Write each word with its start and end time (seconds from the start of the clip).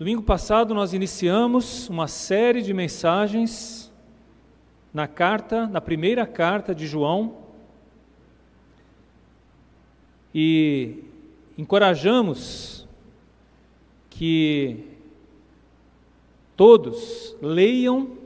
Domingo 0.00 0.22
passado 0.22 0.72
nós 0.72 0.94
iniciamos 0.94 1.86
uma 1.90 2.08
série 2.08 2.62
de 2.62 2.72
mensagens 2.72 3.92
na 4.94 5.06
carta, 5.06 5.66
na 5.66 5.78
primeira 5.78 6.26
carta 6.26 6.74
de 6.74 6.86
João, 6.86 7.36
e 10.34 11.04
encorajamos 11.58 12.88
que 14.08 14.86
todos 16.56 17.36
leiam 17.42 18.16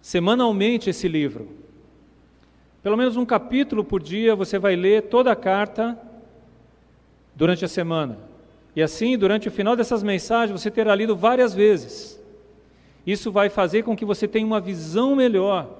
semanalmente 0.00 0.88
esse 0.88 1.06
livro. 1.08 1.46
Pelo 2.82 2.96
menos 2.96 3.18
um 3.18 3.26
capítulo 3.26 3.84
por 3.84 4.02
dia 4.02 4.34
você 4.34 4.58
vai 4.58 4.76
ler 4.76 5.10
toda 5.10 5.30
a 5.30 5.36
carta 5.36 6.00
durante 7.34 7.66
a 7.66 7.68
semana. 7.68 8.25
E 8.76 8.82
assim, 8.82 9.16
durante 9.16 9.48
o 9.48 9.50
final 9.50 9.74
dessas 9.74 10.02
mensagens, 10.02 10.60
você 10.60 10.70
terá 10.70 10.94
lido 10.94 11.16
várias 11.16 11.54
vezes. 11.54 12.22
Isso 13.06 13.32
vai 13.32 13.48
fazer 13.48 13.82
com 13.82 13.96
que 13.96 14.04
você 14.04 14.28
tenha 14.28 14.46
uma 14.46 14.60
visão 14.60 15.16
melhor 15.16 15.70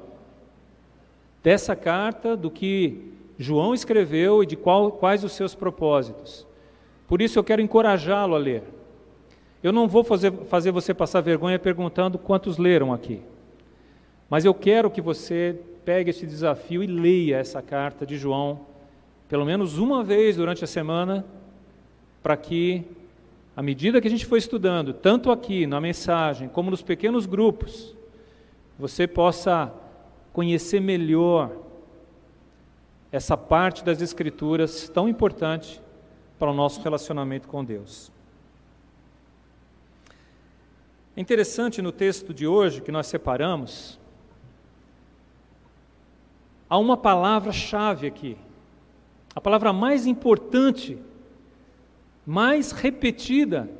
dessa 1.43 1.77
carta, 1.77 2.35
do 2.35 2.51
que 2.51 3.13
João 3.39 3.75
escreveu 3.75 4.43
e 4.43 4.47
de 4.47 4.57
qual, 4.57 4.91
quais 4.91 5.23
os 5.23 5.33
seus 5.33 5.55
propósitos. 5.55 6.47
Por 7.07 7.21
isso 7.21 7.39
eu 7.39 7.45
quero 7.45 7.61
encorajá-lo 7.61 8.35
a 8.35 8.39
ler. 8.39 8.63
Eu 9.63 9.73
não 9.73 9.87
vou 9.87 10.03
fazer, 10.03 10.33
fazer 10.47 10.71
você 10.71 10.95
passar 10.95 11.21
vergonha 11.21 11.59
perguntando 11.59 12.19
quantos 12.19 12.57
leram 12.57 12.95
aqui. 12.95 13.21
Mas 14.31 14.45
eu 14.45 14.55
quero 14.55 14.91
que 14.91 15.03
você 15.03 15.55
pegue 15.85 16.11
esse 16.11 16.27
desafio 16.27 16.83
e 16.83 16.87
leia 16.87 17.37
essa 17.37 17.61
carta 17.61 18.07
de 18.07 18.17
João, 18.17 18.61
pelo 19.29 19.45
menos 19.45 19.77
uma 19.77 20.03
vez 20.03 20.37
durante 20.37 20.65
a 20.65 20.67
semana, 20.67 21.25
para 22.27 22.37
que, 22.37 22.85
à 23.55 23.63
medida 23.63 24.01
que 24.01 24.09
a 24.09 24.11
gente 24.11 24.27
for 24.27 24.37
estudando, 24.37 24.93
tanto 24.93 25.31
aqui 25.31 25.65
na 25.65 25.81
mensagem, 25.81 26.49
como 26.49 26.73
nos 26.73 26.83
pequenos 26.83 27.25
grupos, 27.25 27.95
você 28.77 29.07
possa 29.07 29.73
conhecer 30.33 30.81
melhor 30.81 31.57
essa 33.13 33.37
parte 33.37 33.85
das 33.85 34.03
Escrituras 34.03 34.89
tão 34.89 35.09
importante 35.09 35.81
para 36.37 36.51
o 36.51 36.53
nosso 36.53 36.83
relacionamento 36.83 37.47
com 37.47 37.65
Deus. 37.65 38.11
É 41.17 41.21
interessante 41.21 41.81
no 41.81 41.93
texto 41.93 42.35
de 42.35 42.45
hoje 42.45 42.81
que 42.81 42.91
nós 42.91 43.07
separamos, 43.07 44.01
há 46.69 46.77
uma 46.77 46.97
palavra-chave 46.97 48.09
aqui, 48.09 48.37
a 49.33 49.41
palavra 49.41 49.73
mais 49.73 50.09
importante 50.09 50.99
mais 52.27 52.73
repetida 52.73 53.71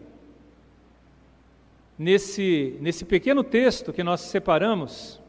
nesse, 1.99 2.77
nesse 2.81 3.05
pequeno 3.05 3.43
texto 3.43 3.93
que 3.93 4.05
nós 4.05 4.21
separamos 4.21 5.21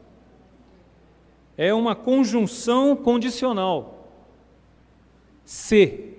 é 1.56 1.74
uma 1.74 1.96
conjunção 1.96 2.94
condicional. 2.94 4.08
Se. 5.44 6.14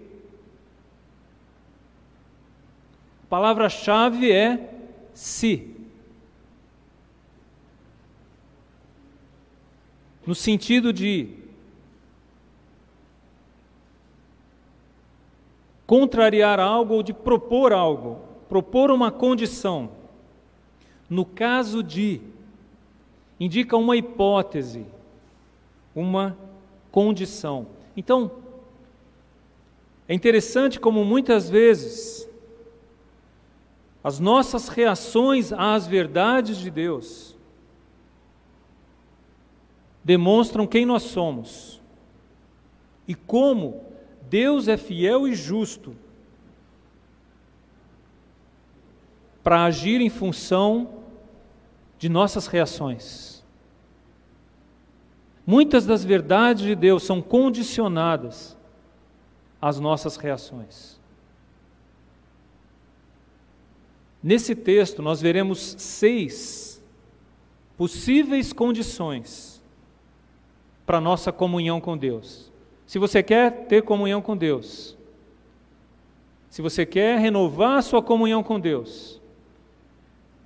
A 3.23 3.27
palavra-chave 3.29 4.29
é 4.29 4.73
se. 5.13 5.73
No 10.27 10.35
sentido 10.35 10.91
de 10.91 11.29
contrariar 15.89 16.59
algo 16.59 16.93
ou 16.93 17.01
de 17.01 17.11
propor 17.11 17.73
algo, 17.73 18.19
propor 18.47 18.91
uma 18.91 19.11
condição. 19.11 19.89
No 21.09 21.25
caso 21.25 21.81
de, 21.81 22.21
indica 23.39 23.75
uma 23.75 23.97
hipótese, 23.97 24.85
uma 25.95 26.37
condição. 26.91 27.65
Então, 27.97 28.33
é 30.07 30.13
interessante 30.13 30.79
como 30.79 31.03
muitas 31.03 31.49
vezes 31.49 32.29
as 34.03 34.19
nossas 34.19 34.67
reações 34.67 35.51
às 35.51 35.87
verdades 35.87 36.57
de 36.57 36.69
Deus 36.69 37.35
demonstram 40.03 40.67
quem 40.67 40.85
nós 40.85 41.01
somos 41.01 41.81
e 43.07 43.15
como 43.15 43.88
Deus 44.29 44.67
é 44.67 44.77
fiel 44.77 45.27
e 45.27 45.33
justo 45.33 45.95
para 49.43 49.63
agir 49.63 49.99
em 50.01 50.09
função 50.09 51.03
de 51.97 52.07
nossas 52.07 52.45
reações. 52.45 53.43
Muitas 55.45 55.85
das 55.85 56.05
verdades 56.05 56.63
de 56.63 56.75
Deus 56.75 57.03
são 57.03 57.21
condicionadas 57.21 58.55
às 59.59 59.79
nossas 59.79 60.15
reações. 60.15 60.99
Nesse 64.21 64.53
texto, 64.53 65.01
nós 65.01 65.21
veremos 65.21 65.75
seis 65.79 66.83
possíveis 67.75 68.53
condições 68.53 69.59
para 70.85 71.01
nossa 71.01 71.31
comunhão 71.31 71.81
com 71.81 71.97
Deus. 71.97 72.48
Se 72.89 72.97
você 72.97 73.21
quer 73.21 73.67
ter 73.67 73.83
comunhão 73.83 74.19
com 74.19 74.35
Deus, 74.35 74.97
se 76.49 76.59
você 76.59 76.87
quer 76.87 77.19
renovar 77.19 77.83
sua 77.83 78.01
comunhão 78.01 78.41
com 78.41 78.59
Deus, 78.59 79.21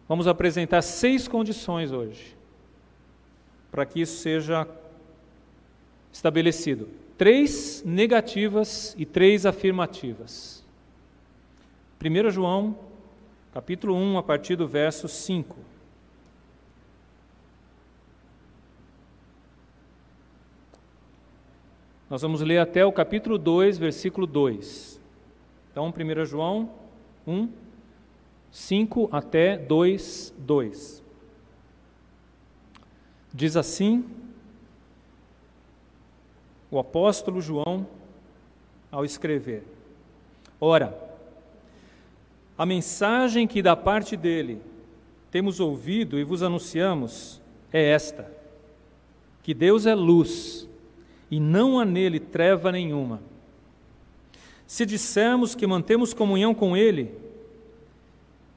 vamos 0.10 0.28
apresentar 0.28 0.82
seis 0.82 1.26
condições 1.26 1.94
hoje, 1.94 2.36
para 3.72 3.86
que 3.86 4.02
isso 4.02 4.18
seja 4.18 4.68
estabelecido: 6.12 6.90
três 7.18 7.82
negativas 7.86 8.94
e 8.98 9.06
três 9.06 9.46
afirmativas. 9.46 10.66
1 12.04 12.30
João, 12.30 12.78
capítulo 13.54 13.96
1, 13.96 14.18
a 14.18 14.24
partir 14.24 14.58
do 14.58 14.68
verso 14.68 15.08
5. 15.08 15.56
Nós 22.14 22.22
vamos 22.22 22.42
ler 22.42 22.60
até 22.60 22.86
o 22.86 22.92
capítulo 22.92 23.40
2, 23.40 23.80
versículo 23.80 24.28
2. 24.28 25.02
Então, 25.72 25.88
1 25.92 26.26
João 26.26 26.70
1, 27.26 27.50
5 28.52 29.10
até 29.12 29.58
2, 29.58 30.32
2. 30.38 31.04
Diz 33.34 33.58
assim 33.58 34.06
o 36.70 36.78
apóstolo 36.78 37.42
João 37.42 37.88
ao 38.92 39.04
escrever: 39.04 39.64
Ora, 40.62 40.96
a 42.56 42.64
mensagem 42.64 43.48
que 43.48 43.60
da 43.60 43.76
parte 43.76 44.16
dele 44.16 44.62
temos 45.32 45.60
ouvido 45.60 46.20
e 46.20 46.24
vos 46.24 46.44
anunciamos 46.44 47.42
é 47.72 47.84
esta: 47.84 48.32
que 49.42 49.56
Deus 49.56 49.88
é 49.88 49.96
luz 49.96 50.70
e 51.34 51.40
não 51.40 51.80
há 51.80 51.84
nele 51.84 52.20
treva 52.20 52.72
nenhuma. 52.72 53.20
Se 54.68 54.86
dissermos 54.86 55.56
que 55.56 55.66
mantemos 55.66 56.14
comunhão 56.14 56.54
com 56.54 56.78
Ele 56.78 57.10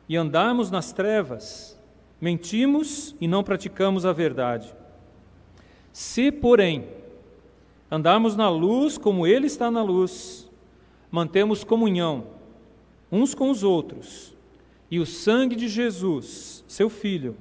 e 0.07 0.15
andarmos 0.15 0.71
nas 0.71 0.93
trevas, 0.93 1.75
mentimos 2.21 3.17
e 3.19 3.27
não 3.27 3.43
praticamos 3.43 4.05
a 4.05 4.13
verdade. 4.13 4.75
Se, 5.91 6.31
porém, 6.31 6.87
andarmos 7.91 8.37
na 8.37 8.51
luz 8.51 8.99
como 8.99 9.27
Ele 9.27 9.47
está 9.47 9.71
na 9.71 9.83
luz, 9.83 10.47
mantemos 11.11 11.65
comunhão 11.65 12.27
uns 13.11 13.35
com 13.35 13.51
os 13.51 13.63
outros, 13.63 14.37
e 14.91 14.99
o 14.99 15.07
sangue 15.07 15.57
de 15.57 15.67
Jesus, 15.67 16.63
seu 16.69 16.91
Filho, 16.91 17.39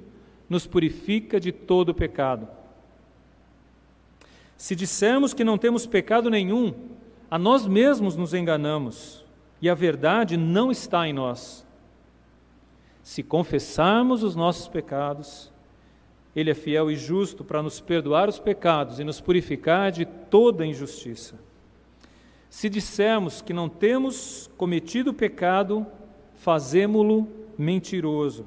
nos 0.48 0.66
purifica 0.66 1.38
de 1.38 1.52
todo 1.52 1.94
pecado. 1.94 2.48
Se 4.56 4.74
dissermos 4.74 5.34
que 5.34 5.44
não 5.44 5.58
temos 5.58 5.86
pecado 5.86 6.30
nenhum, 6.30 6.74
a 7.30 7.38
nós 7.38 7.66
mesmos 7.66 8.16
nos 8.16 8.32
enganamos 8.32 9.24
e 9.60 9.68
a 9.68 9.74
verdade 9.74 10.36
não 10.36 10.70
está 10.70 11.06
em 11.06 11.12
nós. 11.12 11.66
Se 13.02 13.22
confessarmos 13.22 14.22
os 14.22 14.34
nossos 14.34 14.68
pecados, 14.68 15.52
Ele 16.34 16.50
é 16.50 16.54
fiel 16.54 16.90
e 16.90 16.96
justo 16.96 17.44
para 17.44 17.62
nos 17.62 17.80
perdoar 17.80 18.28
os 18.28 18.38
pecados 18.38 18.98
e 18.98 19.04
nos 19.04 19.20
purificar 19.20 19.92
de 19.92 20.04
toda 20.04 20.66
injustiça. 20.66 21.38
Se 22.48 22.68
dissermos 22.68 23.42
que 23.42 23.52
não 23.52 23.68
temos 23.68 24.50
cometido 24.56 25.12
pecado, 25.12 25.86
fazemo-lo 26.34 27.28
mentiroso, 27.58 28.46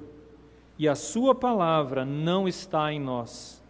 e 0.78 0.88
a 0.88 0.96
Sua 0.96 1.36
palavra 1.36 2.06
não 2.06 2.48
está 2.48 2.92
em 2.92 3.00
nós. 3.00 3.62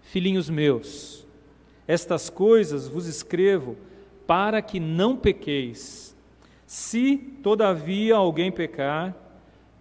Filhinhos 0.00 0.50
meus, 0.50 1.21
estas 1.86 2.30
coisas 2.30 2.88
vos 2.88 3.06
escrevo 3.06 3.76
para 4.26 4.62
que 4.62 4.78
não 4.78 5.16
pequeis. 5.16 6.16
Se, 6.66 7.16
todavia, 7.42 8.16
alguém 8.16 8.50
pecar, 8.50 9.14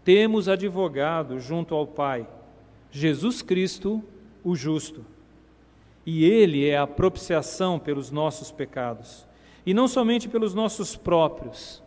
temos 0.03 0.49
advogado 0.49 1.39
junto 1.39 1.75
ao 1.75 1.85
Pai, 1.85 2.27
Jesus 2.91 3.41
Cristo, 3.41 4.03
o 4.43 4.55
justo. 4.55 5.05
E 6.05 6.25
Ele 6.25 6.67
é 6.67 6.77
a 6.77 6.87
propiciação 6.87 7.77
pelos 7.77 8.09
nossos 8.11 8.51
pecados, 8.51 9.25
e 9.65 9.73
não 9.73 9.87
somente 9.87 10.27
pelos 10.27 10.53
nossos 10.53 10.95
próprios, 10.95 11.81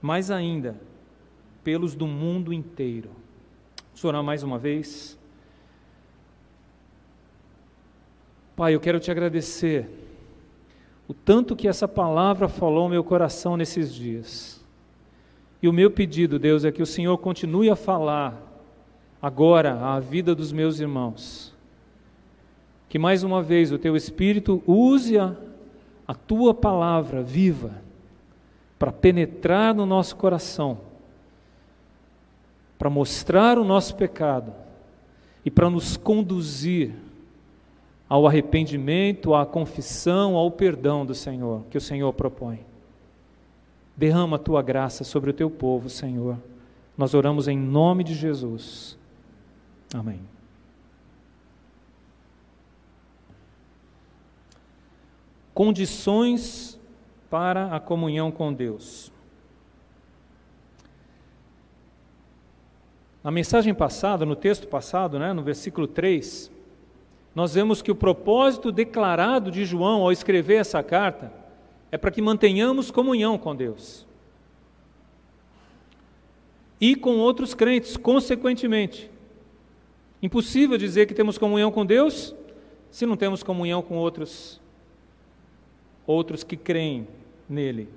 mas 0.00 0.30
ainda 0.30 0.78
pelos 1.64 1.94
do 1.94 2.06
mundo 2.06 2.52
inteiro. 2.52 3.10
Vamos 3.86 4.04
orar 4.04 4.22
mais 4.22 4.42
uma 4.42 4.58
vez. 4.58 5.18
Pai, 8.56 8.72
eu 8.74 8.80
quero 8.80 9.00
te 9.00 9.10
agradecer 9.10 9.88
o 11.08 11.12
tanto 11.12 11.56
que 11.56 11.66
essa 11.66 11.88
palavra 11.88 12.48
falou 12.48 12.84
ao 12.84 12.88
meu 12.88 13.02
coração 13.02 13.56
nesses 13.56 13.92
dias. 13.92 14.64
E 15.60 15.68
o 15.68 15.72
meu 15.72 15.90
pedido, 15.90 16.38
Deus, 16.38 16.64
é 16.64 16.70
que 16.70 16.82
o 16.82 16.86
Senhor 16.86 17.18
continue 17.18 17.68
a 17.68 17.74
falar 17.74 18.40
agora 19.20 19.74
à 19.80 19.98
vida 19.98 20.34
dos 20.36 20.52
meus 20.52 20.78
irmãos. 20.78 21.52
Que 22.88 22.98
mais 22.98 23.24
uma 23.24 23.42
vez 23.42 23.72
o 23.72 23.78
teu 23.78 23.96
Espírito 23.96 24.62
use 24.66 25.18
a, 25.18 25.34
a 26.06 26.14
tua 26.14 26.54
palavra 26.54 27.24
viva 27.24 27.82
para 28.78 28.92
penetrar 28.92 29.74
no 29.74 29.84
nosso 29.84 30.14
coração, 30.14 30.78
para 32.78 32.88
mostrar 32.88 33.58
o 33.58 33.64
nosso 33.64 33.96
pecado 33.96 34.52
e 35.44 35.50
para 35.50 35.68
nos 35.68 35.96
conduzir 35.96 36.92
ao 38.08 38.26
arrependimento, 38.26 39.34
à 39.34 39.46
confissão, 39.46 40.36
ao 40.36 40.50
perdão 40.50 41.04
do 41.06 41.14
Senhor, 41.14 41.62
que 41.70 41.78
o 41.78 41.80
Senhor 41.80 42.12
propõe. 42.12 42.60
Derrama 43.96 44.36
a 44.36 44.40
tua 44.40 44.62
graça 44.62 45.04
sobre 45.04 45.30
o 45.30 45.34
teu 45.34 45.50
povo, 45.50 45.88
Senhor. 45.88 46.36
Nós 46.96 47.14
oramos 47.14 47.48
em 47.48 47.58
nome 47.58 48.04
de 48.04 48.14
Jesus. 48.14 48.98
Amém. 49.92 50.20
Condições 55.52 56.80
para 57.30 57.74
a 57.74 57.80
comunhão 57.80 58.30
com 58.30 58.52
Deus. 58.52 59.12
Na 63.22 63.30
mensagem 63.30 63.72
passada, 63.72 64.26
no 64.26 64.36
texto 64.36 64.66
passado, 64.66 65.18
né, 65.18 65.32
no 65.32 65.42
versículo 65.42 65.86
3, 65.86 66.50
nós 67.34 67.54
vemos 67.54 67.82
que 67.82 67.90
o 67.90 67.96
propósito 67.96 68.70
declarado 68.70 69.50
de 69.50 69.64
João 69.64 70.02
ao 70.02 70.12
escrever 70.12 70.56
essa 70.56 70.82
carta 70.82 71.32
é 71.90 71.98
para 71.98 72.10
que 72.10 72.22
mantenhamos 72.22 72.90
comunhão 72.90 73.36
com 73.36 73.56
Deus. 73.56 74.06
E 76.80 76.94
com 76.94 77.18
outros 77.18 77.54
crentes, 77.54 77.96
consequentemente. 77.96 79.10
Impossível 80.22 80.78
dizer 80.78 81.06
que 81.06 81.14
temos 81.14 81.36
comunhão 81.38 81.72
com 81.72 81.84
Deus 81.84 82.34
se 82.90 83.04
não 83.04 83.16
temos 83.16 83.42
comunhão 83.42 83.82
com 83.82 83.96
outros 83.96 84.60
outros 86.06 86.44
que 86.44 86.56
creem 86.56 87.08
nele. 87.48 87.88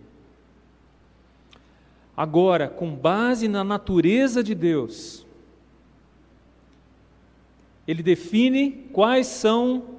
Agora, 2.16 2.68
com 2.68 2.96
base 2.96 3.48
na 3.48 3.64
natureza 3.64 4.42
de 4.42 4.56
Deus, 4.56 5.27
ele 7.88 8.04
define 8.04 8.90
quais 8.92 9.28
são 9.28 9.98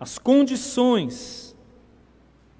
as 0.00 0.18
condições 0.18 1.54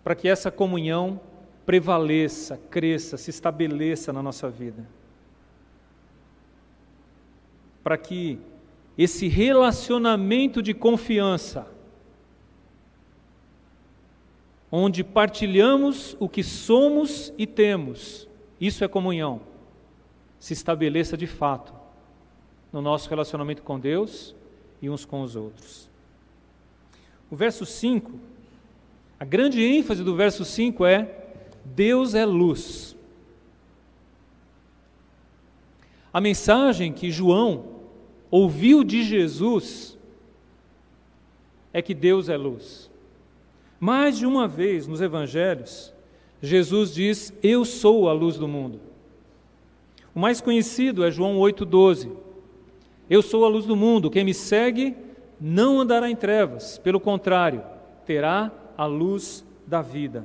para 0.05 0.15
que 0.15 0.29
essa 0.29 0.51
comunhão 0.51 1.19
prevaleça, 1.65 2.61
cresça, 2.71 3.17
se 3.17 3.31
estabeleça 3.31 4.13
na 4.13 4.23
nossa 4.23 4.49
vida. 4.49 4.87
Para 7.83 7.97
que 7.97 8.39
esse 8.97 9.27
relacionamento 9.27 10.63
de 10.63 10.73
confiança, 10.75 11.67
onde 14.71 15.03
partilhamos 15.03 16.17
o 16.21 16.29
que 16.29 16.43
somos 16.43 17.33
e 17.39 17.47
temos, 17.47 18.29
isso 18.61 18.85
é 18.85 18.89
comunhão, 18.89 19.41
se 20.39 20.53
estabeleça 20.53 21.17
de 21.17 21.27
fato 21.27 21.75
no 22.73 22.81
nosso 22.81 23.09
relacionamento 23.09 23.63
com 23.63 23.81
Deus 23.81 24.36
e 24.87 24.91
uns 24.91 25.05
com 25.05 25.23
os 25.23 25.37
outros. 25.37 25.89
O 27.31 27.37
verso 27.37 27.67
5 27.67 28.37
a 29.19 29.25
grande 29.25 29.63
ênfase 29.63 30.05
do 30.05 30.15
verso 30.15 30.45
5 30.45 30.85
é: 30.85 31.09
Deus 31.65 32.15
é 32.15 32.25
luz. 32.25 32.95
A 36.13 36.21
mensagem 36.21 36.93
que 36.93 37.11
João 37.11 37.65
ouviu 38.31 38.85
de 38.85 39.03
Jesus 39.03 39.99
é 41.73 41.81
que 41.81 41.95
Deus 41.95 42.29
é 42.29 42.37
luz. 42.37 42.91
Mais 43.79 44.19
de 44.19 44.27
uma 44.27 44.47
vez 44.47 44.87
nos 44.87 45.01
evangelhos, 45.01 45.93
Jesus 46.43 46.95
diz: 46.95 47.33
Eu 47.43 47.65
sou 47.65 48.09
a 48.09 48.13
luz 48.13 48.37
do 48.37 48.47
mundo. 48.47 48.81
O 50.15 50.21
mais 50.21 50.41
conhecido 50.41 51.05
é 51.05 51.11
João 51.11 51.39
8,12. 51.39 52.11
Eu 53.09 53.23
sou 53.23 53.45
a 53.45 53.49
luz 53.49 53.65
do 53.65 53.77
mundo, 53.77 54.11
quem 54.11 54.25
me 54.25 54.35
segue 54.35 54.97
não 55.41 55.81
andará 55.81 56.11
em 56.11 56.17
trevas, 56.17 56.79
pelo 56.79 56.99
contrário, 56.99 57.63
terá 58.05 58.51
a 58.77 58.85
luz 58.87 59.45
da 59.67 59.81
vida. 59.81 60.25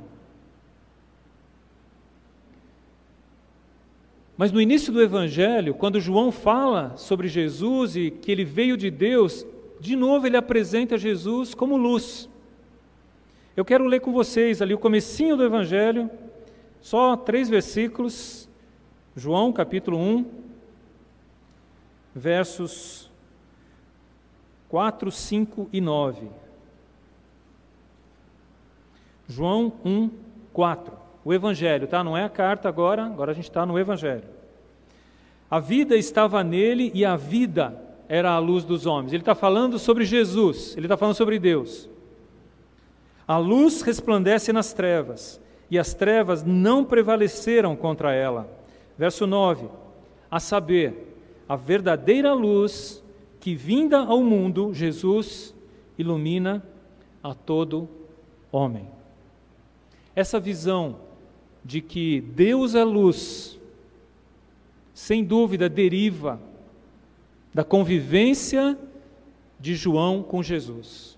Mas 4.36 4.52
no 4.52 4.60
início 4.60 4.92
do 4.92 5.02
Evangelho, 5.02 5.76
quando 5.76 6.00
João 6.00 6.32
fala 6.32 6.98
sobre 6.98 7.28
Jesus 7.28 7.96
e 7.96 8.10
que 8.10 8.32
ele 8.32 8.44
veio 8.44 8.76
de 8.76 8.90
Deus, 8.90 9.46
de 9.80 9.96
novo 9.96 10.26
ele 10.26 10.36
apresenta 10.36 10.98
Jesus 10.98 11.54
como 11.54 11.78
luz. 11.78 12.28
Eu 13.56 13.64
quero 13.64 13.86
ler 13.86 14.00
com 14.00 14.12
vocês 14.12 14.60
ali 14.60 14.74
o 14.74 14.80
comecinho 14.80 15.38
do 15.38 15.44
Evangelho, 15.44 16.10
só 16.80 17.16
três 17.16 17.50
versículos, 17.50 18.50
João 19.16 19.54
capítulo 19.54 20.00
1, 20.00 20.26
versos 22.16 23.10
4, 24.70 25.12
5 25.12 25.70
e 25.72 25.82
9. 25.82 26.28
João 29.28 29.74
1, 29.84 30.10
4. 30.54 30.94
O 31.24 31.34
Evangelho, 31.34 31.88
tá? 31.88 32.04
Não 32.04 32.18
é 32.18 32.24
a 32.24 32.30
carta 32.30 32.68
agora, 32.68 33.06
agora 33.06 33.32
a 33.32 33.34
gente 33.34 33.50
está 33.50 33.66
no 33.66 33.78
Evangelho. 33.78 34.24
A 35.50 35.60
vida 35.60 35.96
estava 35.96 36.44
nele 36.44 36.92
e 36.94 37.04
a 37.04 37.16
vida 37.16 37.78
era 38.08 38.32
a 38.32 38.40
luz 38.40 38.64
dos 38.64 38.86
homens. 38.86 39.14
Ele 39.14 39.22
está 39.22 39.36
falando 39.36 39.78
sobre 39.78 40.06
Jesus, 40.06 40.76
ele 40.76 40.86
está 40.86 40.98
falando 40.98 41.16
sobre 41.16 41.38
Deus. 41.38 41.90
A 43.28 43.38
luz 43.38 43.82
resplandece 43.82 44.52
nas 44.52 44.74
trevas 44.74 45.40
e 45.70 45.78
as 45.78 45.94
trevas 45.94 46.44
não 46.44 46.84
prevaleceram 46.84 47.76
contra 47.76 48.14
ela. 48.14 48.50
Verso 48.98 49.28
9: 49.28 49.70
A 50.30 50.40
saber, 50.40 51.11
a 51.52 51.58
verdadeira 51.58 52.34
luz 52.34 53.04
que 53.42 53.54
vinda 53.54 54.00
ao 54.00 54.24
mundo, 54.24 54.74
Jesus, 54.74 55.54
ilumina 55.98 56.66
a 57.22 57.34
todo 57.34 57.90
homem. 58.50 58.88
Essa 60.16 60.40
visão 60.40 60.96
de 61.62 61.82
que 61.82 62.22
Deus 62.22 62.74
é 62.74 62.86
luz, 62.86 63.60
sem 64.94 65.26
dúvida 65.26 65.68
deriva 65.68 66.40
da 67.54 67.66
convivência 67.66 68.78
de 69.60 69.76
João 69.76 70.24
com 70.24 70.42
Jesus. 70.42 71.18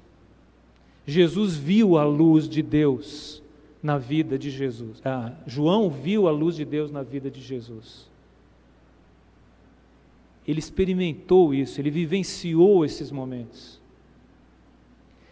Jesus 1.05 1.55
viu 1.55 1.95
a 1.95 2.03
luz 2.03 2.49
de 2.49 2.63
Deus 2.63 3.43
na 3.83 3.99
vida 3.99 4.39
de 4.39 4.49
Jesus. 4.49 4.99
Ah, 5.05 5.31
João 5.45 5.91
viu 5.91 6.27
a 6.27 6.31
luz 6.31 6.55
de 6.55 6.65
Deus 6.65 6.89
na 6.89 7.03
vida 7.03 7.29
de 7.29 7.39
Jesus. 7.39 8.11
Ele 10.47 10.59
experimentou 10.59 11.53
isso, 11.53 11.79
ele 11.79 11.89
vivenciou 11.89 12.83
esses 12.83 13.11
momentos. 13.11 13.81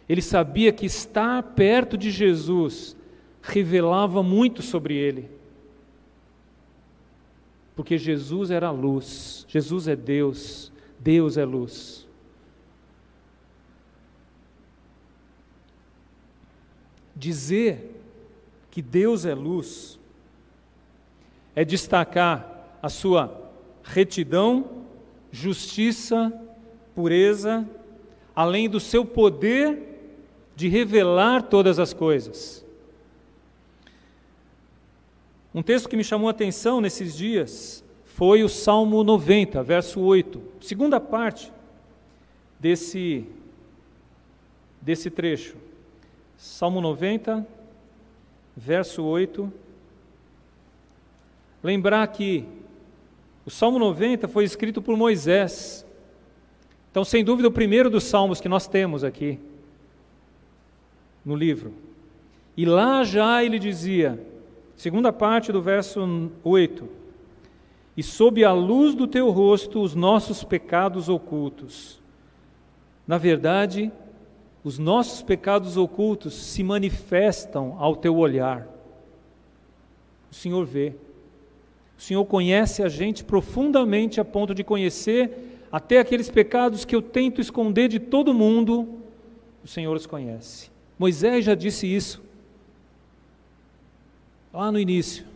Ele 0.07 0.21
sabia 0.21 0.71
que 0.71 0.85
estar 0.85 1.41
perto 1.41 1.97
de 1.97 2.11
Jesus 2.11 2.95
revelava 3.41 4.21
muito 4.21 4.61
sobre 4.61 4.95
ele. 4.95 5.29
Porque 7.75 7.97
Jesus 7.97 8.51
era 8.51 8.69
luz, 8.71 9.45
Jesus 9.47 9.87
é 9.87 9.95
Deus, 9.95 10.71
Deus 10.99 11.37
é 11.37 11.45
luz. 11.45 12.07
Dizer 17.15 18.01
que 18.69 18.81
Deus 18.81 19.25
é 19.25 19.33
luz 19.33 19.99
é 21.55 21.63
destacar 21.65 22.77
a 22.81 22.89
sua 22.89 23.51
retidão, 23.83 24.80
justiça, 25.31 26.31
pureza, 26.93 27.67
além 28.35 28.69
do 28.69 28.79
seu 28.79 29.05
poder 29.05 29.91
de 30.55 30.67
revelar 30.67 31.43
todas 31.43 31.79
as 31.79 31.93
coisas. 31.93 32.65
Um 35.53 35.61
texto 35.61 35.89
que 35.89 35.97
me 35.97 36.03
chamou 36.03 36.27
a 36.27 36.31
atenção 36.31 36.79
nesses 36.79 37.15
dias 37.15 37.83
foi 38.05 38.43
o 38.43 38.49
Salmo 38.49 39.03
90, 39.03 39.63
verso 39.63 39.99
8. 39.99 40.41
Segunda 40.61 40.99
parte 40.99 41.51
desse, 42.59 43.25
desse 44.81 45.09
trecho. 45.09 45.55
Salmo 46.37 46.79
90, 46.79 47.45
verso 48.55 49.03
8. 49.03 49.51
Lembrar 51.63 52.07
que 52.07 52.45
o 53.45 53.49
Salmo 53.49 53.79
90 53.79 54.27
foi 54.27 54.43
escrito 54.43 54.81
por 54.81 54.95
Moisés. 54.95 55.85
Então, 56.91 57.03
sem 57.03 57.23
dúvida, 57.23 57.47
o 57.47 57.51
primeiro 57.51 57.89
dos 57.89 58.03
salmos 58.03 58.41
que 58.41 58.49
nós 58.49 58.67
temos 58.67 59.03
aqui 59.03 59.39
no 61.23 61.35
livro. 61.35 61.73
E 62.55 62.65
lá 62.65 63.03
já 63.03 63.43
ele 63.43 63.57
dizia, 63.57 64.23
segunda 64.75 65.11
parte 65.13 65.51
do 65.51 65.61
verso 65.61 66.29
8: 66.43 66.87
E 67.95 68.03
sob 68.03 68.43
a 68.43 68.51
luz 68.51 68.93
do 68.93 69.07
teu 69.07 69.29
rosto 69.29 69.81
os 69.81 69.95
nossos 69.95 70.43
pecados 70.43 71.09
ocultos. 71.09 72.01
Na 73.07 73.17
verdade, 73.17 73.91
os 74.63 74.77
nossos 74.77 75.21
pecados 75.23 75.77
ocultos 75.77 76.33
se 76.33 76.61
manifestam 76.61 77.75
ao 77.79 77.95
teu 77.95 78.15
olhar. 78.17 78.67
O 80.29 80.35
Senhor 80.35 80.65
vê. 80.65 80.93
O 82.01 82.03
Senhor 82.03 82.25
conhece 82.25 82.81
a 82.81 82.89
gente 82.89 83.23
profundamente 83.23 84.19
a 84.19 84.25
ponto 84.25 84.55
de 84.55 84.63
conhecer 84.63 85.59
até 85.71 85.99
aqueles 85.99 86.31
pecados 86.31 86.83
que 86.83 86.95
eu 86.95 87.01
tento 87.01 87.39
esconder 87.39 87.87
de 87.87 87.99
todo 87.99 88.33
mundo, 88.33 89.03
o 89.63 89.67
Senhor 89.67 89.95
os 89.95 90.07
conhece. 90.07 90.71
Moisés 90.97 91.45
já 91.45 91.53
disse 91.53 91.85
isso 91.85 92.19
lá 94.51 94.71
no 94.71 94.79
início. 94.79 95.27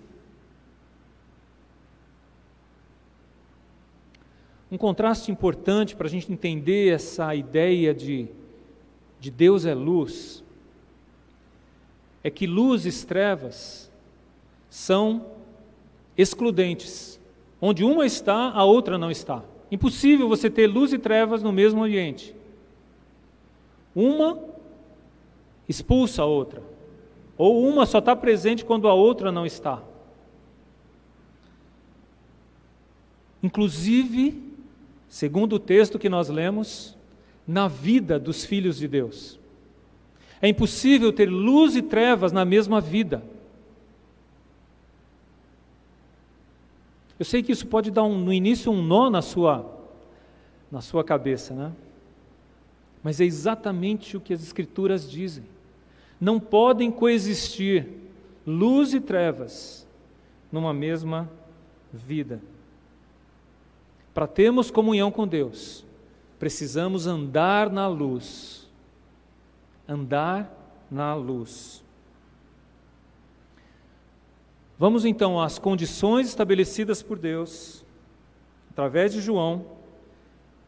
Um 4.71 4.77
contraste 4.79 5.31
importante 5.31 5.95
para 5.95 6.07
a 6.07 6.09
gente 6.09 6.33
entender 6.33 6.91
essa 6.91 7.35
ideia 7.35 7.93
de, 7.93 8.27
de 9.19 9.29
Deus 9.29 9.67
é 9.67 9.75
luz 9.75 10.43
é 12.23 12.31
que 12.31 12.47
luz 12.47 12.87
e 12.87 13.05
trevas 13.05 13.91
são 14.67 15.34
excludentes. 16.17 17.19
Onde 17.61 17.83
uma 17.83 18.05
está, 18.05 18.51
a 18.51 18.63
outra 18.63 18.97
não 18.97 19.09
está. 19.09 19.43
Impossível 19.71 20.27
você 20.27 20.49
ter 20.49 20.67
luz 20.67 20.93
e 20.93 20.97
trevas 20.97 21.41
no 21.41 21.51
mesmo 21.51 21.83
ambiente. 21.83 22.35
Uma 23.95 24.37
expulsa 25.67 26.21
a 26.21 26.25
outra. 26.25 26.61
Ou 27.37 27.67
uma 27.67 27.85
só 27.85 27.99
está 27.99 28.15
presente 28.15 28.63
quando 28.63 28.87
a 28.87 28.93
outra 28.93 29.31
não 29.31 29.45
está. 29.45 29.81
Inclusive, 33.41 34.41
segundo 35.07 35.53
o 35.53 35.59
texto 35.59 35.99
que 35.99 36.09
nós 36.09 36.29
lemos, 36.29 36.95
na 37.47 37.67
vida 37.67 38.17
dos 38.19 38.43
filhos 38.43 38.77
de 38.77 38.87
Deus. 38.87 39.39
É 40.41 40.47
impossível 40.47 41.13
ter 41.13 41.29
luz 41.29 41.75
e 41.75 41.81
trevas 41.81 42.31
na 42.31 42.43
mesma 42.43 42.81
vida. 42.81 43.23
Eu 47.17 47.25
sei 47.25 47.41
que 47.41 47.51
isso 47.51 47.67
pode 47.67 47.91
dar 47.91 48.03
um, 48.03 48.17
no 48.17 48.33
início 48.33 48.71
um 48.71 48.81
nó 48.81 49.09
na 49.09 49.21
sua, 49.21 49.65
na 50.71 50.81
sua 50.81 51.03
cabeça, 51.03 51.53
né? 51.53 51.71
Mas 53.01 53.21
é 53.21 53.23
exatamente 53.23 54.17
o 54.17 54.21
que 54.21 54.33
as 54.33 54.41
Escrituras 54.41 55.09
dizem. 55.09 55.43
Não 56.19 56.39
podem 56.39 56.91
coexistir 56.91 57.87
luz 58.45 58.93
e 58.93 58.99
trevas 58.99 59.87
numa 60.51 60.73
mesma 60.73 61.29
vida. 61.93 62.41
Para 64.13 64.27
termos 64.27 64.71
comunhão 64.71 65.11
com 65.11 65.27
Deus, 65.27 65.85
precisamos 66.39 67.05
andar 67.05 67.69
na 67.69 67.87
luz. 67.87 68.67
Andar 69.87 70.51
na 70.89 71.13
luz. 71.13 71.84
Vamos 74.77 75.05
então 75.05 75.39
às 75.39 75.57
condições 75.57 76.27
estabelecidas 76.27 77.01
por 77.01 77.17
Deus, 77.17 77.85
através 78.71 79.13
de 79.13 79.21
João, 79.21 79.65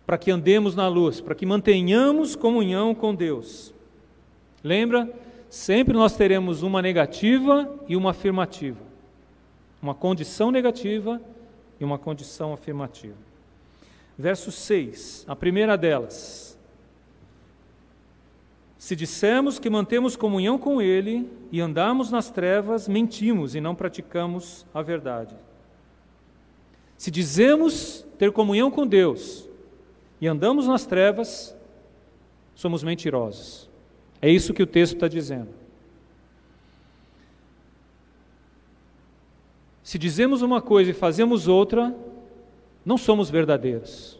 para 0.06 0.18
que 0.18 0.32
andemos 0.32 0.76
na 0.76 0.88
luz, 0.88 1.20
para 1.20 1.36
que 1.36 1.46
mantenhamos 1.46 2.36
comunhão 2.36 2.96
com 2.96 3.14
Deus. 3.14 3.74
Lembra? 4.64 5.12
Sempre 5.50 5.94
nós 5.94 6.16
teremos 6.16 6.64
uma 6.64 6.82
negativa 6.82 7.70
e 7.88 7.96
uma 7.96 8.12
afirmativa. 8.12 8.80
Uma 9.82 9.94
condição 9.94 10.52
negativa 10.52 11.22
e 11.80 11.84
uma 11.84 11.98
condição 11.98 12.54
afirmativa. 12.54 13.16
Verso 14.18 14.52
6, 14.52 15.26
a 15.28 15.36
primeira 15.36 15.78
delas. 15.78 16.47
Se 18.88 18.96
dissermos 18.96 19.60
que 19.60 19.70
mantemos 19.70 20.16
comunhão 20.16 20.58
com 20.58 20.82
Ele 20.82 21.30
e 21.52 21.60
andamos 21.60 22.10
nas 22.10 22.32
trevas, 22.32 22.88
mentimos 22.88 23.54
e 23.54 23.60
não 23.60 23.76
praticamos 23.76 24.66
a 24.74 24.82
verdade. 24.82 25.36
Se 26.98 27.12
dizemos 27.12 28.06
ter 28.18 28.32
comunhão 28.32 28.72
com 28.72 28.88
Deus 28.88 29.46
e 30.22 30.26
andamos 30.26 30.68
nas 30.68 30.86
trevas, 30.86 31.54
somos 32.56 32.82
mentirosos. 32.82 33.70
É 34.22 34.32
isso 34.32 34.54
que 34.54 34.64
o 34.64 34.66
texto 34.66 34.94
está 34.94 35.10
dizendo. 35.10 35.50
Se 39.84 39.98
dizemos 39.98 40.42
uma 40.42 40.62
coisa 40.62 40.92
e 40.92 40.94
fazemos 40.94 41.46
outra, 41.46 41.94
não 42.86 42.98
somos 42.98 43.30
verdadeiros. 43.30 44.18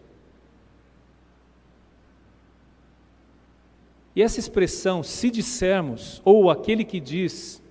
E 4.18 4.22
essa 4.24 4.40
expressão, 4.40 5.04
se 5.04 5.30
dissermos, 5.30 6.24
ou 6.26 6.50
aquele 6.50 6.84
que 6.84 7.00
diz, 7.00 7.62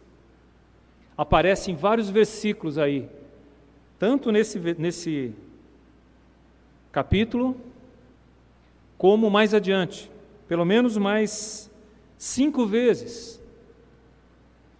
aparece 1.19 1.73
em 1.73 1.75
vários 1.75 2.09
versículos 2.09 2.79
aí, 2.79 3.09
tanto 3.99 4.31
nesse, 4.31 4.61
nesse 4.79 5.35
capítulo, 6.93 7.61
como 8.97 9.29
mais 9.29 9.53
adiante, 9.53 10.09
pelo 10.47 10.65
menos 10.65 10.97
mais 10.97 11.69
cinco 12.17 12.65
vezes, 12.65 13.43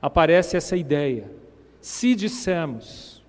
aparece 0.01 0.57
essa 0.57 0.77
ideia, 0.77 1.29
se 1.81 2.15
dissermos. 2.15 3.21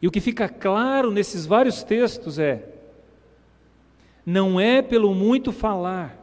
E 0.00 0.06
o 0.06 0.12
que 0.12 0.20
fica 0.20 0.48
claro 0.48 1.10
nesses 1.10 1.46
vários 1.46 1.82
textos 1.82 2.38
é: 2.38 2.75
não 4.26 4.58
é 4.58 4.82
pelo 4.82 5.14
muito 5.14 5.52
falar, 5.52 6.20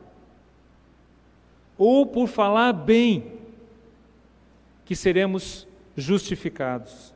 ou 1.77 2.05
por 2.05 2.27
falar 2.27 2.73
bem, 2.73 3.31
que 4.83 4.93
seremos 4.93 5.65
justificados, 5.95 7.13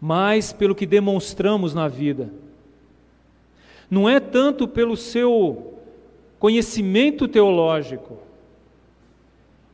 mas 0.00 0.52
pelo 0.52 0.76
que 0.76 0.86
demonstramos 0.86 1.74
na 1.74 1.88
vida. 1.88 2.32
Não 3.90 4.08
é 4.08 4.20
tanto 4.20 4.68
pelo 4.68 4.96
seu 4.96 5.74
conhecimento 6.38 7.26
teológico, 7.26 8.18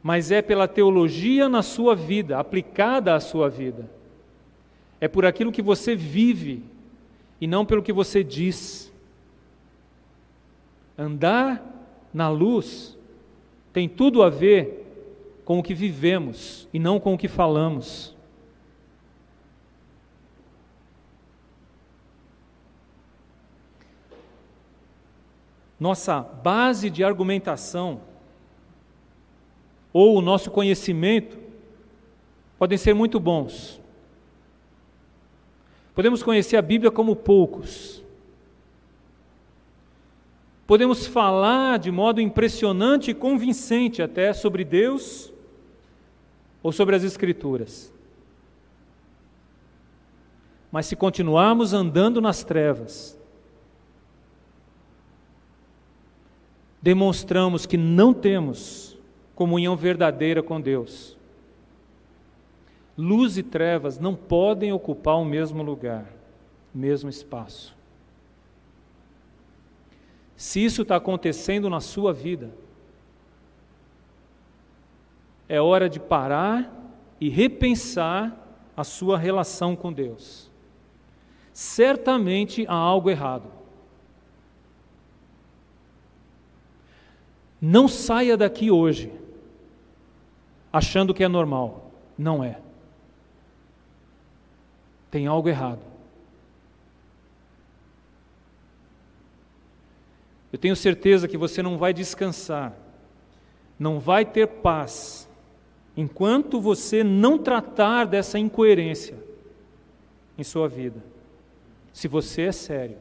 mas 0.03 0.31
é 0.31 0.41
pela 0.43 0.67
teologia 0.67 1.49
na 1.49 1.63
sua 1.63 1.95
vida, 1.95 2.39
aplicada 2.39 3.15
à 3.15 3.21
sua 3.21 3.49
vida. 3.49 3.89
É 5.01 5.09
por 5.09 5.27
aquilo 5.27 5.53
que 5.53 5.63
você 5.63 5.95
vive 5.95 6.63
e 7.41 7.47
não 7.47 7.67
pelo 7.67 7.83
que 7.83 7.93
você 7.93 8.23
diz. 8.23 8.92
Andar 10.97 11.63
na 12.13 12.29
luz 12.29 12.97
tem 13.73 13.89
tudo 13.89 14.23
a 14.23 14.29
ver 14.29 14.83
com 15.45 15.59
o 15.59 15.63
que 15.63 15.75
vivemos 15.75 16.69
e 16.73 16.79
não 16.79 17.01
com 17.01 17.15
o 17.15 17.19
que 17.19 17.29
falamos. 17.29 18.15
Nossa 25.81 26.21
base 26.21 26.89
de 26.89 27.03
argumentação 27.03 28.03
ou 29.93 30.17
o 30.17 30.23
nosso 30.23 30.51
conhecimento 30.51 31.37
podem 32.59 32.79
ser 32.79 32.95
muito 32.95 33.19
bons. 33.19 33.81
Podemos 35.95 36.23
conhecer 36.23 36.57
a 36.57 36.63
Bíblia 36.63 36.91
como 36.91 37.17
poucos. 37.17 38.02
Podemos 40.73 41.07
falar 41.07 41.79
de 41.79 41.91
modo 41.91 42.19
impressionante 42.19 43.11
e 43.11 43.15
convincente 43.15 44.01
até 44.01 44.33
sobre 44.33 44.65
Deus 44.65 45.31
ou 46.63 46.73
sobre 46.73 46.97
as 46.97 47.05
Escrituras. 47.05 47.93
Mas 50.71 50.87
se 50.87 50.97
continuarmos 50.97 51.75
andando 51.75 52.23
nas 52.23 52.43
trevas, 52.43 53.21
demonstramos 56.81 57.67
que 57.67 57.77
não 57.77 58.15
temos 58.15 58.97
comunhão 59.35 59.77
verdadeira 59.77 60.43
com 60.43 60.59
Deus. 60.59 61.19
Luz 62.97 63.37
e 63.37 63.43
trevas 63.43 63.99
não 63.99 64.15
podem 64.15 64.73
ocupar 64.73 65.17
o 65.17 65.25
mesmo 65.27 65.63
lugar, 65.63 66.11
o 66.75 66.79
mesmo 66.79 67.11
espaço. 67.11 67.82
Se 70.43 70.59
isso 70.59 70.83
está 70.83 70.97
acontecendo 70.97 71.71
na 71.71 71.79
sua 71.79 72.13
vida, 72.13 72.53
é 75.49 75.61
hora 75.61 75.89
de 75.89 76.01
parar 76.01 76.69
e 77.21 77.29
repensar 77.29 78.37
a 78.77 78.83
sua 78.83 79.17
relação 79.17 79.77
com 79.77 79.93
Deus. 79.93 80.51
Certamente 81.53 82.67
há 82.67 82.75
algo 82.75 83.09
errado. 83.09 83.49
Não 87.61 87.87
saia 87.87 88.37
daqui 88.37 88.69
hoje 88.69 89.13
achando 90.73 91.15
que 91.15 91.23
é 91.23 91.29
normal. 91.29 91.93
Não 92.19 92.43
é. 92.43 92.59
Tem 95.09 95.29
algo 95.29 95.49
errado. 95.49 95.92
Eu 100.53 100.59
tenho 100.59 100.77
certeza 100.77 101.27
que 101.27 101.39
você 101.39 101.63
não 101.63 101.79
vai 101.79 101.95
descansar, 101.95 102.77
não 103.79 103.99
vai 103.99 104.25
ter 104.25 104.47
paz, 104.47 105.27
enquanto 105.97 106.61
você 106.61 107.03
não 107.03 107.39
tratar 107.39 108.05
dessa 108.05 108.39
incoerência 108.39 109.17
em 110.37 110.45
sua 110.45 110.69
vida. 110.69 111.03
Se 111.93 112.07
você 112.07 112.43
é 112.43 112.53
sério. 112.53 112.99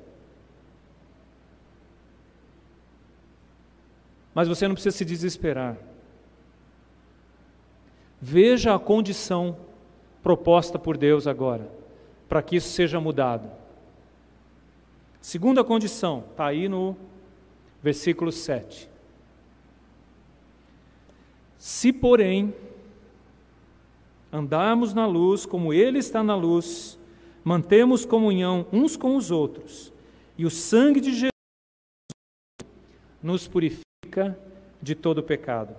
Mas 4.34 4.48
você 4.48 4.68
não 4.68 4.76
precisa 4.76 4.96
se 4.96 5.04
desesperar. 5.04 5.78
Veja 8.22 8.74
a 8.74 8.80
condição 8.80 9.58
proposta 10.24 10.80
por 10.80 10.96
Deus 10.96 11.28
agora, 11.28 11.68
para 12.30 12.42
que 12.42 12.56
isso 12.56 12.70
seja 12.70 13.00
mudado. 13.00 13.50
Segunda 15.20 15.64
condição, 15.64 16.24
está 16.32 16.46
aí 16.46 16.70
no 16.70 16.96
versículo 17.82 18.32
7. 18.32 18.90
Se, 21.58 21.94
porém, 21.94 22.54
andarmos 24.32 24.94
na 24.94 25.06
luz 25.06 25.46
como 25.46 25.74
Ele 25.74 26.00
está 26.00 26.24
na 26.24 26.36
luz, 26.36 26.98
mantemos 27.44 28.06
comunhão 28.06 28.66
uns 28.72 28.96
com 28.96 29.16
os 29.16 29.32
outros, 29.32 29.92
e 30.38 30.46
o 30.46 30.50
sangue 30.50 31.00
de 31.00 31.12
Jesus 31.12 31.32
nos 33.22 33.48
purifica 33.48 34.38
de 34.82 34.96
todo 34.96 35.22
pecado. 35.22 35.76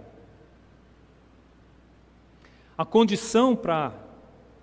A 2.77 2.85
condição 2.85 3.57
para 3.57 3.93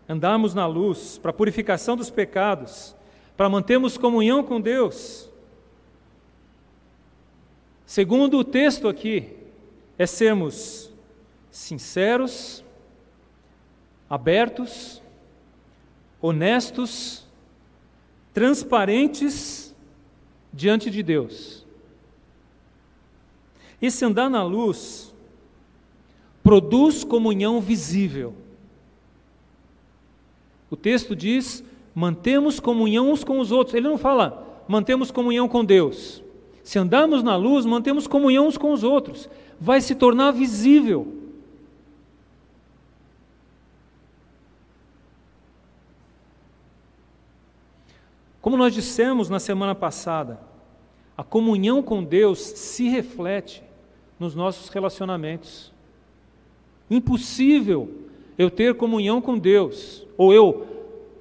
andarmos 0.07 0.53
na 0.53 0.65
luz, 0.65 1.17
para 1.17 1.31
a 1.31 1.33
purificação 1.33 1.95
dos 1.95 2.09
pecados, 2.09 2.95
para 3.37 3.49
mantermos 3.49 3.97
comunhão 3.97 4.43
com 4.43 4.59
Deus, 4.59 5.28
segundo 7.89 8.37
o 8.37 8.43
texto 8.43 8.87
aqui, 8.87 9.35
é 9.97 10.05
sermos 10.05 10.91
sinceros, 11.49 12.63
abertos, 14.07 15.01
honestos, 16.21 17.25
transparentes 18.31 19.75
diante 20.53 20.91
de 20.91 21.01
Deus. 21.01 21.65
Esse 23.81 24.05
andar 24.05 24.29
na 24.29 24.43
luz 24.43 25.11
produz 26.43 27.03
comunhão 27.03 27.59
visível. 27.59 28.35
O 30.69 30.75
texto 30.75 31.15
diz: 31.15 31.63
mantemos 31.95 32.59
comunhão 32.59 33.11
uns 33.11 33.23
com 33.23 33.39
os 33.39 33.51
outros. 33.51 33.73
Ele 33.73 33.87
não 33.87 33.97
fala, 33.97 34.63
mantemos 34.67 35.09
comunhão 35.09 35.47
com 35.47 35.65
Deus. 35.65 36.21
Se 36.63 36.77
andarmos 36.77 37.23
na 37.23 37.35
luz, 37.35 37.65
mantemos 37.65 38.07
comunhão 38.07 38.47
uns 38.47 38.57
com 38.57 38.71
os 38.71 38.83
outros. 38.83 39.29
Vai 39.59 39.81
se 39.81 39.95
tornar 39.95 40.31
visível. 40.31 41.15
Como 48.41 48.55
nós 48.55 48.73
dissemos 48.73 49.29
na 49.29 49.39
semana 49.39 49.75
passada, 49.75 50.39
a 51.17 51.23
comunhão 51.23 51.83
com 51.83 52.03
Deus 52.03 52.39
se 52.39 52.87
reflete 52.87 53.61
nos 54.19 54.35
nossos 54.35 54.69
relacionamentos. 54.69 55.73
Impossível 56.89 57.93
eu 58.37 58.49
ter 58.49 58.75
comunhão 58.75 59.21
com 59.21 59.37
Deus, 59.37 60.07
ou 60.17 60.33
eu 60.33 60.65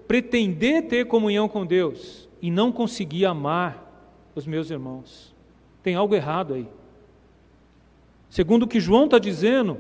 pretender 0.07 0.87
ter 0.87 1.07
comunhão 1.07 1.49
com 1.49 1.67
Deus 1.67 2.29
e 2.41 2.51
não 2.51 2.71
conseguir 2.71 3.27
amar 3.27 3.88
os 4.39 4.47
meus 4.47 4.71
irmãos. 4.71 5.35
Tem 5.83 5.95
algo 5.95 6.15
errado 6.15 6.55
aí. 6.55 6.69
Segundo 8.31 8.65
o 8.65 8.69
que 8.69 8.81
João 8.81 9.07
está 9.07 9.19
dizendo, 9.19 9.79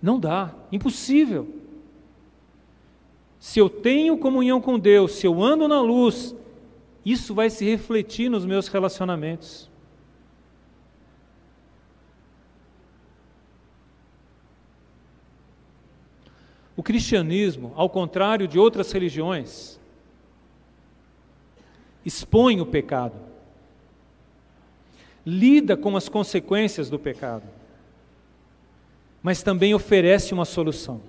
não 0.00 0.18
dá, 0.18 0.54
impossível. 0.70 1.48
Se 3.38 3.58
eu 3.58 3.70
tenho 3.70 4.18
comunhão 4.18 4.60
com 4.60 4.78
Deus, 4.78 5.12
se 5.12 5.26
eu 5.26 5.42
ando 5.42 5.66
na 5.66 5.80
luz, 5.80 6.34
isso 7.04 7.34
vai 7.34 7.48
se 7.48 7.64
refletir 7.64 8.30
nos 8.30 8.44
meus 8.44 8.68
relacionamentos. 8.68 9.70
O 16.76 16.82
cristianismo, 16.82 17.72
ao 17.76 17.90
contrário 17.90 18.46
de 18.46 18.58
outras 18.58 18.92
religiões, 18.92 19.79
expõe 22.04 22.60
o 22.60 22.66
pecado, 22.66 23.14
lida 25.24 25.76
com 25.76 25.96
as 25.96 26.08
consequências 26.08 26.88
do 26.88 26.98
pecado, 26.98 27.44
mas 29.22 29.42
também 29.42 29.74
oferece 29.74 30.32
uma 30.32 30.44
solução. 30.44 31.00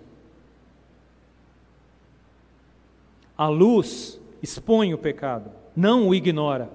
A 3.37 3.47
luz 3.47 4.19
expõe 4.41 4.93
o 4.93 4.97
pecado, 4.97 5.49
não 5.75 6.09
o 6.09 6.15
ignora. 6.15 6.69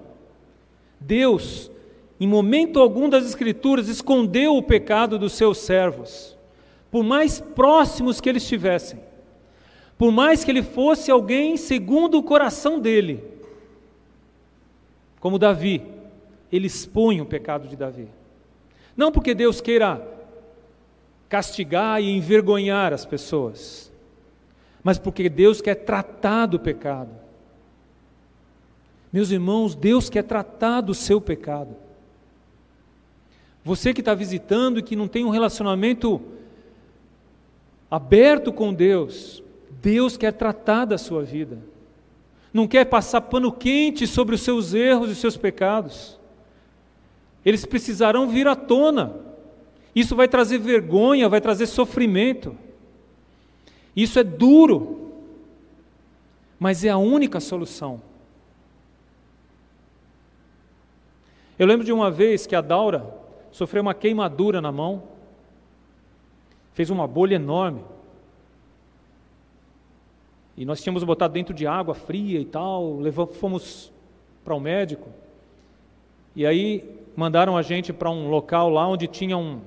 Deus, 0.99 1.71
em 2.19 2.27
momento 2.27 2.79
algum 2.79 3.07
das 3.07 3.25
Escrituras, 3.25 3.87
escondeu 3.87 4.57
o 4.57 4.63
pecado 4.63 5.19
dos 5.19 5.33
seus 5.33 5.59
servos, 5.59 6.35
por 6.89 7.03
mais 7.03 7.39
próximos 7.39 8.19
que 8.19 8.27
eles 8.27 8.43
estivessem, 8.43 8.99
por 9.97 10.11
mais 10.11 10.43
que 10.43 10.51
ele 10.51 10.63
fosse 10.63 11.11
alguém 11.11 11.55
segundo 11.55 12.17
o 12.17 12.23
coração 12.23 12.79
dele, 12.79 13.23
como 15.19 15.39
Davi, 15.39 15.83
ele 16.51 16.67
expõe 16.67 17.21
o 17.21 17.25
pecado 17.25 17.67
de 17.67 17.75
Davi. 17.75 18.07
Não 18.95 19.11
porque 19.11 19.33
Deus 19.33 19.61
queira 19.61 20.05
castigar 21.29 22.01
e 22.01 22.09
envergonhar 22.09 22.93
as 22.93 23.05
pessoas, 23.05 23.91
mas 24.83 24.97
porque 24.97 25.29
Deus 25.29 25.61
quer 25.61 25.75
tratar 25.75 26.45
do 26.45 26.59
pecado. 26.59 27.11
Meus 29.11 29.31
irmãos, 29.31 29.75
Deus 29.75 30.09
quer 30.09 30.23
tratar 30.23 30.81
do 30.81 30.93
seu 30.93 31.19
pecado. 31.19 31.75
Você 33.63 33.93
que 33.93 34.01
está 34.01 34.13
visitando 34.13 34.79
e 34.79 34.83
que 34.83 34.95
não 34.95 35.07
tem 35.07 35.25
um 35.25 35.29
relacionamento 35.29 36.21
aberto 37.91 38.53
com 38.53 38.73
Deus, 38.73 39.43
Deus 39.81 40.15
quer 40.17 40.33
tratar 40.33 40.85
da 40.85 40.97
sua 40.97 41.23
vida. 41.23 41.57
Não 42.57 42.67
quer 42.67 42.85
passar 42.85 43.21
pano 43.21 43.51
quente 43.51 44.07
sobre 44.07 44.33
os 44.33 44.41
seus 44.41 44.73
erros 44.73 45.09
e 45.09 45.11
os 45.11 45.19
seus 45.19 45.37
pecados. 45.37 46.19
Eles 47.45 47.67
precisarão 47.67 48.27
vir 48.27 48.47
à 48.47 48.55
tona. 48.55 49.15
Isso 49.93 50.15
vai 50.15 50.27
trazer 50.27 50.57
vergonha, 50.57 51.29
vai 51.29 51.39
trazer 51.39 51.67
sofrimento. 51.67 52.57
Isso 53.95 54.17
é 54.17 54.23
duro, 54.23 55.11
mas 56.57 56.83
é 56.83 56.89
a 56.89 56.97
única 56.97 57.39
solução. 57.39 58.01
Eu 61.59 61.67
lembro 61.67 61.85
de 61.85 61.93
uma 61.93 62.09
vez 62.09 62.47
que 62.47 62.55
a 62.55 62.61
Daura 62.61 63.05
sofreu 63.51 63.83
uma 63.83 63.93
queimadura 63.93 64.59
na 64.59 64.71
mão, 64.71 65.03
fez 66.73 66.89
uma 66.89 67.05
bolha 67.05 67.35
enorme. 67.35 67.83
E 70.57 70.65
nós 70.65 70.81
tínhamos 70.81 71.03
botado 71.03 71.33
dentro 71.33 71.53
de 71.53 71.67
água 71.67 71.93
fria 71.93 72.39
e 72.39 72.45
tal, 72.45 72.97
levamos, 72.97 73.37
fomos 73.37 73.93
para 74.43 74.53
o 74.53 74.57
um 74.57 74.59
médico. 74.59 75.07
E 76.35 76.45
aí 76.45 76.99
mandaram 77.15 77.55
a 77.55 77.61
gente 77.61 77.93
para 77.93 78.09
um 78.09 78.29
local 78.29 78.69
lá 78.69 78.87
onde 78.87 79.07
tinha 79.07 79.37
um, 79.37 79.61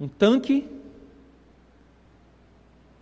um 0.00 0.06
tanque 0.08 0.66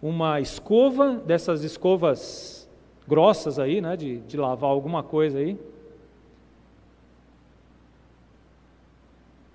uma 0.02 0.40
escova, 0.40 1.14
dessas 1.14 1.64
escovas 1.64 2.68
grossas 3.08 3.58
aí, 3.58 3.80
né, 3.80 3.96
de, 3.96 4.18
de 4.18 4.36
lavar 4.36 4.70
alguma 4.70 5.02
coisa 5.02 5.38
aí, 5.38 5.58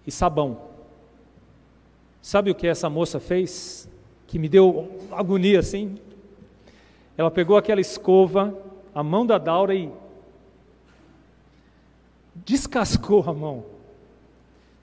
e 0.06 0.12
sabão. 0.12 0.70
Sabe 2.22 2.52
o 2.52 2.56
que 2.56 2.68
essa 2.68 2.90
moça 2.90 3.20
fez? 3.20 3.90
que 4.32 4.40
me 4.40 4.48
deu 4.48 4.90
agonia 5.12 5.60
assim. 5.60 5.98
Ela 7.22 7.30
pegou 7.30 7.56
aquela 7.56 7.80
escova, 7.80 8.58
a 8.96 9.04
mão 9.04 9.24
da 9.24 9.38
Daura 9.38 9.76
e 9.76 9.92
descascou 12.34 13.24
a 13.28 13.32
mão. 13.32 13.64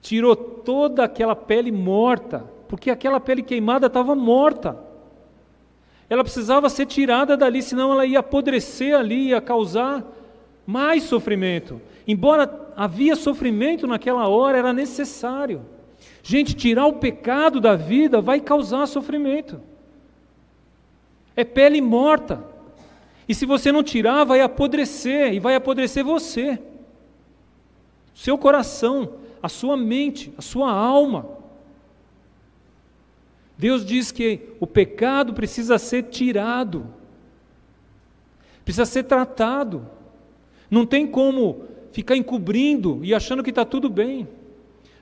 Tirou 0.01 0.37
toda 0.37 1.03
aquela 1.03 1.35
pele 1.35 1.73
morta, 1.73 2.45
porque 2.69 2.93
aquela 2.93 3.19
pele 3.19 3.43
queimada 3.43 3.89
estava 3.89 4.15
morta. 4.15 4.79
Ela 6.09 6.23
precisava 6.23 6.71
ser 6.71 6.87
tirada 6.87 7.37
dali, 7.37 7.61
senão 7.61 7.91
ela 7.91 8.07
ia 8.07 8.21
apodrecer 8.21 8.97
ali, 8.97 9.31
ia 9.31 9.41
causar 9.41 10.05
mais 10.65 11.03
sofrimento. 11.03 11.83
Embora 12.07 12.71
havia 12.77 13.17
sofrimento 13.17 13.85
naquela 13.85 14.29
hora, 14.29 14.59
era 14.59 14.73
necessário. 14.73 15.63
Gente, 16.23 16.55
tirar 16.55 16.87
o 16.87 17.01
pecado 17.01 17.61
da 17.61 17.75
vida 17.75 18.21
vai 18.21 18.39
causar 18.39 18.87
sofrimento. 18.87 19.61
É 21.39 21.45
pele 21.45 21.81
morta. 21.81 22.45
E 23.29 23.33
se 23.33 23.47
você 23.47 23.71
não 23.71 23.85
tirar, 23.85 24.25
vai 24.25 24.41
apodrecer, 24.41 25.33
e 25.33 25.39
vai 25.39 25.55
apodrecer 25.55 26.03
você. 26.05 26.59
Seu 28.13 28.37
coração, 28.37 29.13
a 29.41 29.49
sua 29.49 29.77
mente, 29.77 30.33
a 30.37 30.43
sua 30.43 30.73
alma. 30.73 31.29
Deus 33.57 33.87
diz 33.87 34.11
que 34.11 34.49
o 34.59 34.67
pecado 34.67 35.33
precisa 35.33 35.79
ser 35.79 36.09
tirado, 36.09 36.89
precisa 38.65 38.85
ser 38.85 39.05
tratado. 39.05 39.89
Não 40.69 40.85
tem 40.85 41.07
como 41.07 41.63
ficar 41.93 42.17
encobrindo 42.17 42.99
e 43.05 43.15
achando 43.15 43.45
que 43.45 43.51
está 43.51 43.65
tudo 43.65 43.89
bem. 43.89 44.27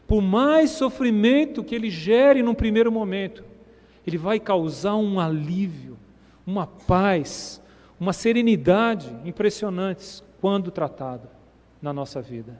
Por 0.07 0.21
mais 0.21 0.69
sofrimento 0.73 1.65
que 1.65 1.75
ele 1.75 1.89
gere 1.89 2.43
num 2.43 2.55
primeiro 2.55 2.93
momento, 2.93 3.43
ele 4.07 4.19
vai 4.19 4.39
causar 4.39 4.97
um 4.97 5.19
alívio, 5.19 5.96
uma 6.47 6.67
paz, 6.67 7.61
uma 7.99 8.13
serenidade 8.13 9.09
impressionantes 9.25 10.23
quando 10.41 10.71
tratado 10.71 11.29
na 11.83 11.93
nossa 11.93 12.23
vida. 12.23 12.59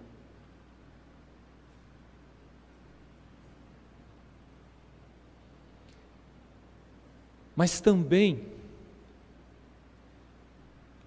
Mas 7.55 7.81
também 7.81 8.45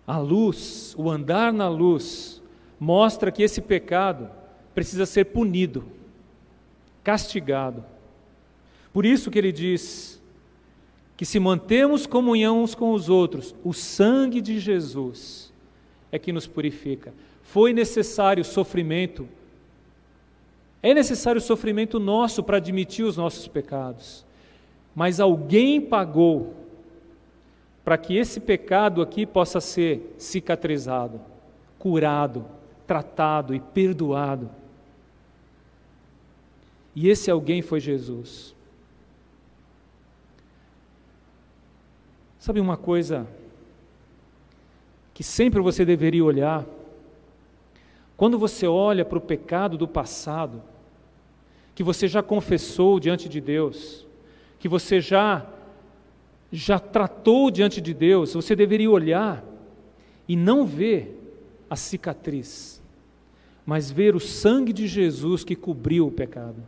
a 0.08 0.18
luz, 0.18 0.96
o 0.98 1.12
andar 1.12 1.54
na 1.54 1.70
luz, 1.70 2.42
mostra 2.80 3.32
que 3.32 3.44
esse 3.44 3.62
pecado 3.62 4.28
precisa 4.74 5.06
ser 5.06 5.26
punido, 5.26 5.86
castigado. 7.04 7.86
Por 8.92 9.06
isso 9.06 9.30
que 9.30 9.38
ele 9.38 9.52
diz 9.52 10.19
que 11.20 11.26
se 11.26 11.38
mantemos 11.38 12.08
comunhão 12.08 12.64
uns 12.64 12.74
com 12.74 12.94
os 12.94 13.10
outros, 13.10 13.54
o 13.62 13.74
sangue 13.74 14.40
de 14.40 14.58
Jesus 14.58 15.52
é 16.14 16.18
que 16.18 16.32
nos 16.32 16.48
purifica. 16.48 17.14
Foi 17.44 17.74
necessário 17.74 18.42
sofrimento, 18.46 19.28
é 20.82 20.94
necessário 20.94 21.42
sofrimento 21.42 22.00
nosso 22.00 22.42
para 22.42 22.56
admitir 22.56 23.04
os 23.04 23.18
nossos 23.18 23.50
pecados, 23.50 24.26
mas 24.96 25.20
alguém 25.20 25.82
pagou 25.82 26.54
para 27.84 27.98
que 27.98 28.16
esse 28.16 28.40
pecado 28.40 29.02
aqui 29.02 29.26
possa 29.26 29.60
ser 29.60 30.16
cicatrizado, 30.18 31.20
curado, 31.78 32.46
tratado 32.88 33.54
e 33.54 33.60
perdoado. 33.60 34.50
E 36.96 37.10
esse 37.10 37.30
alguém 37.30 37.62
foi 37.62 37.82
Jesus. 37.82 38.56
Sabe 42.40 42.62
uma 42.62 42.78
coisa 42.78 43.28
que 45.14 45.24
sempre 45.24 45.60
você 45.60 45.84
deveria 45.84 46.24
olhar? 46.24 46.66
Quando 48.16 48.40
você 48.40 48.66
olha 48.66 49.04
para 49.04 49.18
o 49.18 49.22
pecado 49.22 49.78
do 49.78 49.88
passado, 49.88 50.64
que 51.76 51.84
você 51.84 52.08
já 52.08 52.24
confessou 52.24 52.98
diante 53.00 53.28
de 53.28 53.42
Deus, 53.42 54.08
que 54.58 54.70
você 54.70 55.02
já 55.02 55.46
já 56.52 56.80
tratou 56.80 57.52
diante 57.52 57.80
de 57.80 57.94
Deus, 57.94 58.34
você 58.34 58.56
deveria 58.56 58.90
olhar 58.90 59.44
e 60.28 60.36
não 60.36 60.66
ver 60.66 61.16
a 61.70 61.76
cicatriz, 61.76 62.82
mas 63.64 63.92
ver 63.92 64.16
o 64.16 64.20
sangue 64.20 64.74
de 64.74 64.88
Jesus 64.88 65.44
que 65.44 65.56
cobriu 65.56 66.08
o 66.08 66.12
pecado. 66.12 66.66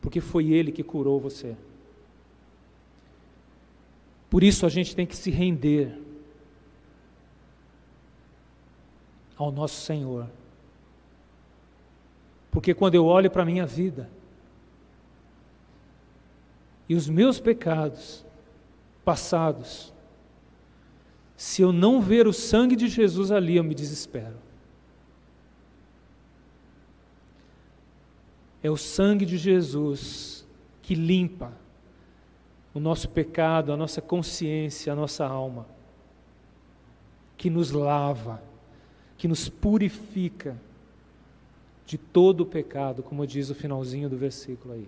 Porque 0.00 0.20
foi 0.20 0.52
Ele 0.52 0.70
que 0.70 0.84
curou 0.84 1.18
você. 1.18 1.56
Por 4.36 4.44
isso 4.44 4.66
a 4.66 4.68
gente 4.68 4.94
tem 4.94 5.06
que 5.06 5.16
se 5.16 5.30
render 5.30 5.98
ao 9.34 9.50
nosso 9.50 9.80
Senhor. 9.80 10.28
Porque 12.50 12.74
quando 12.74 12.96
eu 12.96 13.06
olho 13.06 13.30
para 13.30 13.44
a 13.44 13.46
minha 13.46 13.64
vida 13.64 14.10
e 16.86 16.94
os 16.94 17.08
meus 17.08 17.40
pecados 17.40 18.26
passados, 19.02 19.90
se 21.34 21.62
eu 21.62 21.72
não 21.72 22.02
ver 22.02 22.26
o 22.26 22.32
sangue 22.34 22.76
de 22.76 22.88
Jesus 22.88 23.30
ali, 23.30 23.56
eu 23.56 23.64
me 23.64 23.74
desespero. 23.74 24.36
É 28.62 28.70
o 28.70 28.76
sangue 28.76 29.24
de 29.24 29.38
Jesus 29.38 30.46
que 30.82 30.94
limpa 30.94 31.54
o 32.76 32.80
nosso 32.80 33.08
pecado, 33.08 33.72
a 33.72 33.76
nossa 33.76 34.02
consciência, 34.02 34.92
a 34.92 34.96
nossa 34.96 35.24
alma, 35.24 35.66
que 37.34 37.48
nos 37.48 37.70
lava, 37.70 38.42
que 39.16 39.26
nos 39.26 39.48
purifica 39.48 40.54
de 41.86 41.96
todo 41.96 42.42
o 42.42 42.46
pecado, 42.46 43.02
como 43.02 43.26
diz 43.26 43.48
o 43.48 43.54
finalzinho 43.54 44.10
do 44.10 44.16
versículo 44.18 44.74
aí. 44.74 44.86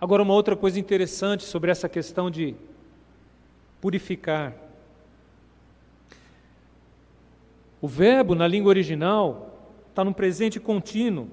Agora, 0.00 0.22
uma 0.22 0.32
outra 0.32 0.56
coisa 0.56 0.80
interessante 0.80 1.44
sobre 1.44 1.70
essa 1.70 1.90
questão 1.90 2.30
de 2.30 2.54
purificar. 3.82 4.54
O 7.82 7.88
verbo 7.88 8.34
na 8.34 8.48
língua 8.48 8.70
original 8.70 9.60
está 9.90 10.02
no 10.02 10.14
presente 10.14 10.58
contínuo, 10.58 11.28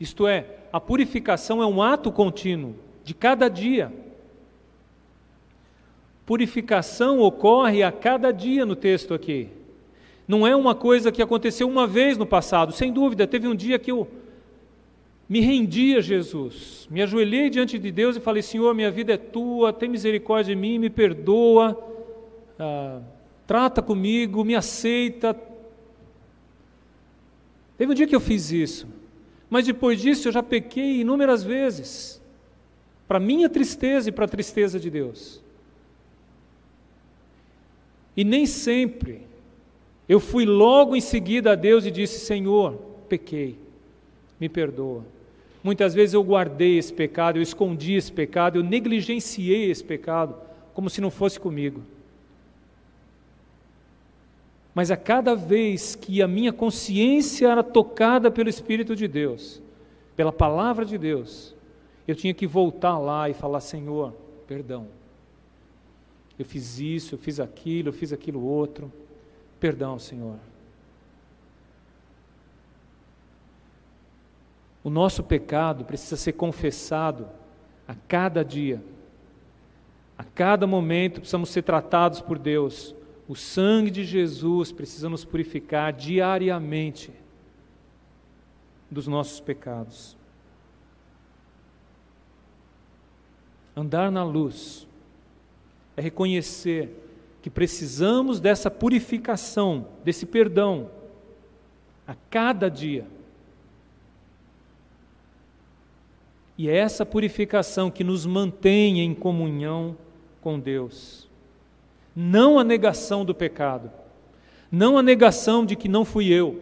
isto 0.00 0.24
é, 0.24 0.57
a 0.72 0.80
purificação 0.80 1.62
é 1.62 1.66
um 1.66 1.82
ato 1.82 2.12
contínuo, 2.12 2.74
de 3.04 3.14
cada 3.14 3.48
dia. 3.48 3.92
Purificação 6.26 7.20
ocorre 7.20 7.82
a 7.82 7.90
cada 7.90 8.30
dia 8.30 8.66
no 8.66 8.76
texto 8.76 9.14
aqui. 9.14 9.48
Não 10.26 10.46
é 10.46 10.54
uma 10.54 10.74
coisa 10.74 11.10
que 11.10 11.22
aconteceu 11.22 11.66
uma 11.66 11.86
vez 11.86 12.18
no 12.18 12.26
passado, 12.26 12.72
sem 12.72 12.92
dúvida, 12.92 13.26
teve 13.26 13.48
um 13.48 13.54
dia 13.54 13.78
que 13.78 13.90
eu 13.90 14.06
me 15.28 15.40
rendi 15.40 15.94
a 15.94 16.00
Jesus, 16.00 16.86
me 16.90 17.02
ajoelhei 17.02 17.50
diante 17.50 17.78
de 17.78 17.90
Deus 17.90 18.16
e 18.16 18.20
falei: 18.20 18.42
Senhor, 18.42 18.74
minha 18.74 18.90
vida 18.90 19.12
é 19.12 19.16
tua, 19.16 19.72
tem 19.72 19.88
misericórdia 19.88 20.54
de 20.54 20.60
mim, 20.60 20.78
me 20.78 20.88
perdoa, 20.88 21.78
ah, 22.58 23.00
trata 23.46 23.82
comigo, 23.82 24.44
me 24.44 24.54
aceita. 24.54 25.38
Teve 27.76 27.92
um 27.92 27.94
dia 27.94 28.06
que 28.06 28.16
eu 28.16 28.20
fiz 28.20 28.50
isso, 28.50 28.86
mas 29.50 29.66
depois 29.66 30.00
disso 30.00 30.28
eu 30.28 30.32
já 30.32 30.42
pequei 30.42 31.00
inúmeras 31.00 31.42
vezes, 31.42 32.20
para 33.06 33.18
minha 33.18 33.48
tristeza 33.48 34.08
e 34.08 34.12
para 34.12 34.26
a 34.26 34.28
tristeza 34.28 34.78
de 34.78 34.90
Deus. 34.90 35.40
E 38.16 38.24
nem 38.24 38.46
sempre 38.46 39.22
eu 40.08 40.18
fui 40.18 40.44
logo 40.44 40.96
em 40.96 41.00
seguida 41.00 41.52
a 41.52 41.54
Deus 41.54 41.84
e 41.86 41.90
disse: 41.90 42.18
Senhor, 42.18 42.74
pequei, 43.08 43.58
me 44.40 44.48
perdoa. 44.48 45.04
Muitas 45.62 45.94
vezes 45.94 46.14
eu 46.14 46.22
guardei 46.22 46.78
esse 46.78 46.92
pecado, 46.92 47.38
eu 47.38 47.42
escondi 47.42 47.94
esse 47.94 48.10
pecado, 48.10 48.58
eu 48.58 48.62
negligenciei 48.62 49.70
esse 49.70 49.84
pecado, 49.84 50.34
como 50.72 50.88
se 50.88 51.00
não 51.00 51.10
fosse 51.10 51.38
comigo. 51.38 51.82
Mas 54.78 54.92
a 54.92 54.96
cada 54.96 55.34
vez 55.34 55.96
que 55.96 56.22
a 56.22 56.28
minha 56.28 56.52
consciência 56.52 57.48
era 57.48 57.64
tocada 57.64 58.30
pelo 58.30 58.48
Espírito 58.48 58.94
de 58.94 59.08
Deus, 59.08 59.60
pela 60.14 60.30
palavra 60.30 60.84
de 60.84 60.96
Deus, 60.96 61.52
eu 62.06 62.14
tinha 62.14 62.32
que 62.32 62.46
voltar 62.46 62.96
lá 62.96 63.28
e 63.28 63.34
falar: 63.34 63.58
Senhor, 63.58 64.14
perdão. 64.46 64.86
Eu 66.38 66.44
fiz 66.44 66.78
isso, 66.78 67.16
eu 67.16 67.18
fiz 67.18 67.40
aquilo, 67.40 67.88
eu 67.88 67.92
fiz 67.92 68.12
aquilo 68.12 68.40
outro. 68.40 68.92
Perdão, 69.58 69.98
Senhor. 69.98 70.36
O 74.84 74.90
nosso 74.90 75.24
pecado 75.24 75.84
precisa 75.84 76.16
ser 76.16 76.34
confessado 76.34 77.28
a 77.88 77.96
cada 78.06 78.44
dia. 78.44 78.80
A 80.16 80.22
cada 80.22 80.68
momento 80.68 81.18
precisamos 81.18 81.48
ser 81.48 81.62
tratados 81.62 82.20
por 82.20 82.38
Deus. 82.38 82.94
O 83.28 83.36
sangue 83.36 83.90
de 83.90 84.04
Jesus 84.04 84.72
precisa 84.72 85.08
nos 85.08 85.24
purificar 85.24 85.92
diariamente. 85.92 87.12
dos 88.90 89.06
nossos 89.06 89.38
pecados. 89.38 90.16
Andar 93.76 94.10
na 94.10 94.24
luz 94.24 94.88
é 95.94 96.00
reconhecer 96.00 96.88
que 97.42 97.50
precisamos 97.50 98.40
dessa 98.40 98.70
purificação, 98.70 99.88
desse 100.02 100.24
perdão, 100.24 100.90
a 102.06 102.14
cada 102.30 102.70
dia. 102.70 103.06
E 106.56 106.68
é 106.68 106.76
essa 106.76 107.04
purificação 107.04 107.90
que 107.90 108.02
nos 108.02 108.24
mantém 108.24 109.00
em 109.00 109.14
comunhão 109.14 109.96
com 110.40 110.58
Deus. 110.58 111.27
Não 112.20 112.58
a 112.58 112.64
negação 112.64 113.24
do 113.24 113.32
pecado, 113.32 113.92
não 114.72 114.98
a 114.98 115.02
negação 115.04 115.64
de 115.64 115.76
que 115.76 115.88
não 115.88 116.04
fui 116.04 116.26
eu, 116.26 116.60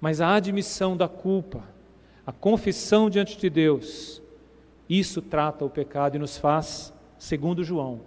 mas 0.00 0.18
a 0.22 0.34
admissão 0.34 0.96
da 0.96 1.06
culpa, 1.06 1.62
a 2.26 2.32
confissão 2.32 3.10
diante 3.10 3.36
de 3.36 3.50
Deus. 3.50 4.22
Isso 4.88 5.20
trata 5.20 5.62
o 5.62 5.68
pecado 5.68 6.16
e 6.16 6.18
nos 6.18 6.38
faz, 6.38 6.90
segundo 7.18 7.62
João, 7.62 8.00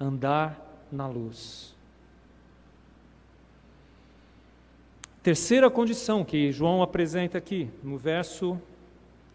andar 0.00 0.60
na 0.90 1.06
luz. 1.06 1.72
Terceira 5.22 5.70
condição 5.70 6.24
que 6.24 6.50
João 6.50 6.82
apresenta 6.82 7.38
aqui, 7.38 7.70
no 7.80 7.96
verso 7.96 8.60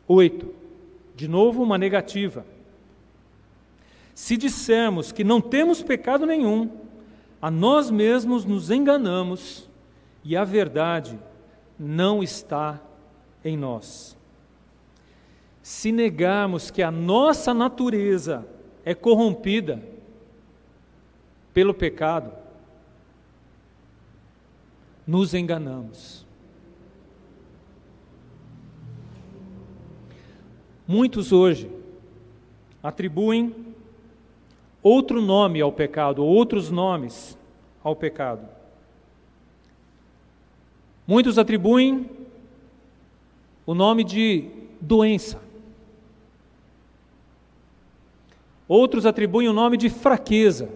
8. 0.06 0.54
De 1.16 1.30
novo, 1.30 1.64
uma 1.64 1.78
negativa. 1.78 2.46
Se 4.13 4.38
dissermos 4.38 5.12
que 5.12 5.24
não 5.24 5.39
temos 5.41 5.82
pecado 5.82 6.26
nenhum, 6.26 6.69
a 7.41 7.50
nós 7.50 7.89
mesmos 7.89 8.45
nos 8.45 8.69
enganamos 8.69 9.69
e 10.24 10.38
a 10.38 10.43
verdade 10.43 11.17
não 11.80 12.21
está 12.21 12.80
em 13.43 13.58
nós. 13.58 14.17
Se 15.63 15.91
negarmos 15.91 16.69
que 16.69 16.84
a 16.84 16.91
nossa 16.91 17.54
natureza 17.54 18.45
é 18.84 18.93
corrompida 18.93 19.82
pelo 21.54 21.74
pecado, 21.74 22.32
nos 25.06 25.34
enganamos. 25.34 26.26
Muitos 30.88 31.32
hoje 31.32 31.71
atribuem 32.84 33.71
outro 34.82 35.22
nome 35.22 35.62
ao 35.62 35.72
pecado, 35.72 36.24
outros 36.24 36.70
nomes 36.70 37.38
ao 37.84 37.96
pecado. 37.96 38.48
Muitos 41.06 41.38
atribuem 41.38 42.10
o 43.65 43.74
nome 43.74 44.04
de 44.04 44.50
doença. 44.80 45.41
Outros 48.67 49.06
atribuem 49.06 49.50
o 49.50 49.54
nome 49.54 49.78
de 49.78 49.89
fraqueza. 49.89 50.70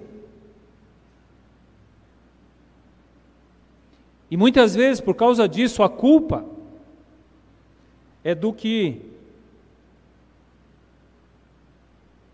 E 4.29 4.35
muitas 4.35 4.75
vezes, 4.75 4.99
por 4.99 5.15
causa 5.15 5.47
disso, 5.47 5.81
a 5.81 5.89
culpa 5.89 6.45
é 8.23 8.35
do 8.35 8.51
que 8.51 9.01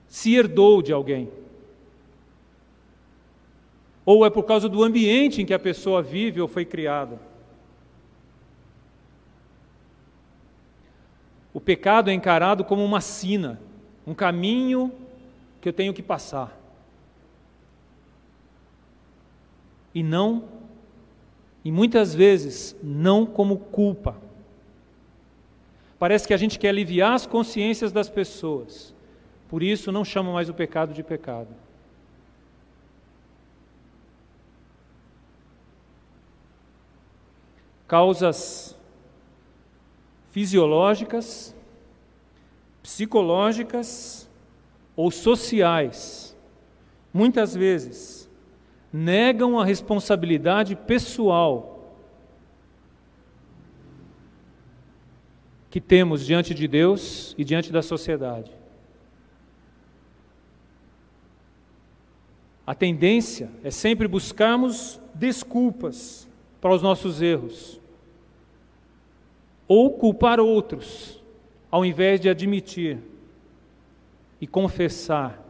se 0.07 0.33
herdou 0.33 0.81
de 0.81 0.91
alguém. 0.91 1.29
Ou 4.05 4.25
é 4.25 4.29
por 4.29 4.43
causa 4.43 4.67
do 4.67 4.83
ambiente 4.83 5.41
em 5.41 5.45
que 5.45 5.53
a 5.53 5.59
pessoa 5.59 6.01
vive 6.01 6.41
ou 6.41 6.47
foi 6.47 6.65
criada. 6.65 7.19
O 11.53 11.59
pecado 11.59 12.09
é 12.09 12.13
encarado 12.13 12.63
como 12.63 12.83
uma 12.83 13.01
sina, 13.01 13.59
um 14.07 14.13
caminho 14.13 14.91
que 15.59 15.69
eu 15.69 15.73
tenho 15.73 15.93
que 15.93 16.01
passar. 16.01 16.57
E 19.93 20.01
não, 20.01 20.45
e 21.63 21.71
muitas 21.71 22.15
vezes, 22.15 22.75
não 22.81 23.25
como 23.25 23.57
culpa. 23.57 24.15
Parece 25.99 26.27
que 26.27 26.33
a 26.33 26.37
gente 26.37 26.57
quer 26.57 26.69
aliviar 26.69 27.13
as 27.13 27.27
consciências 27.27 27.91
das 27.91 28.09
pessoas. 28.09 28.95
Por 29.47 29.61
isso, 29.61 29.91
não 29.91 30.03
chama 30.03 30.31
mais 30.31 30.49
o 30.49 30.53
pecado 30.53 30.93
de 30.93 31.03
pecado. 31.03 31.49
Causas 37.91 38.73
fisiológicas, 40.29 41.53
psicológicas 42.81 44.29
ou 44.95 45.11
sociais, 45.11 46.33
muitas 47.13 47.53
vezes, 47.53 48.29
negam 48.93 49.59
a 49.59 49.65
responsabilidade 49.65 50.73
pessoal 50.73 51.93
que 55.69 55.81
temos 55.81 56.25
diante 56.25 56.53
de 56.53 56.69
Deus 56.69 57.35
e 57.37 57.43
diante 57.43 57.73
da 57.73 57.81
sociedade. 57.81 58.53
A 62.65 62.73
tendência 62.73 63.51
é 63.65 63.69
sempre 63.69 64.07
buscarmos 64.07 64.97
desculpas 65.13 66.25
para 66.61 66.73
os 66.73 66.81
nossos 66.81 67.21
erros 67.21 67.80
ou 69.73 69.89
culpar 69.91 70.37
outros, 70.37 71.23
ao 71.71 71.85
invés 71.85 72.19
de 72.19 72.27
admitir 72.27 72.99
e 74.41 74.45
confessar 74.45 75.41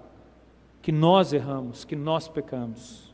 que 0.80 0.92
nós 0.92 1.34
erramos, 1.34 1.84
que 1.84 1.96
nós 1.96 2.28
pecamos. 2.28 3.12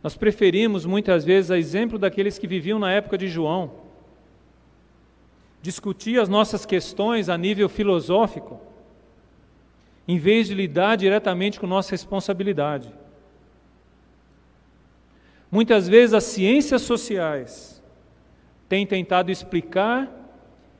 Nós 0.00 0.16
preferimos 0.16 0.86
muitas 0.86 1.24
vezes, 1.24 1.50
a 1.50 1.58
exemplo 1.58 1.98
daqueles 1.98 2.38
que 2.38 2.46
viviam 2.46 2.78
na 2.78 2.92
época 2.92 3.18
de 3.18 3.26
João, 3.26 3.72
discutir 5.60 6.20
as 6.20 6.28
nossas 6.28 6.64
questões 6.64 7.28
a 7.28 7.36
nível 7.36 7.68
filosófico, 7.68 8.60
em 10.06 10.18
vez 10.18 10.46
de 10.46 10.54
lidar 10.54 10.94
diretamente 10.94 11.58
com 11.58 11.66
nossa 11.66 11.90
responsabilidade. 11.90 12.94
Muitas 15.50 15.88
vezes 15.88 16.12
as 16.12 16.24
ciências 16.24 16.82
sociais 16.82 17.82
têm 18.68 18.86
tentado 18.86 19.30
explicar 19.30 20.10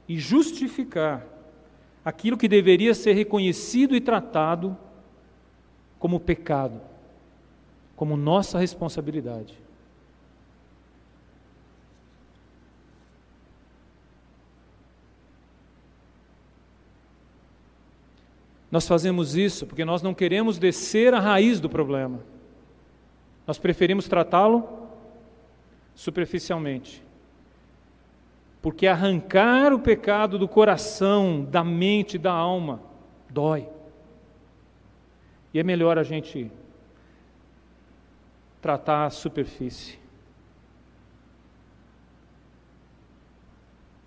e 0.09 0.19
justificar 0.19 1.25
aquilo 2.05 2.37
que 2.37 2.49
deveria 2.49 2.95
ser 2.95 3.13
reconhecido 3.15 3.97
e 3.97 4.01
tratado 4.01 4.77
como 5.99 6.21
pecado, 6.21 6.81
como 7.97 8.17
nossa 8.17 8.59
responsabilidade. 8.59 9.59
Nós 18.71 18.87
fazemos 18.87 19.37
isso 19.37 19.67
porque 19.67 19.85
nós 19.85 20.03
não 20.03 20.13
queremos 20.13 20.59
descer 20.59 21.15
a 21.15 21.21
raiz 21.21 21.61
do 21.61 21.69
problema. 21.69 22.36
Nós 23.47 23.59
preferimos 23.59 24.09
tratá-lo 24.09 24.89
superficialmente. 25.95 27.03
Porque 28.61 28.87
arrancar 28.87 29.73
o 29.73 29.79
pecado 29.79 30.39
do 30.39 30.49
coração, 30.49 31.45
da 31.45 31.63
mente, 31.63 32.19
da 32.19 32.33
alma, 32.33 32.83
dói. 33.31 33.69
E 35.55 35.61
é 35.61 35.63
melhor 35.63 35.99
a 35.99 36.03
gente 36.03 36.51
tratar 38.61 39.07
a 39.07 39.11
superfície. 39.11 39.99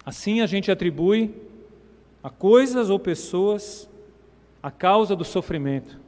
Assim 0.06 0.42
a 0.42 0.46
gente 0.46 0.70
atribui 0.72 1.34
a 2.22 2.30
coisas 2.30 2.90
ou 2.90 3.00
pessoas 3.00 3.90
a 4.62 4.70
causa 4.70 5.16
do 5.16 5.24
sofrimento 5.24 5.99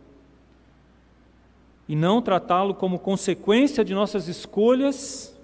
e 1.92 1.96
não 1.96 2.22
tratá-lo 2.22 2.74
como 2.74 2.98
consequência 2.98 3.84
de 3.84 3.94
nossas 3.94 4.30
escolhas 4.30 5.38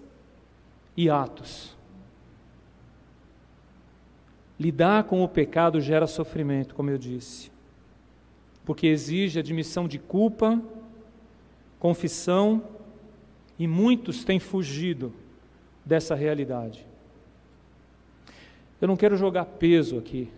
e 0.96 1.10
atos. 1.10 1.76
Lidar 4.58 5.04
com 5.04 5.22
o 5.22 5.28
pecado 5.28 5.82
gera 5.82 6.08
sofrimento, 6.08 6.74
como 6.74 6.90
eu 6.90 6.98
disse, 6.98 7.52
porque 8.64 8.88
exige 8.88 9.38
admissão 9.38 9.90
de 9.90 10.00
culpa, 10.00 10.58
confissão, 11.80 12.64
e 13.60 13.68
muitos 13.68 14.24
têm 14.24 14.40
fugido 14.40 15.14
dessa 15.84 16.16
realidade. 16.16 16.88
Eu 18.80 18.88
não 18.88 18.96
quero 18.96 19.18
jogar 19.18 19.44
peso 19.44 19.98
aqui 19.98 20.30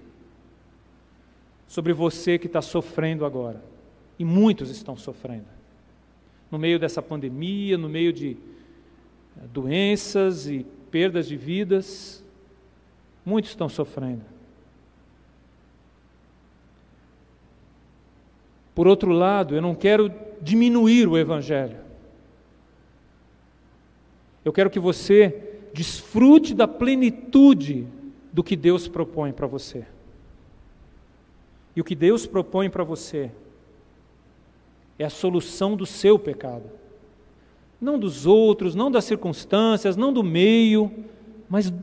sobre 1.67 1.93
você 1.93 2.39
que 2.39 2.47
está 2.47 2.63
sofrendo 2.63 3.25
agora, 3.25 3.63
e 4.17 4.25
muitos 4.25 4.71
estão 4.71 4.97
sofrendo 4.97 5.58
no 6.51 6.57
meio 6.57 6.79
dessa 6.79 7.01
pandemia, 7.01 7.77
no 7.77 7.89
meio 7.89 8.11
de 8.11 8.37
doenças 9.53 10.47
e 10.47 10.65
perdas 10.91 11.27
de 11.27 11.35
vidas. 11.35 12.23
Muitos 13.25 13.51
estão 13.51 13.69
sofrendo. 13.69 14.23
Por 18.73 18.87
outro 18.87 19.11
lado, 19.11 19.55
eu 19.55 19.61
não 19.61 19.75
quero 19.75 20.11
diminuir 20.41 21.07
o 21.07 21.17
Evangelho. 21.17 21.77
Eu 24.43 24.53
quero 24.53 24.69
que 24.69 24.79
você 24.79 25.59
desfrute 25.73 26.53
da 26.53 26.67
plenitude 26.67 27.85
do 28.31 28.43
que 28.43 28.55
Deus 28.55 28.87
propõe 28.87 29.31
para 29.31 29.45
você. 29.45 29.85
E 31.75 31.81
o 31.81 31.83
que 31.83 31.93
Deus 31.93 32.25
propõe 32.25 32.69
para 32.69 32.83
você 32.83 33.31
é 34.99 35.05
a 35.05 35.09
solução 35.09 35.77
do 35.77 35.85
seu 35.85 36.19
pecado. 36.19 36.69
Não 37.79 37.97
dos 37.97 38.25
outros, 38.25 38.75
não 38.75 38.91
das 38.91 39.05
circunstâncias, 39.05 39.95
não 39.95 40.11
do 40.11 40.21
meio, 40.21 40.91
mas 41.49 41.73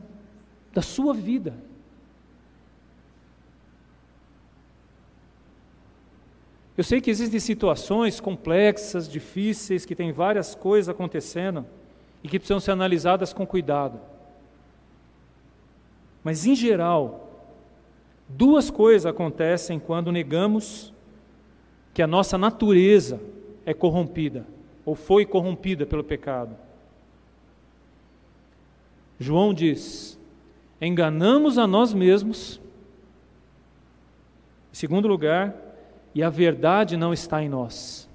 da 0.71 0.83
sua 0.83 1.13
vida. 1.13 1.55
Eu 6.77 6.83
sei 6.83 7.01
que 7.01 7.09
existem 7.09 7.39
situações 7.39 8.19
complexas, 8.19 9.09
difíceis, 9.09 9.83
que 9.83 9.95
tem 9.95 10.11
várias 10.11 10.53
coisas 10.53 10.87
acontecendo 10.87 11.65
e 12.23 12.29
que 12.29 12.37
precisam 12.37 12.59
ser 12.59 12.71
analisadas 12.71 13.33
com 13.33 13.47
cuidado. 13.47 13.99
Mas, 16.23 16.45
em 16.45 16.53
geral, 16.53 17.41
duas 18.29 18.69
coisas 18.69 19.07
acontecem 19.07 19.79
quando 19.79 20.11
negamos 20.11 20.93
que 21.97 22.01
a 22.03 22.05
nossa 22.05 22.37
natureza 22.37 23.19
é 23.65 23.73
corrompida 23.73 24.45
ou 24.85 24.93
foi 24.93 25.25
corrompida 25.25 25.83
pelo 25.83 26.03
pecado. 26.03 26.55
João 29.19 29.51
diz: 29.51 30.15
enganamos 30.79 31.57
a 31.57 31.65
nós 31.65 31.95
mesmos. 31.95 32.61
Em 34.71 34.75
segundo 34.75 35.07
lugar, 35.07 35.55
e 36.13 36.21
a 36.21 36.29
verdade 36.29 36.95
não 36.95 37.13
está 37.13 37.41
em 37.41 37.49
nós. 37.49 38.07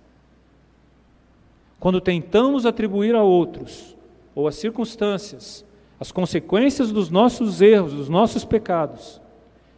Quando 1.80 2.00
tentamos 2.00 2.64
atribuir 2.64 3.16
a 3.16 3.24
outros 3.24 3.96
ou 4.32 4.46
às 4.46 4.54
circunstâncias 4.54 5.64
as 5.98 6.12
consequências 6.12 6.92
dos 6.92 7.10
nossos 7.10 7.60
erros, 7.60 7.94
dos 7.94 8.08
nossos 8.08 8.44
pecados, 8.44 9.20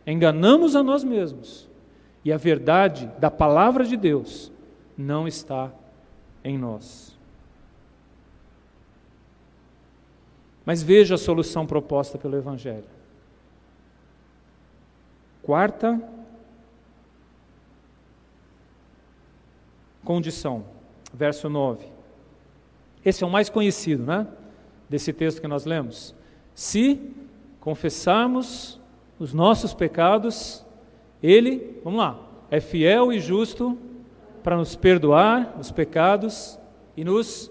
enganamos 0.07 0.77
a 0.77 0.83
nós 0.83 1.03
mesmos 1.03 1.73
e 2.25 2.33
a 2.33 2.37
verdade 2.37 3.07
da 3.19 3.31
palavra 3.31 3.85
de 3.85 3.97
Deus 3.97 4.51
não 4.97 5.29
está 5.29 5.71
em 6.43 6.57
nós. 6.57 7.17
Mas 10.65 10.83
veja 10.83 11.17
a 11.17 11.19
solução 11.19 11.67
proposta 11.67 12.17
pelo 12.17 12.37
Evangelho. 12.37 12.87
Quarta 15.43 16.01
condição, 20.03 20.65
verso 21.13 21.51
9. 21.51 21.87
Esse 23.05 23.23
é 23.23 23.27
o 23.27 23.31
mais 23.31 23.51
conhecido, 23.51 24.03
né? 24.03 24.27
Desse 24.89 25.13
texto 25.13 25.43
que 25.43 25.49
nós 25.49 25.67
lemos. 25.67 26.15
Se 26.55 27.15
confessarmos 27.61 28.81
os 29.19 29.35
nossos 29.35 29.75
pecados, 29.75 30.64
Ele, 31.27 31.81
vamos 31.83 32.01
lá, 32.01 32.21
é 32.51 32.61
fiel 32.61 33.11
e 33.11 33.19
justo 33.19 33.79
para 34.43 34.59
nos 34.59 34.77
perdoar 34.77 35.57
os 35.59 35.71
pecados 35.71 36.59
e 36.95 37.03
nos 37.03 37.51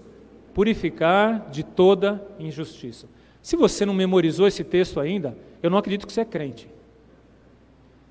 purificar 0.54 1.50
de 1.50 1.64
toda 1.64 2.24
injustiça. 2.38 3.08
Se 3.42 3.56
você 3.56 3.84
não 3.84 3.92
memorizou 3.92 4.46
esse 4.46 4.62
texto 4.62 5.00
ainda, 5.00 5.36
eu 5.60 5.68
não 5.68 5.76
acredito 5.76 6.06
que 6.06 6.12
você 6.12 6.20
é 6.20 6.24
crente. 6.24 6.70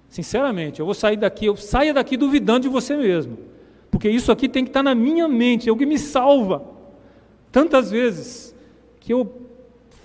Sinceramente, 0.10 0.82
eu 0.82 0.86
vou 0.86 0.94
sair 0.94 1.16
daqui, 1.16 1.46
eu 1.46 1.56
saia 1.56 1.94
daqui 1.94 2.18
duvidando 2.18 2.64
de 2.64 2.68
você 2.68 2.98
mesmo. 2.98 3.38
Porque 3.90 4.10
isso 4.10 4.34
aqui 4.34 4.50
tem 4.50 4.66
que 4.66 4.70
estar 4.70 4.84
na 4.84 4.94
minha 4.94 5.30
mente, 5.30 5.70
é 5.70 5.72
o 5.72 5.78
que 5.78 5.86
me 5.86 5.98
salva. 5.98 6.62
Tantas 7.54 7.90
vezes 7.90 8.54
que 9.00 9.14
eu 9.14 9.48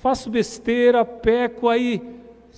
faço 0.01 0.31
besteira, 0.31 1.05
peco, 1.05 1.69
aí, 1.69 2.01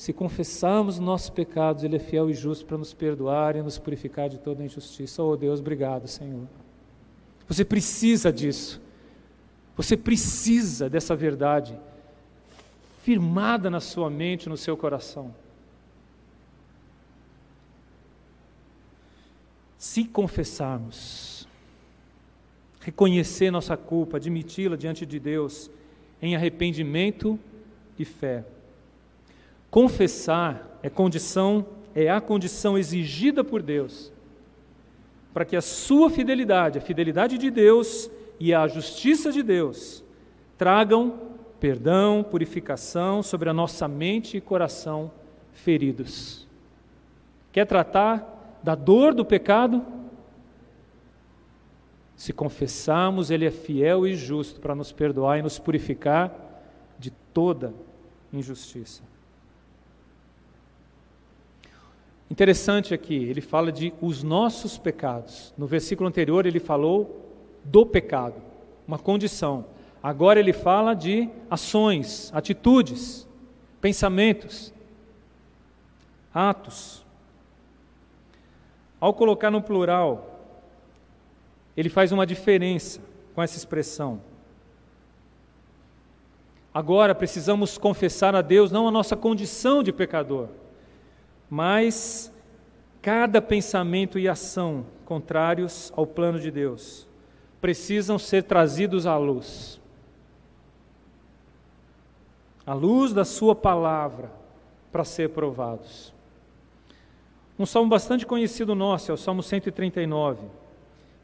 se 0.00 0.14
confessarmos 0.14 0.98
nossos 0.98 1.28
pecados, 1.28 1.84
Ele 1.84 1.96
é 1.96 1.98
fiel 1.98 2.30
e 2.30 2.32
justo 2.32 2.64
para 2.64 2.78
nos 2.78 2.94
perdoar 2.94 3.54
e 3.54 3.60
nos 3.60 3.76
purificar 3.76 4.30
de 4.30 4.38
toda 4.38 4.64
injustiça. 4.64 5.22
Oh 5.22 5.36
Deus, 5.36 5.60
obrigado, 5.60 6.08
Senhor. 6.08 6.48
Você 7.46 7.66
precisa 7.66 8.32
disso. 8.32 8.80
Você 9.76 9.98
precisa 9.98 10.88
dessa 10.88 11.14
verdade 11.14 11.78
firmada 13.02 13.68
na 13.68 13.78
sua 13.78 14.08
mente, 14.08 14.48
no 14.48 14.56
seu 14.56 14.74
coração. 14.74 15.34
Se 19.76 20.06
confessarmos, 20.06 21.46
reconhecer 22.80 23.50
nossa 23.50 23.76
culpa, 23.76 24.16
admiti-la 24.16 24.76
diante 24.76 25.04
de 25.04 25.20
Deus 25.20 25.70
em 26.22 26.34
arrependimento 26.34 27.38
e 27.98 28.04
fé. 28.06 28.46
Confessar 29.70 30.78
é 30.82 30.90
condição, 30.90 31.66
é 31.94 32.10
a 32.10 32.20
condição 32.20 32.76
exigida 32.76 33.44
por 33.44 33.62
Deus 33.62 34.12
para 35.32 35.44
que 35.44 35.56
a 35.56 35.60
sua 35.60 36.10
fidelidade, 36.10 36.78
a 36.78 36.80
fidelidade 36.80 37.38
de 37.38 37.50
Deus 37.50 38.10
e 38.38 38.52
a 38.52 38.66
justiça 38.66 39.30
de 39.30 39.42
Deus 39.42 40.04
tragam 40.58 41.30
perdão, 41.58 42.22
purificação 42.22 43.22
sobre 43.22 43.48
a 43.48 43.52
nossa 43.52 43.86
mente 43.86 44.36
e 44.36 44.40
coração 44.40 45.10
feridos. 45.52 46.48
Quer 47.52 47.66
tratar 47.66 48.58
da 48.62 48.74
dor 48.74 49.14
do 49.14 49.24
pecado, 49.24 49.84
se 52.16 52.32
confessarmos, 52.32 53.30
Ele 53.30 53.46
é 53.46 53.50
fiel 53.50 54.06
e 54.06 54.14
justo 54.14 54.60
para 54.60 54.74
nos 54.74 54.90
perdoar 54.92 55.38
e 55.38 55.42
nos 55.42 55.58
purificar 55.58 56.34
de 56.98 57.10
toda 57.32 57.74
injustiça. 58.32 59.02
Interessante 62.30 62.94
aqui, 62.94 63.16
ele 63.24 63.40
fala 63.40 63.72
de 63.72 63.92
os 64.00 64.22
nossos 64.22 64.78
pecados. 64.78 65.52
No 65.58 65.66
versículo 65.66 66.08
anterior, 66.08 66.46
ele 66.46 66.60
falou 66.60 67.28
do 67.64 67.84
pecado, 67.84 68.40
uma 68.86 69.00
condição. 69.00 69.66
Agora, 70.00 70.38
ele 70.38 70.52
fala 70.52 70.94
de 70.94 71.28
ações, 71.50 72.30
atitudes, 72.32 73.28
pensamentos, 73.80 74.72
atos. 76.32 77.04
Ao 79.00 79.12
colocar 79.12 79.50
no 79.50 79.60
plural, 79.60 80.40
ele 81.76 81.88
faz 81.88 82.12
uma 82.12 82.24
diferença 82.24 83.00
com 83.34 83.42
essa 83.42 83.56
expressão. 83.56 84.20
Agora 86.72 87.12
precisamos 87.14 87.76
confessar 87.76 88.36
a 88.36 88.42
Deus 88.42 88.70
não 88.70 88.86
a 88.86 88.90
nossa 88.92 89.16
condição 89.16 89.82
de 89.82 89.92
pecador, 89.92 90.48
mas 91.50 92.32
cada 93.02 93.42
pensamento 93.42 94.18
e 94.18 94.28
ação 94.28 94.86
contrários 95.04 95.92
ao 95.96 96.06
plano 96.06 96.38
de 96.38 96.50
Deus 96.50 97.08
precisam 97.60 98.18
ser 98.18 98.44
trazidos 98.44 99.06
à 99.06 99.16
luz. 99.16 99.80
À 102.64 102.72
luz 102.72 103.12
da 103.12 103.24
Sua 103.24 103.54
palavra, 103.54 104.30
para 104.92 105.04
ser 105.04 105.30
provados. 105.30 106.12
Um 107.58 107.66
salmo 107.66 107.90
bastante 107.90 108.24
conhecido 108.24 108.74
nosso 108.74 109.10
é 109.10 109.14
o 109.14 109.16
Salmo 109.16 109.42
139. 109.42 110.46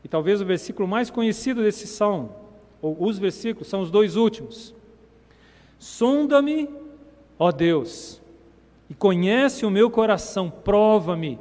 E 0.04 0.08
talvez 0.08 0.40
o 0.40 0.44
versículo 0.44 0.86
mais 0.86 1.10
conhecido 1.10 1.62
desse 1.62 1.86
salmo, 1.86 2.34
ou 2.80 2.96
os 3.02 3.18
versículos, 3.18 3.68
são 3.68 3.80
os 3.80 3.90
dois 3.90 4.16
últimos. 4.16 4.74
Sonda-me, 5.78 6.68
ó 7.38 7.50
Deus, 7.50 8.20
e 8.88 8.94
conhece 8.94 9.66
o 9.66 9.70
meu 9.70 9.90
coração, 9.90 10.50
prova-me 10.50 11.38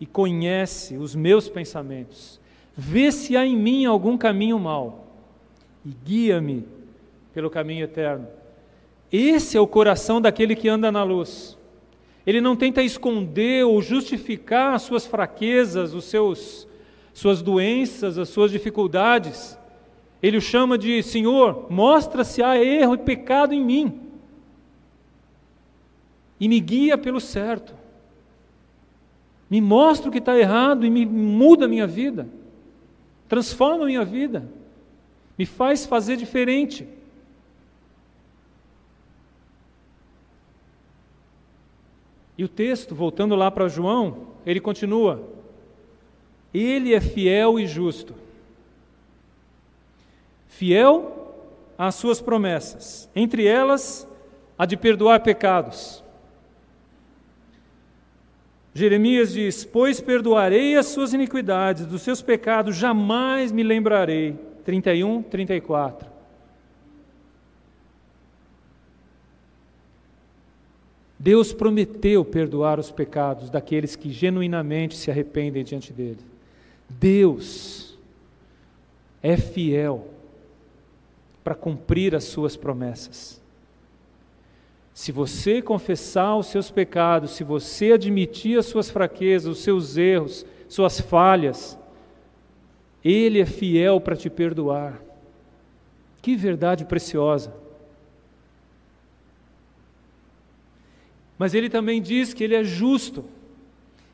e 0.00 0.06
conhece 0.06 0.96
os 0.96 1.14
meus 1.14 1.48
pensamentos. 1.48 2.40
Vê 2.76 3.10
se 3.12 3.36
há 3.36 3.46
em 3.46 3.56
mim 3.56 3.84
algum 3.84 4.16
caminho 4.16 4.58
mau 4.58 5.06
e 5.84 5.90
guia-me 5.90 6.66
pelo 7.32 7.50
caminho 7.50 7.84
eterno. 7.84 8.26
Esse 9.12 9.56
é 9.56 9.60
o 9.60 9.66
coração 9.66 10.20
daquele 10.20 10.56
que 10.56 10.68
anda 10.68 10.90
na 10.90 11.02
luz. 11.02 11.56
Ele 12.26 12.40
não 12.40 12.56
tenta 12.56 12.82
esconder 12.82 13.64
ou 13.64 13.80
justificar 13.82 14.74
as 14.74 14.82
suas 14.82 15.06
fraquezas, 15.06 15.94
os 15.94 16.04
seus 16.04 16.66
suas 17.12 17.40
doenças, 17.40 18.18
as 18.18 18.28
suas 18.28 18.50
dificuldades. 18.50 19.56
Ele 20.20 20.36
o 20.36 20.40
chama 20.40 20.76
de 20.76 21.02
Senhor, 21.02 21.66
mostra 21.70 22.24
se 22.24 22.42
há 22.42 22.62
erro 22.62 22.94
e 22.94 22.98
pecado 22.98 23.54
em 23.54 23.64
mim 23.64 24.00
e 26.44 26.48
me 26.48 26.60
guia 26.60 26.98
pelo 26.98 27.22
certo. 27.22 27.74
Me 29.48 29.62
mostra 29.62 30.10
o 30.10 30.12
que 30.12 30.18
está 30.18 30.38
errado 30.38 30.84
e 30.84 30.90
me 30.90 31.06
muda 31.06 31.64
a 31.64 31.68
minha 31.68 31.86
vida. 31.86 32.28
Transforma 33.26 33.84
a 33.84 33.86
minha 33.86 34.04
vida. 34.04 34.46
Me 35.38 35.46
faz 35.46 35.86
fazer 35.86 36.18
diferente. 36.18 36.86
E 42.36 42.44
o 42.44 42.48
texto, 42.48 42.94
voltando 42.94 43.34
lá 43.34 43.50
para 43.50 43.66
João, 43.66 44.26
ele 44.44 44.60
continua: 44.60 45.26
Ele 46.52 46.92
é 46.92 47.00
fiel 47.00 47.58
e 47.58 47.66
justo. 47.66 48.14
Fiel 50.46 51.40
às 51.78 51.94
suas 51.94 52.20
promessas, 52.20 53.08
entre 53.16 53.46
elas 53.46 54.06
a 54.58 54.66
de 54.66 54.76
perdoar 54.76 55.22
pecados 55.22 56.03
Jeremias 58.74 59.32
diz: 59.32 59.64
Pois 59.64 60.00
perdoarei 60.00 60.76
as 60.76 60.86
suas 60.86 61.12
iniquidades, 61.12 61.86
dos 61.86 62.02
seus 62.02 62.20
pecados 62.20 62.76
jamais 62.76 63.52
me 63.52 63.62
lembrarei. 63.62 64.36
31, 64.64 65.22
34. 65.22 66.12
Deus 71.18 71.52
prometeu 71.52 72.24
perdoar 72.24 72.78
os 72.80 72.90
pecados 72.90 73.48
daqueles 73.48 73.94
que 73.96 74.10
genuinamente 74.10 74.96
se 74.96 75.10
arrependem 75.10 75.62
diante 75.62 75.92
dele. 75.92 76.18
Deus 76.88 77.96
é 79.22 79.36
fiel 79.36 80.08
para 81.42 81.54
cumprir 81.54 82.14
as 82.14 82.24
suas 82.24 82.56
promessas. 82.56 83.43
Se 84.94 85.10
você 85.10 85.60
confessar 85.60 86.36
os 86.36 86.46
seus 86.46 86.70
pecados, 86.70 87.32
se 87.32 87.42
você 87.42 87.92
admitir 87.92 88.56
as 88.56 88.66
suas 88.66 88.88
fraquezas, 88.88 89.56
os 89.56 89.64
seus 89.64 89.96
erros, 89.96 90.46
suas 90.68 91.00
falhas, 91.00 91.76
Ele 93.04 93.40
é 93.40 93.44
fiel 93.44 94.00
para 94.00 94.14
te 94.14 94.30
perdoar. 94.30 95.02
Que 96.22 96.36
verdade 96.36 96.84
preciosa. 96.84 97.52
Mas 101.36 101.54
Ele 101.54 101.68
também 101.68 102.00
diz 102.00 102.32
que 102.32 102.44
Ele 102.44 102.54
é 102.54 102.62
justo, 102.62 103.24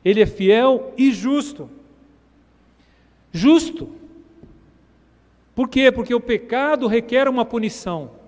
Ele 0.03 0.19
é 0.19 0.25
fiel 0.25 0.95
e 0.97 1.11
justo. 1.11 1.69
Justo. 3.31 3.95
Por 5.53 5.69
quê? 5.69 5.91
Porque 5.91 6.15
o 6.15 6.19
pecado 6.19 6.87
requer 6.87 7.27
uma 7.27 7.45
punição. 7.45 8.19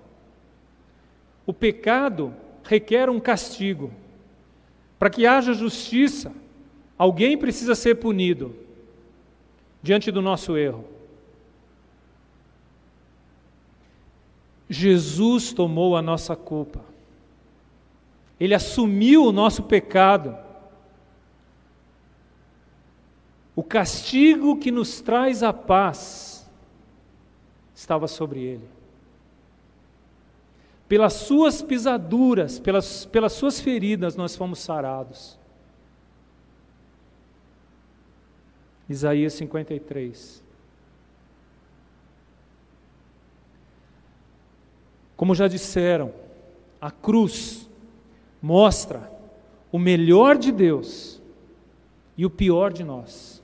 O 1.48 1.52
pecado 1.52 2.43
requer 2.64 3.10
um 3.10 3.20
castigo. 3.20 3.92
Para 4.98 5.10
que 5.10 5.28
haja 5.28 5.54
justiça, 5.54 6.32
alguém 6.98 7.38
precisa 7.38 7.76
ser 7.76 7.96
punido 7.96 8.56
diante 9.82 10.12
do 10.12 10.22
nosso 10.22 10.58
erro. 10.58 10.86
Jesus 14.70 15.52
tomou 15.52 15.96
a 15.96 16.02
nossa 16.02 16.36
culpa. 16.36 16.82
Ele 18.40 18.54
assumiu 18.54 19.26
o 19.26 19.32
nosso 19.32 19.64
pecado. 19.64 20.36
O 23.56 23.62
castigo 23.62 24.58
que 24.58 24.72
nos 24.72 25.00
traz 25.02 25.44
a 25.44 25.54
paz 25.54 26.50
estava 27.76 28.08
sobre 28.08 28.42
ele 28.42 28.73
pelas 30.94 31.14
suas 31.14 31.60
pisaduras, 31.60 32.60
pelas, 32.60 33.04
pelas 33.06 33.34
suas 33.34 33.60
feridas, 33.60 34.16
nós 34.16 34.36
fomos 34.36 34.60
sarados. 34.60 35.40
Isaías 38.88 39.34
53. 39.34 40.44
Como 45.18 45.34
já 45.34 45.48
disseram, 45.48 46.14
a 46.80 46.92
cruz 46.92 47.68
mostra 48.40 49.12
o 49.72 49.80
melhor 49.80 50.38
de 50.38 50.52
Deus 50.52 51.20
e 52.16 52.24
o 52.24 52.30
pior 52.30 52.72
de 52.72 52.84
nós. 52.84 53.42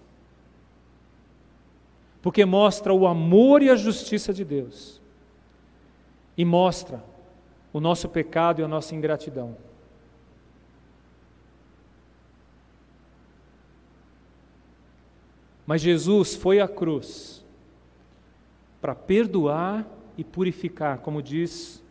Porque 2.22 2.46
mostra 2.46 2.94
o 2.94 3.08
amor 3.08 3.64
e 3.64 3.72
a 3.72 3.76
justiça 3.76 4.32
de 4.32 4.46
Deus. 4.46 5.02
E 6.38 6.46
mostra 6.46 7.04
o 7.72 7.80
nosso 7.80 8.10
pecado 8.10 8.62
e 8.62 8.64
a 8.64 8.68
nossa 8.68 8.96
ingratidão. 8.96 9.56
Mas 15.66 15.82
Jesus 15.82 16.34
foi 16.34 16.60
à 16.60 16.68
cruz 16.68 17.46
para 18.82 18.96
perdoar 18.96 19.86
e 20.18 20.24
purificar, 20.24 20.98
como 20.98 21.22
diz 21.22 21.84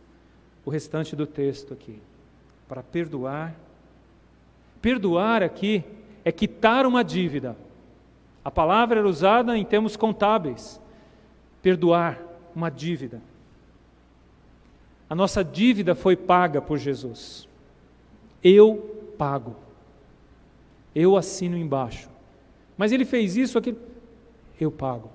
o 0.65 0.69
restante 0.69 1.15
do 1.15 1.25
texto 1.25 1.73
aqui. 1.73 2.01
Para 2.67 2.83
perdoar. 2.83 3.55
Perdoar 4.81 5.43
aqui 5.43 5.83
é 6.25 6.31
quitar 6.31 6.85
uma 6.85 7.03
dívida. 7.03 7.55
A 8.43 8.51
palavra 8.51 8.99
era 8.99 9.07
usada 9.07 9.57
em 9.57 9.63
termos 9.63 9.95
contábeis. 9.95 10.81
Perdoar 11.61 12.21
uma 12.53 12.69
dívida. 12.69 13.21
A 15.09 15.15
nossa 15.15 15.43
dívida 15.43 15.95
foi 15.95 16.15
paga 16.15 16.61
por 16.61 16.77
Jesus. 16.77 17.47
Eu 18.43 19.13
pago. 19.17 19.55
Eu 20.93 21.17
assino 21.17 21.57
embaixo. 21.57 22.09
Mas 22.77 22.91
ele 22.91 23.05
fez 23.05 23.35
isso 23.35 23.57
aqui. 23.57 23.75
Eu 24.61 24.71
pago. 24.71 25.09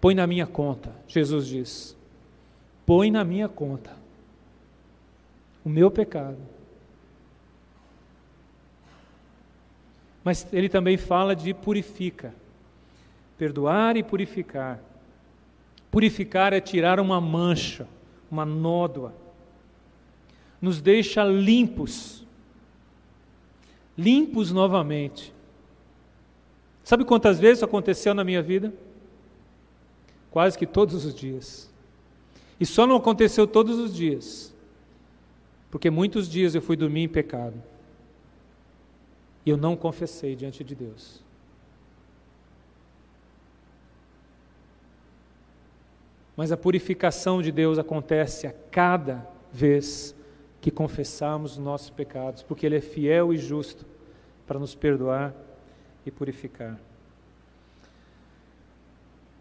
Põe 0.00 0.14
na 0.14 0.26
minha 0.26 0.46
conta, 0.46 0.92
Jesus 1.08 1.46
diz. 1.46 1.96
Põe 2.84 3.10
na 3.10 3.24
minha 3.24 3.48
conta 3.48 3.96
o 5.64 5.68
meu 5.68 5.90
pecado. 5.90 6.38
Mas 10.22 10.46
ele 10.52 10.68
também 10.68 10.96
fala 10.96 11.34
de 11.34 11.52
purifica. 11.52 12.32
Perdoar 13.36 13.96
e 13.96 14.04
purificar. 14.04 14.78
Purificar 15.90 16.52
é 16.52 16.60
tirar 16.60 17.00
uma 17.00 17.20
mancha 17.20 17.88
uma 18.30 18.44
nódoa, 18.44 19.14
nos 20.60 20.80
deixa 20.80 21.24
limpos, 21.24 22.24
limpos 23.96 24.52
novamente. 24.52 25.32
Sabe 26.82 27.04
quantas 27.04 27.38
vezes 27.38 27.58
isso 27.58 27.64
aconteceu 27.64 28.14
na 28.14 28.24
minha 28.24 28.42
vida? 28.42 28.72
Quase 30.30 30.56
que 30.56 30.66
todos 30.66 31.04
os 31.04 31.14
dias. 31.14 31.70
E 32.60 32.64
só 32.64 32.86
não 32.86 32.96
aconteceu 32.96 33.46
todos 33.46 33.78
os 33.78 33.94
dias, 33.94 34.54
porque 35.70 35.90
muitos 35.90 36.28
dias 36.28 36.54
eu 36.54 36.62
fui 36.62 36.76
dormir 36.76 37.02
em 37.02 37.08
pecado. 37.08 37.62
E 39.44 39.50
eu 39.50 39.56
não 39.56 39.76
confessei 39.76 40.34
diante 40.34 40.64
de 40.64 40.74
Deus. 40.74 41.25
Mas 46.36 46.52
a 46.52 46.56
purificação 46.56 47.40
de 47.40 47.50
Deus 47.50 47.78
acontece 47.78 48.46
a 48.46 48.52
cada 48.70 49.26
vez 49.50 50.14
que 50.60 50.70
confessarmos 50.70 51.52
os 51.52 51.58
nossos 51.58 51.90
pecados, 51.90 52.42
porque 52.42 52.66
Ele 52.66 52.76
é 52.76 52.80
fiel 52.80 53.32
e 53.32 53.38
justo 53.38 53.86
para 54.46 54.58
nos 54.58 54.74
perdoar 54.74 55.34
e 56.04 56.10
purificar. 56.10 56.78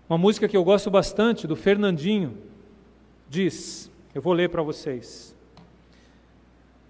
Uma 0.08 0.18
música 0.18 0.48
que 0.48 0.56
eu 0.56 0.64
gosto 0.64 0.90
bastante, 0.90 1.48
do 1.48 1.56
Fernandinho, 1.56 2.38
diz: 3.30 3.92
eu 4.14 4.22
vou 4.22 4.34
ler 4.34 4.50
para 4.50 4.62
vocês. 4.62 5.36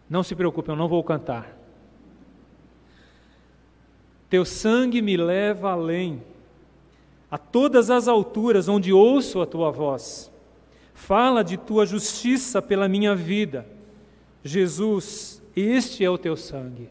Não 0.08 0.22
se 0.22 0.36
preocupem, 0.36 0.74
eu 0.74 0.78
não 0.78 0.88
vou 0.88 1.04
cantar. 1.04 1.58
Teu 4.30 4.46
sangue 4.46 5.02
me 5.02 5.18
leva 5.18 5.72
além 5.72 6.22
a 7.30 7.38
todas 7.38 7.90
as 7.90 8.08
alturas 8.08 8.70
onde 8.70 8.94
ouço 8.94 9.42
a 9.42 9.46
tua 9.46 9.72
voz. 9.72 10.32
Fala 10.94 11.44
de 11.44 11.58
tua 11.58 11.86
justiça 11.86 12.62
pela 12.62 12.88
minha 12.88 13.16
vida. 13.16 13.66
Jesus, 14.44 15.42
este 15.56 16.04
é 16.04 16.10
o 16.10 16.18
teu 16.18 16.38
sangue. 16.38 16.90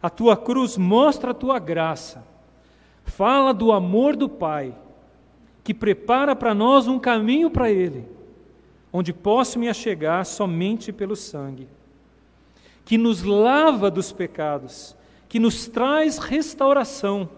A 0.00 0.08
tua 0.08 0.36
cruz 0.36 0.76
mostra 0.76 1.32
a 1.32 1.34
tua 1.34 1.58
graça. 1.58 2.24
Fala 3.04 3.52
do 3.52 3.72
amor 3.72 4.14
do 4.14 4.28
Pai, 4.28 4.74
que 5.64 5.74
prepara 5.74 6.36
para 6.36 6.54
nós 6.54 6.86
um 6.86 6.98
caminho 6.98 7.50
para 7.50 7.70
Ele, 7.70 8.06
onde 8.92 9.12
posso 9.12 9.58
me 9.58 9.68
achegar 9.68 10.24
somente 10.24 10.92
pelo 10.92 11.16
sangue, 11.16 11.68
que 12.84 12.96
nos 12.96 13.22
lava 13.22 13.90
dos 13.90 14.12
pecados, 14.12 14.96
que 15.28 15.40
nos 15.40 15.66
traz 15.66 16.18
restauração 16.18 17.28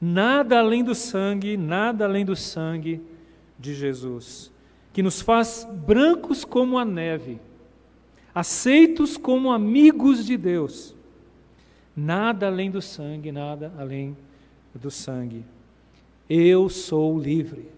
Nada 0.00 0.58
além 0.58 0.84
do 0.84 0.94
sangue, 0.94 1.56
nada 1.56 2.04
além 2.04 2.24
do 2.24 2.36
sangue 2.36 3.02
de 3.58 3.74
Jesus, 3.74 4.52
que 4.92 5.02
nos 5.02 5.20
faz 5.20 5.66
brancos 5.70 6.44
como 6.44 6.78
a 6.78 6.84
neve, 6.84 7.40
aceitos 8.32 9.16
como 9.16 9.52
amigos 9.52 10.24
de 10.24 10.36
Deus. 10.36 10.94
Nada 11.96 12.46
além 12.46 12.70
do 12.70 12.80
sangue, 12.80 13.32
nada 13.32 13.72
além 13.76 14.16
do 14.72 14.88
sangue. 14.88 15.44
Eu 16.30 16.68
sou 16.68 17.18
livre. 17.18 17.68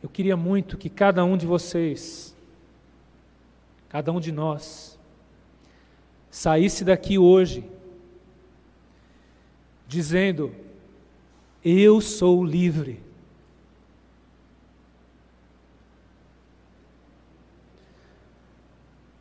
Eu 0.00 0.08
queria 0.08 0.36
muito 0.36 0.78
que 0.78 0.88
cada 0.88 1.24
um 1.24 1.36
de 1.36 1.44
vocês, 1.44 2.35
cada 3.88 4.12
um 4.12 4.20
de 4.20 4.32
nós, 4.32 4.98
saísse 6.30 6.84
daqui 6.84 7.18
hoje 7.18 7.64
dizendo: 9.86 10.54
Eu 11.64 12.00
sou 12.00 12.44
livre. 12.44 13.00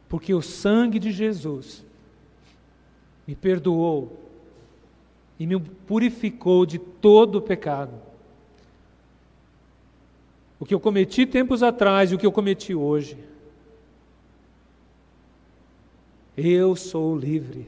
Porque 0.07 0.33
o 0.33 0.41
sangue 0.41 0.99
de 0.99 1.11
Jesus 1.11 1.83
me 3.27 3.35
perdoou 3.35 4.25
e 5.39 5.45
me 5.45 5.59
purificou 5.59 6.65
de 6.65 6.79
todo 6.79 7.37
o 7.37 7.41
pecado. 7.41 7.93
O 10.59 10.65
que 10.65 10.73
eu 10.73 10.79
cometi 10.79 11.25
tempos 11.25 11.61
atrás 11.61 12.11
e 12.11 12.15
o 12.15 12.17
que 12.17 12.25
eu 12.25 12.31
cometi 12.31 12.73
hoje. 12.73 13.17
Eu 16.37 16.75
sou 16.75 17.17
livre. 17.17 17.67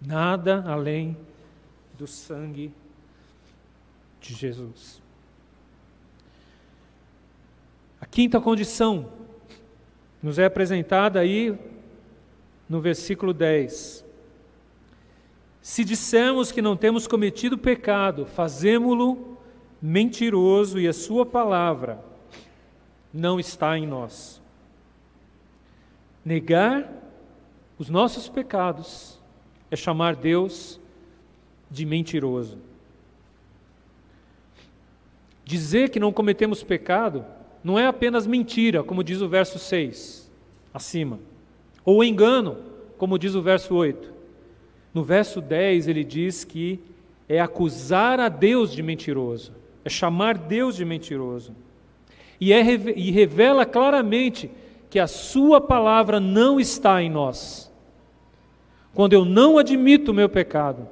Nada 0.00 0.62
além 0.66 1.16
do 1.96 2.06
sangue 2.06 2.72
de 4.20 4.34
Jesus. 4.34 5.00
A 8.00 8.06
quinta 8.06 8.38
condição 8.40 9.10
nos 10.22 10.38
é 10.38 10.44
apresentada 10.44 11.20
aí 11.20 11.58
no 12.68 12.80
versículo 12.80 13.32
10. 13.32 14.04
Se 15.62 15.82
dissermos 15.82 16.52
que 16.52 16.60
não 16.60 16.76
temos 16.76 17.06
cometido 17.06 17.56
pecado, 17.56 18.26
fazemo-lo 18.26 19.38
mentiroso 19.80 20.78
e 20.78 20.86
a 20.86 20.92
sua 20.92 21.24
palavra 21.24 22.04
não 23.12 23.40
está 23.40 23.78
em 23.78 23.86
nós. 23.86 24.43
Negar 26.24 26.90
os 27.78 27.90
nossos 27.90 28.28
pecados 28.28 29.20
é 29.70 29.76
chamar 29.76 30.16
Deus 30.16 30.80
de 31.70 31.84
mentiroso. 31.84 32.58
Dizer 35.44 35.90
que 35.90 36.00
não 36.00 36.12
cometemos 36.12 36.62
pecado 36.62 37.24
não 37.62 37.78
é 37.78 37.86
apenas 37.86 38.26
mentira, 38.26 38.82
como 38.82 39.04
diz 39.04 39.20
o 39.20 39.28
verso 39.28 39.58
6 39.58 40.30
acima, 40.72 41.18
ou 41.84 42.02
engano, 42.02 42.58
como 42.96 43.18
diz 43.18 43.34
o 43.34 43.42
verso 43.42 43.74
8. 43.74 44.12
No 44.92 45.02
verso 45.02 45.40
10 45.40 45.88
ele 45.88 46.04
diz 46.04 46.44
que 46.44 46.80
é 47.28 47.40
acusar 47.40 48.20
a 48.20 48.28
Deus 48.28 48.72
de 48.72 48.82
mentiroso, 48.82 49.52
é 49.84 49.88
chamar 49.88 50.38
Deus 50.38 50.76
de 50.76 50.84
mentiroso. 50.84 51.54
E, 52.40 52.52
é, 52.52 52.60
e 52.96 53.10
revela 53.10 53.64
claramente 53.64 54.50
que 54.94 55.00
a 55.00 55.08
Sua 55.08 55.60
palavra 55.60 56.20
não 56.20 56.60
está 56.60 57.02
em 57.02 57.10
nós. 57.10 57.68
Quando 58.94 59.12
eu 59.12 59.24
não 59.24 59.58
admito 59.58 60.12
o 60.12 60.14
meu 60.14 60.28
pecado, 60.28 60.88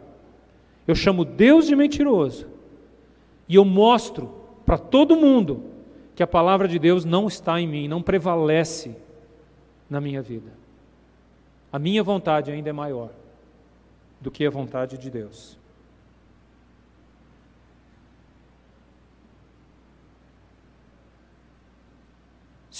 eu 0.88 0.94
chamo 0.96 1.24
Deus 1.24 1.68
de 1.68 1.76
mentiroso 1.76 2.48
e 3.48 3.55
eu 3.55 3.64
mostro 3.64 4.34
para 4.66 4.76
todo 4.76 5.14
mundo 5.14 5.62
que 6.16 6.22
a 6.24 6.26
palavra 6.26 6.66
de 6.66 6.80
Deus 6.80 7.05
não 7.05 7.28
está 7.28 7.61
em 7.61 7.68
mim, 7.68 7.86
não 7.86 8.03
prevalece 8.03 8.96
na 9.88 10.00
minha 10.00 10.20
vida. 10.20 10.50
A 11.72 11.78
minha 11.78 12.03
vontade 12.03 12.50
ainda 12.50 12.70
é 12.70 12.72
maior 12.72 13.11
do 14.20 14.32
que 14.32 14.44
a 14.44 14.50
vontade 14.50 14.98
de 14.98 15.12
Deus. 15.12 15.57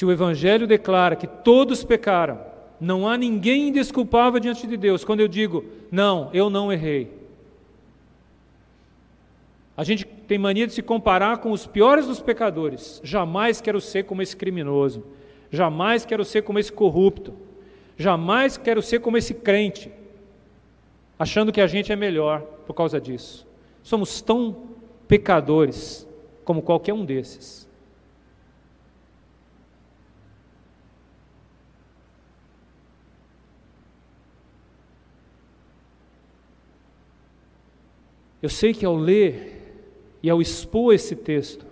Se 0.03 0.07
o 0.07 0.11
Evangelho 0.11 0.67
declara 0.67 1.15
que 1.15 1.29
todos 1.29 1.85
pecaram, 1.85 2.41
não 2.81 3.09
há 3.09 3.17
ninguém 3.17 3.69
indesculpável 3.69 4.41
diante 4.41 4.67
de 4.67 4.77
Deus, 4.77 5.05
quando 5.05 5.21
eu 5.21 5.29
digo, 5.29 5.65
não, 5.93 6.29
eu 6.35 6.51
não 6.51 6.73
errei. 6.73 7.09
A 9.77 9.85
gente 9.85 10.05
tem 10.05 10.39
mania 10.39 10.67
de 10.67 10.73
se 10.73 10.83
comparar 10.83 11.39
com 11.39 11.53
os 11.53 11.69
piores 11.69 12.05
dos 12.05 12.21
pecadores. 12.21 13.01
Jamais 13.05 13.61
quero 13.61 13.81
ser 13.81 14.03
como 14.03 14.23
esse 14.23 14.37
criminoso. 14.37 15.05
Jamais 15.53 16.05
quero 16.05 16.25
ser 16.25 16.43
como 16.43 16.59
esse 16.59 16.73
corrupto. 16.73 17.33
Jamais 17.97 18.57
quero 18.57 18.83
ser 18.83 18.99
como 18.99 19.17
esse 19.17 19.35
crente, 19.35 19.89
achando 21.17 21.53
que 21.53 21.61
a 21.61 21.69
gente 21.69 21.93
é 21.93 21.97
melhor 21.97 22.41
por 22.67 22.75
causa 22.75 23.01
disso. 23.01 23.47
Somos 23.85 24.21
tão 24.21 24.65
pecadores 25.07 26.05
como 26.45 26.61
qualquer 26.61 26.93
um 26.93 27.05
desses. 27.05 27.62
Eu 38.43 38.49
sei 38.49 38.75
que 38.75 38.85
ao 38.85 38.97
ler 38.97 39.61
e 40.21 40.29
ao 40.29 40.43
expor 40.43 40.93
esse 40.93 41.15
texto, 41.15 41.65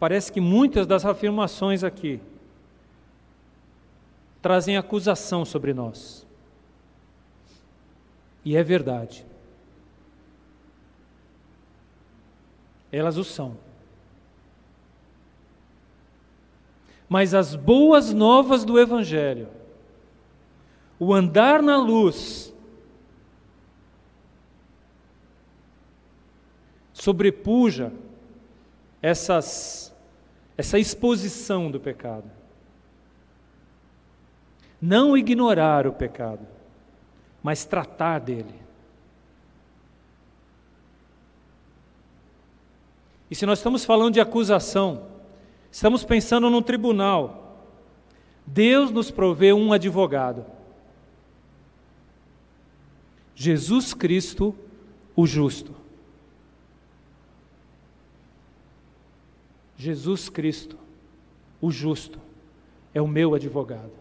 parece 0.00 0.32
que 0.32 0.40
muitas 0.40 0.84
das 0.84 1.04
afirmações 1.04 1.84
aqui 1.84 2.20
trazem 4.42 4.76
acusação 4.76 5.44
sobre 5.44 5.72
nós. 5.72 6.26
E 8.44 8.56
é 8.56 8.62
verdade. 8.64 9.24
Elas 12.90 13.16
o 13.16 13.24
são. 13.24 13.56
Mas 17.08 17.32
as 17.32 17.54
boas 17.54 18.12
novas 18.12 18.64
do 18.64 18.78
Evangelho, 18.78 19.48
o 20.98 21.14
andar 21.14 21.62
na 21.62 21.76
luz, 21.76 22.52
sobrepuja 26.98 27.92
essas, 29.00 29.94
essa 30.56 30.78
exposição 30.78 31.70
do 31.70 31.78
pecado. 31.78 32.30
Não 34.80 35.16
ignorar 35.16 35.86
o 35.86 35.92
pecado, 35.92 36.46
mas 37.42 37.64
tratar 37.64 38.18
dele. 38.18 38.54
E 43.30 43.34
se 43.34 43.46
nós 43.46 43.58
estamos 43.58 43.84
falando 43.84 44.14
de 44.14 44.20
acusação, 44.20 45.06
estamos 45.70 46.04
pensando 46.04 46.50
num 46.50 46.62
tribunal. 46.62 47.64
Deus 48.46 48.90
nos 48.90 49.10
provê 49.10 49.52
um 49.52 49.72
advogado. 49.72 50.44
Jesus 53.34 53.94
Cristo, 53.94 54.54
o 55.14 55.26
justo. 55.26 55.77
Jesus 59.78 60.28
Cristo, 60.28 60.76
o 61.60 61.70
justo, 61.70 62.18
é 62.92 63.00
o 63.00 63.06
meu 63.06 63.32
advogado. 63.34 63.92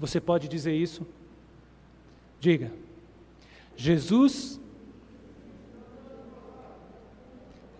Você 0.00 0.20
pode 0.20 0.48
dizer 0.48 0.74
isso? 0.74 1.06
Diga. 2.40 2.72
Jesus. 3.76 4.60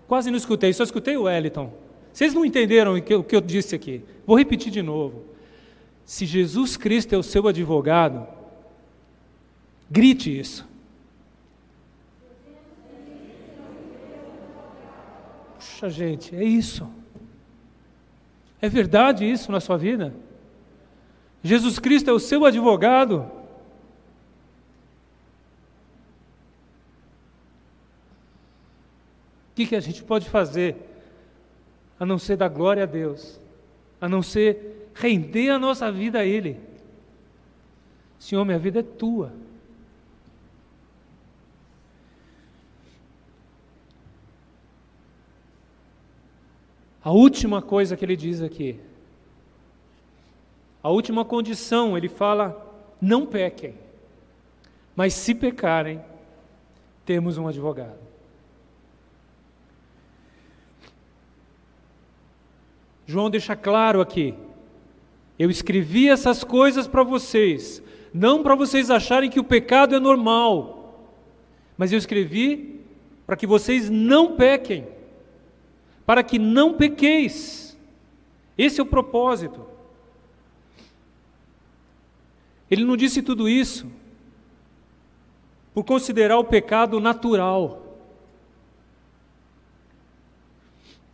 Quase 0.06 0.30
não 0.30 0.38
escutei, 0.38 0.72
só 0.72 0.84
escutei 0.84 1.16
o 1.16 1.24
Wellington. 1.24 1.72
Vocês 2.12 2.32
não 2.32 2.44
entenderam 2.44 2.96
o 2.96 3.02
que, 3.02 3.12
eu 3.12 3.40
disse 3.40 3.74
aqui. 3.74 4.02
Vou 4.24 4.38
repetir 4.38 4.70
de 4.70 4.82
novo. 4.82 5.24
Se 6.04 6.24
Jesus 6.24 6.76
Cristo 6.76 7.12
é 7.12 7.18
o 7.18 7.22
seu 7.22 7.46
advogado, 7.48 8.26
grite 9.90 10.38
isso. 10.38 10.67
Puxa, 15.78 15.90
gente, 15.90 16.34
é 16.34 16.42
isso. 16.42 16.90
É 18.60 18.68
verdade 18.68 19.24
isso 19.24 19.52
na 19.52 19.60
sua 19.60 19.78
vida? 19.78 20.12
Jesus 21.40 21.78
Cristo 21.78 22.10
é 22.10 22.12
o 22.12 22.18
seu 22.18 22.44
advogado? 22.44 23.20
O 29.52 29.54
que, 29.54 29.66
que 29.66 29.76
a 29.76 29.80
gente 29.80 30.02
pode 30.02 30.28
fazer 30.28 30.74
a 32.00 32.04
não 32.04 32.18
ser 32.18 32.36
dar 32.36 32.48
glória 32.48 32.82
a 32.82 32.86
Deus, 32.86 33.40
a 34.00 34.08
não 34.08 34.20
ser 34.20 34.90
render 34.96 35.50
a 35.50 35.60
nossa 35.60 35.92
vida 35.92 36.18
a 36.18 36.24
Ele? 36.24 36.58
Senhor, 38.18 38.44
minha 38.44 38.58
vida 38.58 38.80
é 38.80 38.82
tua. 38.82 39.32
A 47.08 47.10
última 47.10 47.62
coisa 47.62 47.96
que 47.96 48.04
ele 48.04 48.14
diz 48.14 48.42
aqui, 48.42 48.78
a 50.82 50.90
última 50.90 51.24
condição, 51.24 51.96
ele 51.96 52.06
fala: 52.06 52.54
não 53.00 53.24
pequem, 53.24 53.74
mas 54.94 55.14
se 55.14 55.34
pecarem, 55.34 56.02
temos 57.06 57.38
um 57.38 57.48
advogado. 57.48 57.98
João 63.06 63.30
deixa 63.30 63.56
claro 63.56 64.02
aqui: 64.02 64.34
eu 65.38 65.48
escrevi 65.48 66.10
essas 66.10 66.44
coisas 66.44 66.86
para 66.86 67.02
vocês, 67.02 67.82
não 68.12 68.42
para 68.42 68.54
vocês 68.54 68.90
acharem 68.90 69.30
que 69.30 69.40
o 69.40 69.44
pecado 69.44 69.94
é 69.94 69.98
normal, 69.98 71.10
mas 71.74 71.90
eu 71.90 71.96
escrevi 71.96 72.82
para 73.26 73.34
que 73.34 73.46
vocês 73.46 73.88
não 73.88 74.36
pequem, 74.36 74.97
para 76.08 76.22
que 76.22 76.38
não 76.38 76.72
pequeis. 76.72 77.76
Esse 78.56 78.80
é 78.80 78.82
o 78.82 78.86
propósito. 78.86 79.66
Ele 82.70 82.82
não 82.82 82.96
disse 82.96 83.20
tudo 83.20 83.46
isso 83.46 83.86
por 85.74 85.84
considerar 85.84 86.38
o 86.38 86.44
pecado 86.44 86.98
natural, 86.98 87.98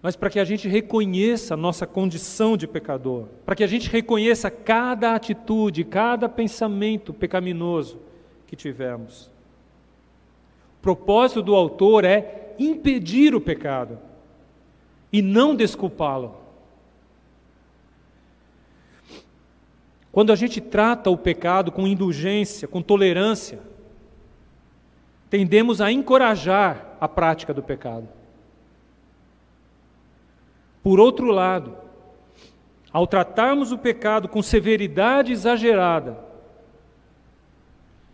mas 0.00 0.14
para 0.14 0.30
que 0.30 0.38
a 0.38 0.44
gente 0.44 0.68
reconheça 0.68 1.54
a 1.54 1.56
nossa 1.56 1.88
condição 1.88 2.56
de 2.56 2.68
pecador, 2.68 3.26
para 3.44 3.56
que 3.56 3.64
a 3.64 3.66
gente 3.66 3.90
reconheça 3.90 4.48
cada 4.48 5.12
atitude, 5.12 5.82
cada 5.82 6.28
pensamento 6.28 7.12
pecaminoso 7.12 7.98
que 8.46 8.54
tivemos. 8.54 9.28
O 10.78 10.82
propósito 10.82 11.42
do 11.42 11.52
autor 11.52 12.04
é 12.04 12.54
impedir 12.60 13.34
o 13.34 13.40
pecado 13.40 13.98
e 15.14 15.22
não 15.22 15.54
desculpá-lo. 15.54 16.34
Quando 20.10 20.32
a 20.32 20.34
gente 20.34 20.60
trata 20.60 21.08
o 21.08 21.16
pecado 21.16 21.70
com 21.70 21.86
indulgência, 21.86 22.66
com 22.66 22.82
tolerância, 22.82 23.60
tendemos 25.30 25.80
a 25.80 25.92
encorajar 25.92 26.96
a 27.00 27.06
prática 27.06 27.54
do 27.54 27.62
pecado. 27.62 28.08
Por 30.82 30.98
outro 30.98 31.28
lado, 31.28 31.76
ao 32.92 33.06
tratarmos 33.06 33.70
o 33.70 33.78
pecado 33.78 34.26
com 34.26 34.42
severidade 34.42 35.30
exagerada, 35.30 36.18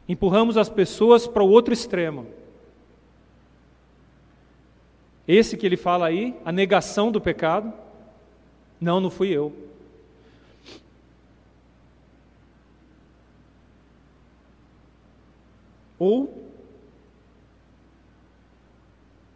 empurramos 0.07 0.59
as 0.59 0.68
pessoas 0.68 1.26
para 1.26 1.42
o 1.42 1.48
outro 1.48 1.72
extremo. 1.72 2.26
Esse 5.26 5.56
que 5.56 5.66
ele 5.66 5.76
fala 5.76 6.06
aí, 6.06 6.34
a 6.44 6.50
negação 6.50 7.12
do 7.12 7.20
pecado, 7.20 7.72
não, 8.80 9.00
não 9.00 9.10
fui 9.10 9.28
eu. 9.28 9.54
Ou 15.98 16.40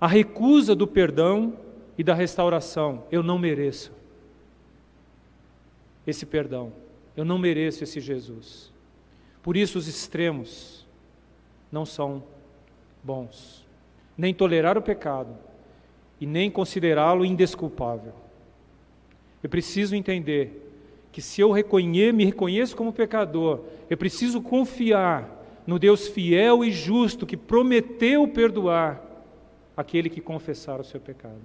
a 0.00 0.06
recusa 0.06 0.74
do 0.74 0.86
perdão 0.86 1.56
e 1.96 2.02
da 2.04 2.14
restauração. 2.14 3.04
Eu 3.10 3.22
não 3.22 3.38
mereço 3.38 3.92
esse 6.06 6.26
perdão. 6.26 6.72
Eu 7.16 7.24
não 7.24 7.38
mereço 7.38 7.84
esse 7.84 8.00
Jesus. 8.00 8.72
Por 9.42 9.56
isso, 9.56 9.78
os 9.78 9.86
extremos 9.86 10.86
não 11.70 11.86
são 11.86 12.22
bons. 13.02 13.66
Nem 14.16 14.34
tolerar 14.34 14.76
o 14.76 14.82
pecado 14.82 15.34
e 16.24 16.26
nem 16.26 16.50
considerá-lo 16.50 17.22
indesculpável. 17.22 18.14
Eu 19.42 19.50
preciso 19.50 19.94
entender 19.94 20.72
que 21.12 21.20
se 21.20 21.38
eu 21.38 21.52
reconhecer, 21.52 22.14
me 22.14 22.24
reconheço 22.24 22.74
como 22.74 22.94
pecador, 22.94 23.60
eu 23.90 23.96
preciso 23.98 24.40
confiar 24.40 25.28
no 25.66 25.78
Deus 25.78 26.08
fiel 26.08 26.64
e 26.64 26.72
justo 26.72 27.26
que 27.26 27.36
prometeu 27.36 28.26
perdoar 28.26 29.02
aquele 29.76 30.08
que 30.08 30.18
confessar 30.18 30.80
o 30.80 30.84
seu 30.84 30.98
pecado. 30.98 31.42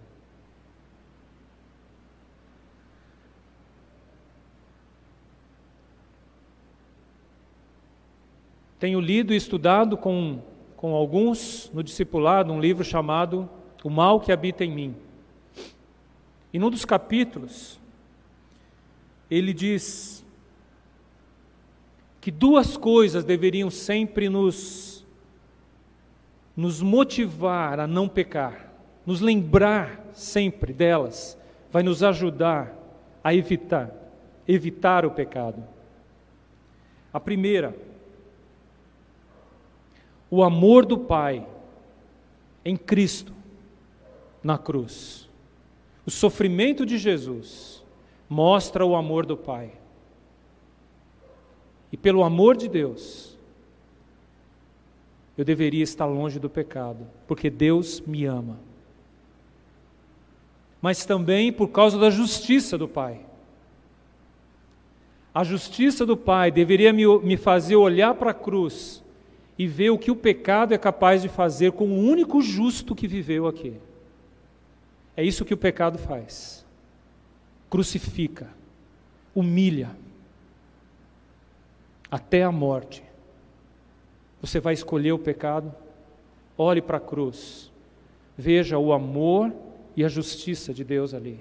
Tenho 8.80 9.02
lido 9.02 9.34
e 9.34 9.36
estudado 9.36 9.98
com, 9.98 10.40
com 10.78 10.96
alguns 10.96 11.70
no 11.74 11.84
discipulado 11.84 12.54
um 12.54 12.62
livro 12.62 12.86
chamado 12.86 13.59
O 13.84 13.90
Mal 13.90 14.20
que 14.20 14.32
Habita 14.32 14.64
em 14.64 14.72
Mim. 14.72 14.96
E 16.52 16.60
num 16.60 16.70
dos 16.70 16.86
capítulos, 16.86 17.80
ele 19.30 19.54
diz 19.54 20.26
que 22.20 22.32
duas 22.32 22.76
coisas 22.76 23.24
deveriam 23.24 23.70
sempre 23.70 24.30
nos 24.30 24.90
nos 26.60 26.82
motivar 26.82 27.80
a 27.80 27.88
não 27.88 28.10
pecar, 28.10 28.70
nos 29.06 29.22
lembrar 29.22 30.06
sempre 30.12 30.74
delas, 30.74 31.38
vai 31.72 31.82
nos 31.82 32.04
ajudar 32.04 32.76
a 33.24 33.34
evitar, 33.34 33.90
evitar 34.46 35.06
o 35.06 35.12
pecado. 35.12 35.64
A 37.14 37.20
primeira, 37.20 37.74
o 40.30 40.44
amor 40.44 40.86
do 40.86 40.98
Pai 40.98 41.48
em 42.66 42.76
Cristo 42.76 43.34
na 44.44 44.58
cruz. 44.58 45.30
O 46.06 46.12
sofrimento 46.12 46.86
de 46.86 46.98
Jesus 46.98 47.84
mostra 48.30 48.86
o 48.86 48.96
amor 48.96 49.26
do 49.26 49.36
Pai. 49.36 49.72
E 51.92 51.98
pelo 51.98 52.24
amor 52.24 52.56
de 52.56 52.68
Deus, 52.68 53.38
eu 55.38 55.44
deveria 55.44 55.84
estar 55.84 56.06
longe 56.06 56.40
do 56.40 56.50
pecado, 56.50 57.08
porque 57.28 57.50
Deus 57.50 58.02
me 58.02 58.26
ama. 58.26 58.60
Mas 60.82 61.06
também 61.06 61.52
por 61.52 61.70
causa 61.70 61.98
da 61.98 62.10
justiça 62.10 62.78
do 62.78 62.88
Pai. 62.88 63.22
A 65.34 65.44
justiça 65.44 66.06
do 66.06 66.18
Pai 66.18 66.52
deveria 66.52 66.92
me, 66.94 67.06
me 67.20 67.38
fazer 67.38 67.76
olhar 67.76 68.14
para 68.16 68.32
a 68.32 68.34
cruz 68.34 69.04
e 69.58 69.68
ver 69.68 69.90
o 69.90 69.98
que 69.98 70.12
o 70.12 70.16
pecado 70.16 70.74
é 70.74 70.78
capaz 70.78 71.22
de 71.22 71.30
fazer 71.30 71.72
com 71.74 71.86
o 71.88 72.00
único 72.00 72.42
justo 72.42 72.96
que 72.96 73.08
viveu 73.08 73.48
aqui. 73.48 73.76
É 75.20 75.24
isso 75.24 75.44
que 75.44 75.54
o 75.54 75.58
pecado 75.58 75.98
faz. 75.98 76.66
Crucifica, 77.70 78.48
humilha, 79.36 79.94
até 82.10 82.42
a 82.42 82.50
morte. 82.54 83.04
Você 84.40 84.62
vai 84.62 84.74
escolher 84.74 85.12
o 85.12 85.20
pecado? 85.20 85.76
Olhe 86.58 86.82
para 86.82 86.96
a 86.96 87.02
cruz. 87.02 87.70
Veja 88.38 88.78
o 88.78 88.94
amor 88.94 89.54
e 89.94 90.06
a 90.06 90.08
justiça 90.08 90.74
de 90.74 90.86
Deus 90.86 91.14
ali. 91.14 91.38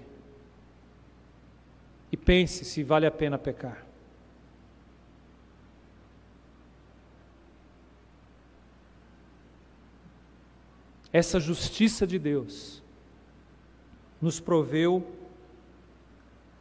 E 2.10 2.16
pense 2.16 2.64
se 2.64 2.82
vale 2.82 3.06
a 3.06 3.12
pena 3.12 3.38
pecar. 3.38 3.86
Essa 11.12 11.38
justiça 11.38 12.04
de 12.04 12.18
Deus 12.18 12.82
nos 14.20 14.40
proveu 14.40 15.06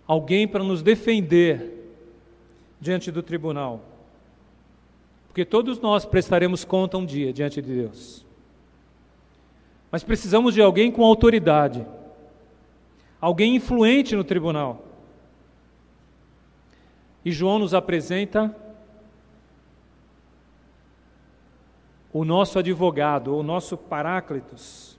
alguém 0.08 0.47
para 0.47 0.64
nos 0.64 0.82
defender 0.82 1.95
diante 2.80 3.12
do 3.12 3.22
tribunal. 3.22 3.82
Porque 5.28 5.43
todos 5.43 5.80
nós 5.80 6.05
prestaremos 6.05 6.64
conta 6.64 6.97
um 6.97 7.05
dia 7.05 7.34
diante 7.34 7.62
de 7.62 7.74
Deus. 7.74 8.26
Mas 9.91 10.03
precisamos 10.03 10.53
de 10.53 10.62
alguém 10.62 10.91
com 10.91 11.03
autoridade, 11.03 11.86
alguém 13.20 13.55
influente 13.55 14.16
no 14.16 14.24
tribunal. 14.24 14.84
E 17.24 17.32
João 17.32 17.60
nos 17.60 17.74
apresenta 17.74 18.55
o 22.12 22.26
nosso 22.26 22.58
advogado, 22.58 23.36
o 23.36 23.43
nosso 23.43 23.78
paráclitos, 23.78 24.97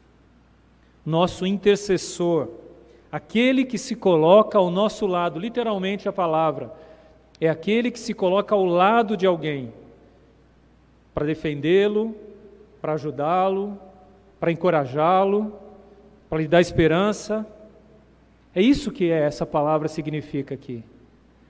nosso 1.08 1.46
intercessor, 1.46 2.48
aquele 3.10 3.64
que 3.64 3.78
se 3.78 3.96
coloca 3.96 4.58
ao 4.58 4.70
nosso 4.70 5.06
lado, 5.06 5.40
literalmente 5.40 6.06
a 6.06 6.12
palavra, 6.12 6.70
é 7.40 7.48
aquele 7.48 7.90
que 7.90 7.98
se 7.98 8.12
coloca 8.12 8.54
ao 8.54 8.64
lado 8.64 9.16
de 9.16 9.24
alguém 9.24 9.72
para 11.14 11.24
defendê-lo, 11.24 12.14
para 12.80 12.92
ajudá-lo, 12.92 13.78
para 14.38 14.52
encorajá-lo, 14.52 15.52
para 16.28 16.38
lhe 16.38 16.46
dar 16.46 16.60
esperança. 16.60 17.46
É 18.54 18.60
isso 18.60 18.92
que 18.92 19.10
é 19.10 19.20
essa 19.20 19.46
palavra 19.46 19.88
significa 19.88 20.54
aqui. 20.54 20.84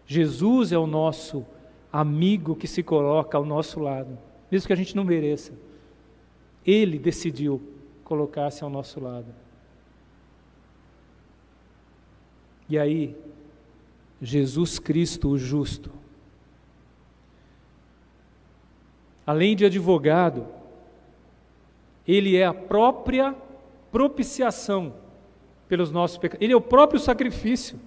Jesus 0.07 0.71
é 0.71 0.79
o 0.79 0.87
nosso 0.87 1.45
amigo 1.93 2.55
que 2.55 2.69
se 2.69 2.83
coloca 2.83 3.37
ao 3.37 3.45
nosso 3.45 3.81
lado, 3.81 4.17
mesmo 4.51 4.69
que 4.69 4.73
a 4.73 4.77
gente 4.77 4.95
não 4.95 5.05
mereça. 5.05 5.53
Ele 6.65 6.97
decidiu 6.97 7.61
colocar-se 8.05 8.63
ao 8.63 8.71
nosso 8.71 9.01
lado. 9.01 9.48
E 12.69 12.79
aí, 12.79 13.17
Jesus 14.21 14.79
Cristo, 14.79 15.29
o 15.29 15.39
justo, 15.39 15.91
além 19.27 19.57
de 19.57 19.65
advogado, 19.65 20.47
Ele 22.07 22.37
é 22.37 22.45
a 22.45 22.55
própria 22.55 23.35
propiciação 23.91 24.95
pelos 25.69 25.91
nossos 25.91 26.19
pecados. 26.19 26.43
Ele 26.43 26.53
é 26.53 26.57
o 26.57 26.61
próprio 26.61 26.99
sacrifício. 26.99 27.79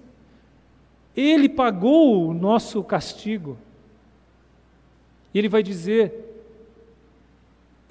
Ele 1.16 1.48
pagou 1.48 2.28
o 2.28 2.34
nosso 2.34 2.82
castigo. 2.82 3.58
E 5.34 5.38
ele 5.38 5.48
vai 5.48 5.62
dizer: 5.62 6.12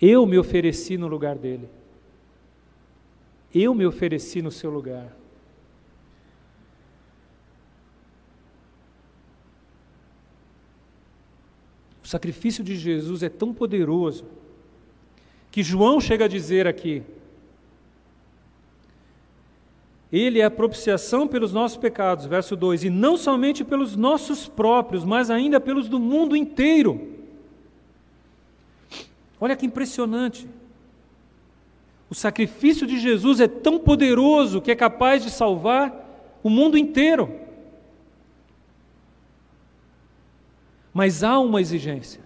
Eu 0.02 0.26
me 0.26 0.38
ofereci 0.38 0.98
no 0.98 1.08
lugar 1.08 1.38
dele. 1.38 1.70
Eu 3.54 3.76
me 3.76 3.86
ofereci 3.86 4.42
no 4.42 4.52
seu 4.52 4.72
lugar. 4.72 5.21
Sacrifício 12.12 12.62
de 12.62 12.76
Jesus 12.76 13.24
é 13.24 13.30
tão 13.30 13.53
poderoso 13.53 14.26
que 15.49 15.64
João 15.64 16.01
chega 16.01 16.26
a 16.26 16.28
dizer 16.28 16.68
aqui: 16.68 17.03
Ele 20.12 20.39
é 20.39 20.43
a 20.43 20.51
propiciação 20.51 21.26
pelos 21.26 21.53
nossos 21.53 21.78
pecados, 21.78 22.26
verso 22.26 22.55
2, 22.55 22.84
e 22.84 22.89
não 22.89 23.16
somente 23.16 23.64
pelos 23.64 23.95
nossos 23.95 24.45
próprios, 24.45 25.05
mas 25.05 25.30
ainda 25.30 25.57
pelos 25.59 25.88
do 25.88 25.99
mundo 25.99 26.36
inteiro. 26.36 27.14
Olha 29.39 29.55
que 29.55 29.66
impressionante. 29.66 30.47
O 32.09 32.14
sacrifício 32.14 32.86
de 32.86 32.99
Jesus 32.99 33.39
é 33.39 33.47
tão 33.47 33.80
poderoso 33.80 34.62
que 34.62 34.70
é 34.70 34.76
capaz 34.76 35.24
de 35.24 35.32
salvar 35.32 36.39
o 36.43 36.49
mundo 36.49 36.78
inteiro. 36.78 37.34
Mas 40.94 41.24
há 41.24 41.39
uma 41.39 41.62
exigência. 41.62 42.22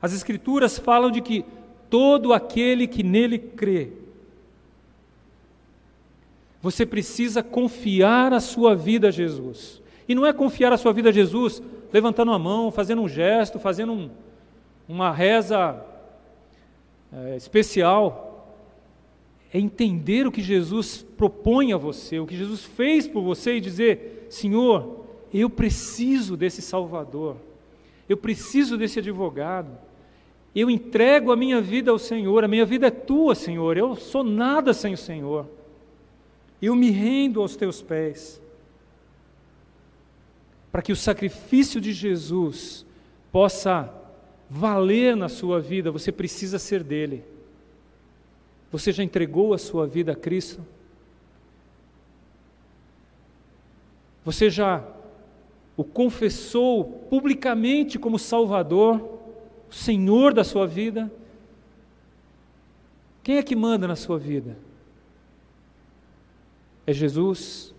As 0.00 0.12
Escrituras 0.12 0.78
falam 0.78 1.10
de 1.10 1.20
que 1.20 1.44
todo 1.88 2.32
aquele 2.32 2.86
que 2.86 3.02
nele 3.02 3.38
crê, 3.38 3.92
você 6.60 6.84
precisa 6.84 7.42
confiar 7.42 8.32
a 8.32 8.40
sua 8.40 8.74
vida 8.74 9.08
a 9.08 9.10
Jesus. 9.10 9.82
E 10.08 10.14
não 10.14 10.26
é 10.26 10.32
confiar 10.32 10.72
a 10.72 10.76
sua 10.76 10.92
vida 10.92 11.10
a 11.10 11.12
Jesus 11.12 11.62
levantando 11.92 12.32
a 12.32 12.38
mão, 12.38 12.70
fazendo 12.70 13.02
um 13.02 13.08
gesto, 13.08 13.58
fazendo 13.58 13.92
um, 13.92 14.10
uma 14.88 15.12
reza 15.12 15.80
é, 17.12 17.36
especial. 17.36 18.58
É 19.52 19.58
entender 19.58 20.26
o 20.26 20.32
que 20.32 20.42
Jesus 20.42 21.06
propõe 21.16 21.72
a 21.72 21.76
você, 21.76 22.18
o 22.18 22.26
que 22.26 22.36
Jesus 22.36 22.64
fez 22.64 23.06
por 23.06 23.22
você 23.22 23.56
e 23.56 23.60
dizer: 23.60 24.13
Senhor, 24.34 25.06
eu 25.32 25.48
preciso 25.48 26.36
desse 26.36 26.60
Salvador, 26.60 27.36
eu 28.08 28.16
preciso 28.16 28.76
desse 28.76 28.98
advogado. 28.98 29.70
Eu 30.52 30.68
entrego 30.68 31.30
a 31.30 31.36
minha 31.36 31.60
vida 31.60 31.90
ao 31.90 31.98
Senhor, 31.98 32.42
a 32.42 32.48
minha 32.48 32.66
vida 32.66 32.88
é 32.88 32.90
tua, 32.90 33.34
Senhor, 33.34 33.76
eu 33.76 33.94
sou 33.94 34.24
nada 34.24 34.72
sem 34.72 34.94
o 34.94 34.98
Senhor. 34.98 35.48
Eu 36.60 36.74
me 36.74 36.90
rendo 36.90 37.40
aos 37.40 37.54
teus 37.56 37.80
pés 37.80 38.40
para 40.70 40.82
que 40.82 40.92
o 40.92 40.96
sacrifício 40.96 41.80
de 41.80 41.92
Jesus 41.92 42.84
possa 43.30 43.92
valer 44.50 45.16
na 45.16 45.28
sua 45.28 45.60
vida, 45.60 45.92
você 45.92 46.10
precisa 46.10 46.58
ser 46.58 46.82
dele. 46.82 47.22
Você 48.72 48.90
já 48.90 49.04
entregou 49.04 49.54
a 49.54 49.58
sua 49.58 49.86
vida 49.86 50.10
a 50.10 50.16
Cristo? 50.16 50.64
Você 54.24 54.48
já 54.48 54.82
o 55.76 55.84
confessou 55.84 56.84
publicamente 56.84 57.98
como 57.98 58.18
Salvador, 58.18 59.20
Senhor 59.70 60.32
da 60.32 60.44
sua 60.44 60.66
vida? 60.66 61.12
Quem 63.22 63.36
é 63.36 63.42
que 63.42 63.56
manda 63.56 63.88
na 63.88 63.96
sua 63.96 64.18
vida? 64.18 64.56
É 66.86 66.92
Jesus? 66.92 67.74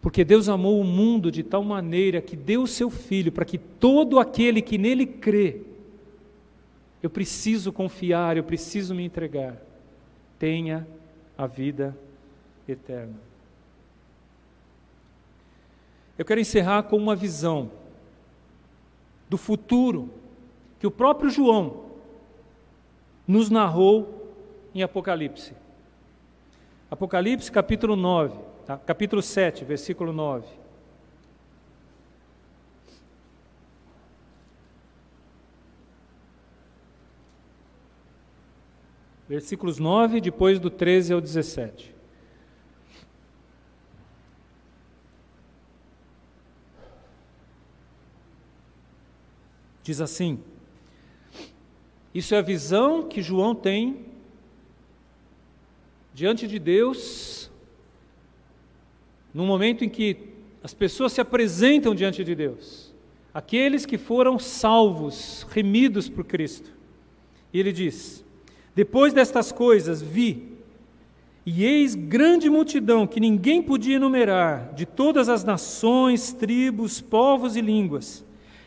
Porque 0.00 0.24
Deus 0.24 0.48
amou 0.48 0.80
o 0.80 0.84
mundo 0.84 1.30
de 1.30 1.42
tal 1.42 1.62
maneira 1.62 2.22
que 2.22 2.34
deu 2.34 2.62
o 2.62 2.66
seu 2.66 2.88
Filho 2.88 3.30
para 3.30 3.44
que 3.44 3.58
todo 3.58 4.18
aquele 4.18 4.62
que 4.62 4.78
nele 4.78 5.04
crê, 5.04 5.60
eu 7.02 7.10
preciso 7.10 7.72
confiar, 7.72 8.36
eu 8.36 8.44
preciso 8.44 8.94
me 8.94 9.04
entregar, 9.04 9.60
tenha 10.40 10.88
a 11.36 11.46
vida 11.46 11.96
eterna. 12.66 13.14
Eu 16.18 16.24
quero 16.24 16.40
encerrar 16.40 16.82
com 16.84 16.96
uma 16.96 17.14
visão 17.14 17.70
do 19.28 19.36
futuro 19.36 20.10
que 20.78 20.86
o 20.86 20.90
próprio 20.90 21.30
João 21.30 21.90
nos 23.28 23.50
narrou 23.50 24.34
em 24.74 24.82
Apocalipse. 24.82 25.54
Apocalipse 26.90 27.52
capítulo 27.52 27.94
9. 27.94 28.38
Tá? 28.64 28.78
Capítulo 28.78 29.22
7, 29.22 29.64
versículo 29.64 30.12
9. 30.12 30.46
Versículos 39.30 39.78
9, 39.78 40.20
depois 40.20 40.58
do 40.58 40.68
13 40.68 41.12
ao 41.12 41.20
17. 41.20 41.94
Diz 49.84 50.00
assim: 50.00 50.40
Isso 52.12 52.34
é 52.34 52.38
a 52.38 52.42
visão 52.42 53.06
que 53.06 53.22
João 53.22 53.54
tem 53.54 54.04
diante 56.12 56.48
de 56.48 56.58
Deus 56.58 57.48
no 59.32 59.46
momento 59.46 59.84
em 59.84 59.88
que 59.88 60.34
as 60.60 60.74
pessoas 60.74 61.12
se 61.12 61.20
apresentam 61.20 61.94
diante 61.94 62.24
de 62.24 62.34
Deus, 62.34 62.92
aqueles 63.32 63.86
que 63.86 63.96
foram 63.96 64.40
salvos, 64.40 65.46
remidos 65.50 66.08
por 66.08 66.24
Cristo. 66.24 66.72
E 67.52 67.60
ele 67.60 67.70
diz: 67.70 68.24
Depois 68.80 69.12
destas 69.12 69.52
coisas 69.52 70.00
vi, 70.00 70.56
e 71.44 71.66
eis 71.66 71.94
grande 71.94 72.48
multidão 72.48 73.06
que 73.06 73.20
ninguém 73.20 73.62
podia 73.62 73.96
enumerar, 73.96 74.72
de 74.74 74.86
todas 74.86 75.28
as 75.28 75.44
nações, 75.44 76.32
tribos, 76.32 76.98
povos 76.98 77.56
e 77.56 77.60
línguas, 77.60 78.24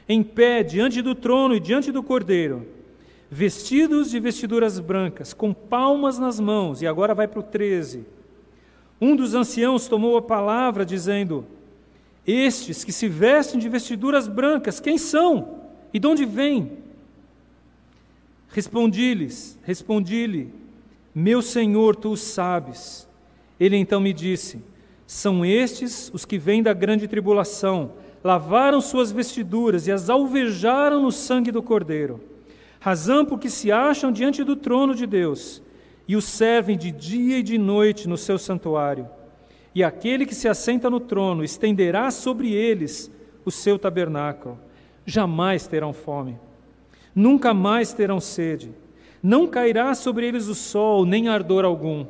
em 0.08 0.22
pé 0.22 0.62
diante 0.62 1.02
do 1.02 1.16
trono 1.16 1.56
e 1.56 1.60
diante 1.60 1.92
do 1.92 2.04
cordeiro, 2.04 2.68
vestidos 3.28 4.12
de 4.12 4.20
vestiduras 4.20 4.80
brancas, 4.80 5.34
com 5.34 5.52
palmas 5.52 6.20
nas 6.20 6.40
mãos, 6.40 6.84
e 6.84 6.86
agora 6.86 7.16
vai 7.16 7.28
para 7.28 7.40
o 7.40 7.44
13 7.44 8.06
um 9.02 9.16
dos 9.16 9.34
anciãos 9.34 9.88
tomou 9.88 10.16
a 10.16 10.22
palavra, 10.22 10.86
dizendo: 10.86 11.44
Estes 12.26 12.84
que 12.84 12.92
se 12.92 13.08
vestem 13.08 13.60
de 13.60 13.68
vestiduras 13.68 14.28
brancas, 14.28 14.80
quem 14.80 14.96
são? 14.96 15.62
E 15.92 15.98
de 15.98 16.06
onde 16.06 16.24
vêm? 16.24 16.83
Respondi-lhes, 18.54 19.58
respondi-lhe: 19.64 20.54
Meu 21.14 21.42
senhor, 21.42 21.96
tu 21.96 22.12
o 22.12 22.18
sabes. 22.18 23.10
Ele 23.60 23.76
então 23.76 24.00
me 24.00 24.14
disse: 24.14 24.64
São 25.08 25.44
estes 25.44 26.12
os 26.14 26.24
que 26.24 26.38
vêm 26.38 26.62
da 26.62 26.72
grande 26.72 27.08
tribulação, 27.08 27.94
lavaram 28.24 28.80
suas 28.80 29.12
vestiduras 29.12 29.88
e 29.88 29.92
as 29.92 30.08
alvejaram 30.08 31.02
no 31.02 31.12
sangue 31.12 31.52
do 31.52 31.64
Cordeiro, 31.64 32.22
razão 32.80 33.26
porque 33.26 33.50
se 33.50 33.72
acham 33.72 34.12
diante 34.12 34.44
do 34.44 34.56
trono 34.56 34.94
de 34.94 35.08
Deus 35.08 35.60
e 36.08 36.16
o 36.16 36.22
servem 36.22 36.78
de 36.78 36.92
dia 36.92 37.40
e 37.40 37.44
de 37.44 37.58
noite 37.58 38.08
no 38.08 38.18
seu 38.18 38.38
santuário. 38.38 39.10
E 39.74 39.84
aquele 39.84 40.28
que 40.28 40.36
se 40.36 40.48
assenta 40.48 40.92
no 40.92 41.00
trono 41.00 41.44
estenderá 41.44 42.12
sobre 42.12 42.54
eles 42.54 43.10
o 43.44 43.50
seu 43.50 43.80
tabernáculo. 43.80 44.60
Jamais 45.08 45.66
terão 45.66 45.92
fome, 45.92 46.38
nunca 47.16 47.54
mais 47.54 47.94
terão 47.94 48.20
sede, 48.20 48.72
não 49.22 49.48
cairá 49.48 49.94
sobre 49.96 50.28
eles 50.28 50.48
o 50.48 50.56
sol, 50.56 51.06
nem 51.06 51.28
ardor 51.28 51.66
algum. 51.66 52.06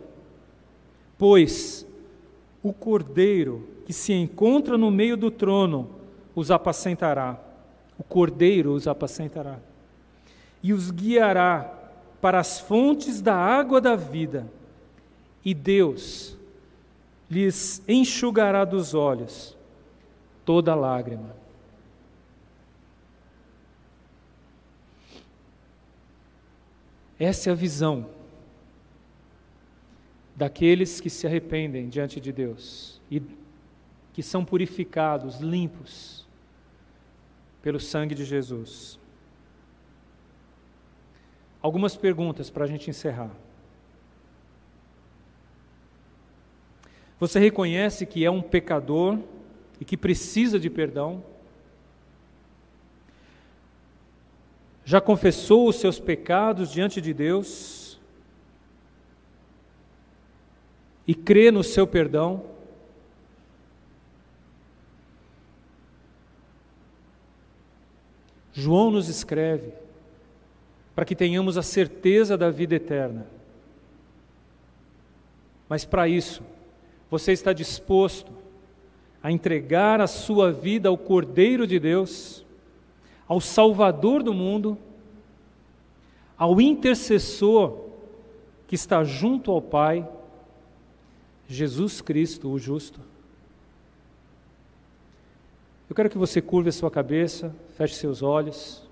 Pois 1.18 1.86
o 2.62 2.74
cordeiro 2.74 3.68
que 3.86 3.94
se 3.94 4.14
encontra 4.14 4.78
no 4.78 4.90
meio 4.90 5.16
do 5.16 5.30
trono 5.30 5.90
os 6.36 6.50
apacentará. 6.50 7.40
O 7.98 8.04
cordeiro 8.04 8.74
os 8.74 8.88
apacentará 8.88 9.60
e 10.64 10.72
os 10.72 10.90
guiará 10.90 11.72
para 12.22 12.40
as 12.40 12.62
fontes 12.62 13.22
da 13.22 13.36
água 13.36 13.82
da 13.82 13.98
vida, 13.98 14.50
e 15.44 15.54
Deus 15.54 16.38
lhes 17.30 17.84
enxugará 17.86 18.64
dos 18.64 18.94
olhos 18.94 19.58
toda 20.46 20.74
lágrima. 20.74 21.43
Essa 27.20 27.50
é 27.50 27.54
a 27.54 27.56
visão 27.56 28.10
daqueles 30.36 31.00
que 31.00 31.10
se 31.10 31.28
arrependem 31.28 31.90
diante 31.90 32.20
de 32.20 32.32
Deus 32.32 33.02
e 33.10 33.22
que 34.14 34.24
são 34.24 34.44
purificados, 34.44 35.40
limpos, 35.40 36.28
pelo 37.62 37.80
sangue 37.80 38.14
de 38.14 38.26
Jesus. 38.26 39.00
Algumas 41.62 41.96
perguntas 41.96 42.50
para 42.50 42.66
a 42.66 42.68
gente 42.68 42.90
encerrar. 42.90 43.32
Você 47.20 47.40
reconhece 47.40 48.06
que 48.06 48.26
é 48.26 48.30
um 48.30 48.42
pecador 48.42 49.18
e 49.80 49.86
que 49.86 49.96
precisa 49.96 50.60
de 50.60 50.70
perdão? 50.70 51.24
Já 54.86 55.00
confessou 55.00 55.68
os 55.68 55.78
seus 55.78 56.00
pecados 56.00 56.72
diante 56.72 57.00
de 57.00 57.14
Deus? 57.14 58.00
E 61.08 61.14
crê 61.14 61.52
no 61.52 61.64
seu 61.64 61.86
perdão? 61.86 62.44
João 68.54 68.92
nos 68.92 69.10
escreve 69.10 69.74
para 70.96 71.06
que 71.06 71.16
tenhamos 71.16 71.58
a 71.58 71.64
certeza 71.64 72.38
da 72.38 72.52
vida 72.52 72.76
eterna. 72.76 73.26
Mas 75.68 75.84
para 75.84 76.08
isso, 76.08 76.44
você 77.10 77.32
está 77.32 77.52
disposto 77.52 78.32
a 79.22 79.32
entregar 79.32 80.00
a 80.00 80.08
sua 80.08 80.52
vida 80.52 80.90
ao 80.90 80.98
Cordeiro 80.98 81.66
de 81.66 81.80
Deus, 81.80 82.43
ao 83.28 83.40
Salvador 83.40 84.22
do 84.22 84.34
mundo, 84.34 84.78
ao 86.38 86.60
intercessor 86.60 87.80
que 88.68 88.76
está 88.76 89.04
junto 89.04 89.52
ao 89.52 89.62
Pai, 89.62 90.08
Jesus 91.48 92.02
Cristo, 92.02 92.50
o 92.50 92.60
justo? 92.60 93.00
Eu 95.90 95.96
quero 95.96 96.10
que 96.10 96.18
você 96.18 96.42
curve 96.42 96.70
a 96.70 96.72
sua 96.72 96.90
cabeça, 96.90 97.56
feche 97.78 97.96
seus 97.96 98.22
olhos. 98.22 98.84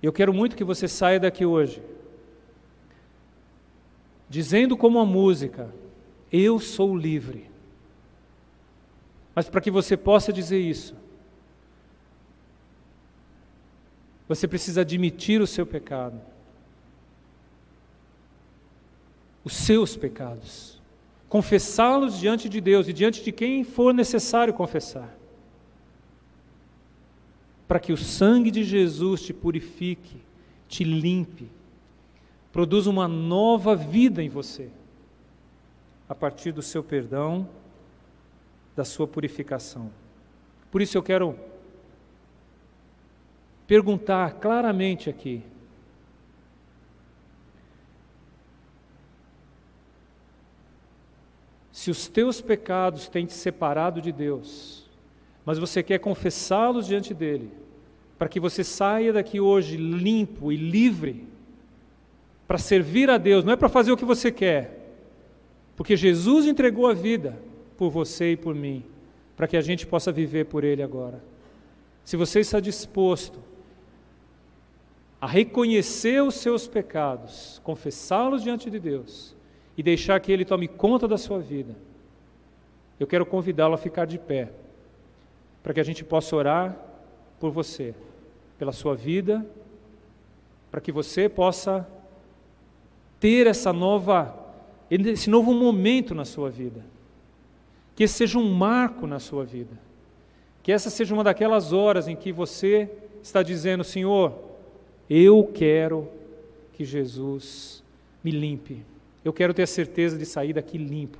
Eu 0.00 0.12
quero 0.12 0.32
muito 0.32 0.54
que 0.54 0.62
você 0.62 0.86
saia 0.86 1.18
daqui 1.18 1.44
hoje, 1.44 1.82
dizendo 4.28 4.76
como 4.76 5.00
a 5.00 5.04
música: 5.04 5.74
Eu 6.30 6.58
sou 6.58 6.96
livre. 6.96 7.50
Mas 9.34 9.48
para 9.48 9.60
que 9.60 9.70
você 9.70 9.96
possa 9.96 10.32
dizer 10.32 10.60
isso, 10.60 10.94
você 14.26 14.46
precisa 14.46 14.80
admitir 14.80 15.40
o 15.40 15.46
seu 15.46 15.64
pecado 15.64 16.20
os 19.48 19.54
seus 19.54 19.96
pecados, 19.96 20.78
confessá-los 21.26 22.18
diante 22.18 22.50
de 22.50 22.60
Deus 22.60 22.86
e 22.86 22.92
diante 22.92 23.24
de 23.24 23.32
quem 23.32 23.64
for 23.64 23.94
necessário 23.94 24.52
confessar, 24.52 25.16
para 27.66 27.80
que 27.80 27.90
o 27.90 27.96
sangue 27.96 28.50
de 28.50 28.62
Jesus 28.62 29.22
te 29.22 29.32
purifique, 29.32 30.18
te 30.68 30.84
limpe, 30.84 31.50
produza 32.52 32.90
uma 32.90 33.08
nova 33.08 33.74
vida 33.74 34.22
em 34.22 34.28
você, 34.28 34.68
a 36.08 36.14
partir 36.14 36.52
do 36.52 36.62
seu 36.62 36.82
perdão, 36.82 37.48
da 38.74 38.84
sua 38.84 39.06
purificação. 39.06 39.90
Por 40.70 40.80
isso 40.80 40.96
eu 40.96 41.02
quero 41.02 41.38
perguntar 43.66 44.34
claramente 44.34 45.10
aqui, 45.10 45.42
Se 51.78 51.92
os 51.92 52.08
teus 52.08 52.40
pecados 52.40 53.08
têm 53.08 53.24
te 53.24 53.32
separado 53.32 54.02
de 54.02 54.10
Deus, 54.10 54.84
mas 55.44 55.58
você 55.58 55.80
quer 55.80 56.00
confessá-los 56.00 56.88
diante 56.88 57.14
dele, 57.14 57.52
para 58.18 58.28
que 58.28 58.40
você 58.40 58.64
saia 58.64 59.12
daqui 59.12 59.38
hoje 59.38 59.76
limpo 59.76 60.50
e 60.50 60.56
livre, 60.56 61.28
para 62.48 62.58
servir 62.58 63.08
a 63.08 63.16
Deus, 63.16 63.44
não 63.44 63.52
é 63.52 63.56
para 63.56 63.68
fazer 63.68 63.92
o 63.92 63.96
que 63.96 64.04
você 64.04 64.32
quer, 64.32 64.77
porque 65.78 65.96
Jesus 65.96 66.44
entregou 66.44 66.88
a 66.88 66.92
vida 66.92 67.40
por 67.76 67.88
você 67.88 68.32
e 68.32 68.36
por 68.36 68.52
mim, 68.52 68.84
para 69.36 69.46
que 69.46 69.56
a 69.56 69.60
gente 69.60 69.86
possa 69.86 70.10
viver 70.10 70.46
por 70.46 70.64
Ele 70.64 70.82
agora. 70.82 71.22
Se 72.04 72.16
você 72.16 72.40
está 72.40 72.58
disposto 72.58 73.38
a 75.20 75.26
reconhecer 75.28 76.20
os 76.20 76.34
seus 76.34 76.66
pecados, 76.66 77.60
confessá-los 77.62 78.42
diante 78.42 78.68
de 78.68 78.80
Deus, 78.80 79.36
e 79.76 79.82
deixar 79.82 80.18
que 80.18 80.32
Ele 80.32 80.44
tome 80.44 80.66
conta 80.66 81.06
da 81.06 81.16
sua 81.16 81.38
vida, 81.38 81.76
eu 82.98 83.06
quero 83.06 83.24
convidá-lo 83.24 83.74
a 83.74 83.78
ficar 83.78 84.04
de 84.04 84.18
pé, 84.18 84.50
para 85.62 85.72
que 85.72 85.78
a 85.78 85.84
gente 85.84 86.02
possa 86.02 86.34
orar 86.34 86.76
por 87.38 87.52
você, 87.52 87.94
pela 88.58 88.72
sua 88.72 88.96
vida, 88.96 89.46
para 90.72 90.80
que 90.80 90.90
você 90.90 91.28
possa 91.28 91.88
ter 93.20 93.46
essa 93.46 93.72
nova, 93.72 94.47
esse 94.90 95.28
novo 95.28 95.52
momento 95.52 96.14
na 96.14 96.24
sua 96.24 96.50
vida. 96.50 96.84
Que 97.94 98.04
esse 98.04 98.14
seja 98.14 98.38
um 98.38 98.52
marco 98.52 99.06
na 99.06 99.18
sua 99.18 99.44
vida. 99.44 99.78
Que 100.62 100.72
essa 100.72 100.90
seja 100.90 101.14
uma 101.14 101.24
daquelas 101.24 101.72
horas 101.72 102.08
em 102.08 102.16
que 102.16 102.32
você 102.32 102.90
está 103.22 103.42
dizendo: 103.42 103.82
Senhor, 103.84 104.38
eu 105.08 105.44
quero 105.44 106.08
que 106.72 106.84
Jesus 106.84 107.82
me 108.22 108.30
limpe. 108.30 108.84
Eu 109.24 109.32
quero 109.32 109.52
ter 109.52 109.62
a 109.62 109.66
certeza 109.66 110.16
de 110.16 110.24
sair 110.24 110.52
daqui 110.52 110.78
limpo. 110.78 111.18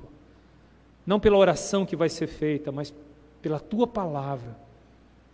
Não 1.05 1.19
pela 1.19 1.37
oração 1.37 1.85
que 1.85 1.95
vai 1.95 2.09
ser 2.09 2.27
feita, 2.27 2.71
mas 2.71 2.93
pela 3.41 3.59
tua 3.59 3.87
palavra, 3.87 4.55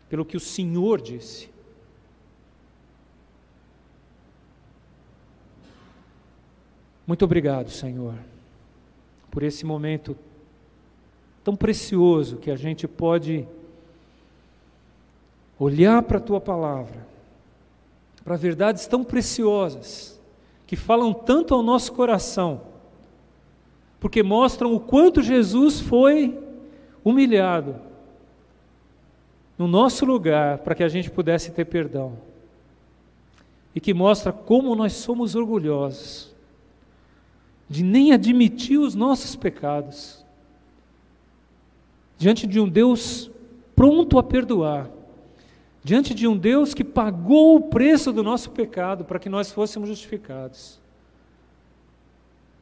pelo 0.09 0.25
que 0.25 0.37
o 0.37 0.39
Senhor 0.39 1.01
disse. 1.01 1.49
Muito 7.07 7.23
obrigado, 7.23 7.69
Senhor, 7.69 8.15
por 9.29 9.43
esse 9.43 9.63
momento 9.65 10.17
tão 11.43 11.55
precioso 11.55 12.37
que 12.37 12.49
a 12.49 12.55
gente 12.55 12.87
pode 12.87 13.47
olhar 15.59 16.01
para 16.01 16.17
a 16.17 16.21
tua 16.21 16.41
palavra, 16.41 17.05
para 18.23 18.35
verdades 18.35 18.87
tão 18.87 19.03
preciosas 19.03 20.19
que 20.65 20.75
falam 20.75 21.13
tanto 21.13 21.53
ao 21.53 21.61
nosso 21.61 21.93
coração, 21.93 22.61
porque 23.99 24.23
mostram 24.23 24.73
o 24.73 24.79
quanto 24.79 25.21
Jesus 25.21 25.79
foi 25.79 26.37
humilhado 27.03 27.75
no 29.59 29.67
nosso 29.67 30.05
lugar 30.05 30.57
para 30.59 30.73
que 30.73 30.83
a 30.83 30.89
gente 30.89 31.11
pudesse 31.11 31.51
ter 31.51 31.65
perdão. 31.65 32.17
E 33.73 33.79
que 33.79 33.93
mostra 33.93 34.31
como 34.31 34.75
nós 34.75 34.93
somos 34.93 35.35
orgulhosos 35.35 36.34
de 37.69 37.83
nem 37.83 38.11
admitir 38.11 38.79
os 38.79 38.95
nossos 38.95 39.35
pecados 39.35 40.23
diante 42.17 42.47
de 42.47 42.59
um 42.59 42.69
Deus 42.69 43.29
pronto 43.75 44.17
a 44.17 44.23
perdoar 44.23 44.89
diante 45.85 46.15
de 46.15 46.27
um 46.27 46.35
Deus 46.35 46.73
que 46.73 46.83
pagou 46.83 47.57
o 47.57 47.61
preço 47.61 48.11
do 48.11 48.23
nosso 48.23 48.49
pecado 48.49 49.05
para 49.05 49.19
que 49.19 49.29
nós 49.29 49.51
fôssemos 49.51 49.87
justificados. 49.87 50.81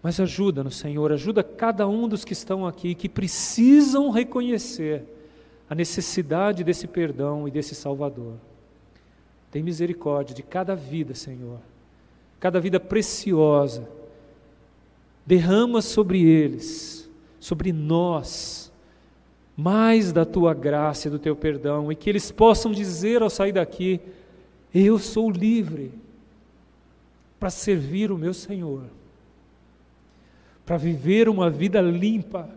Mas 0.02 0.20
ajuda-nos, 0.20 0.76
Senhor, 0.76 1.10
ajuda 1.14 1.42
cada 1.42 1.88
um 1.88 2.10
dos 2.10 2.26
que 2.26 2.34
estão 2.34 2.68
aqui, 2.68 2.94
que 2.94 3.08
precisam 3.08 4.10
reconhecer 4.10 5.06
a 5.70 5.74
necessidade 5.74 6.66
desse 6.66 6.86
perdão 6.86 7.48
e 7.48 7.52
desse 7.52 7.74
Salvador. 7.74 8.34
Tem 9.50 9.64
misericórdia 9.64 10.36
de 10.36 10.44
cada 10.44 10.76
vida, 10.76 11.16
Senhor, 11.16 11.60
cada 12.42 12.60
vida 12.60 12.78
preciosa. 12.78 13.90
Derrama 15.26 15.82
sobre 15.82 16.22
eles, 16.22 17.10
sobre 17.40 17.72
nós, 17.72 18.72
mais 19.56 20.12
da 20.12 20.26
tua 20.26 20.54
graça 20.54 21.08
e 21.08 21.12
do 21.12 21.20
teu 21.20 21.36
perdão, 21.36 21.92
e 21.92 21.96
que 21.96 22.10
eles 22.10 22.32
possam 22.32 22.72
dizer 22.72 23.22
ao 23.22 23.30
sair 23.30 23.54
daqui: 23.54 24.02
Eu 24.74 25.00
sou 25.00 25.30
livre 25.30 25.92
para 27.40 27.50
servir 27.50 28.12
o 28.12 28.18
meu 28.18 28.34
Senhor, 28.34 28.84
para 30.66 30.78
viver 30.78 31.30
uma 31.30 31.50
vida 31.50 31.82
limpa, 31.82 32.50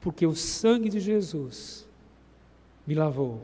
porque 0.00 0.26
o 0.26 0.34
sangue 0.34 0.88
de 0.88 1.00
Jesus 1.00 1.86
me 2.86 2.94
lavou. 2.94 3.42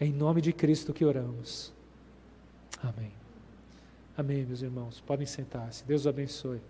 É 0.00 0.06
em 0.06 0.12
nome 0.12 0.40
de 0.40 0.52
Cristo 0.52 0.94
que 0.94 1.04
oramos. 1.04 1.72
Amém. 2.82 3.10
Amém, 4.16 4.44
meus 4.44 4.62
irmãos. 4.62 5.00
Podem 5.00 5.26
sentar-se. 5.26 5.84
Deus 5.84 6.06
abençoe. 6.06 6.60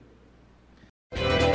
Thank 1.10 1.42
you. 1.42 1.47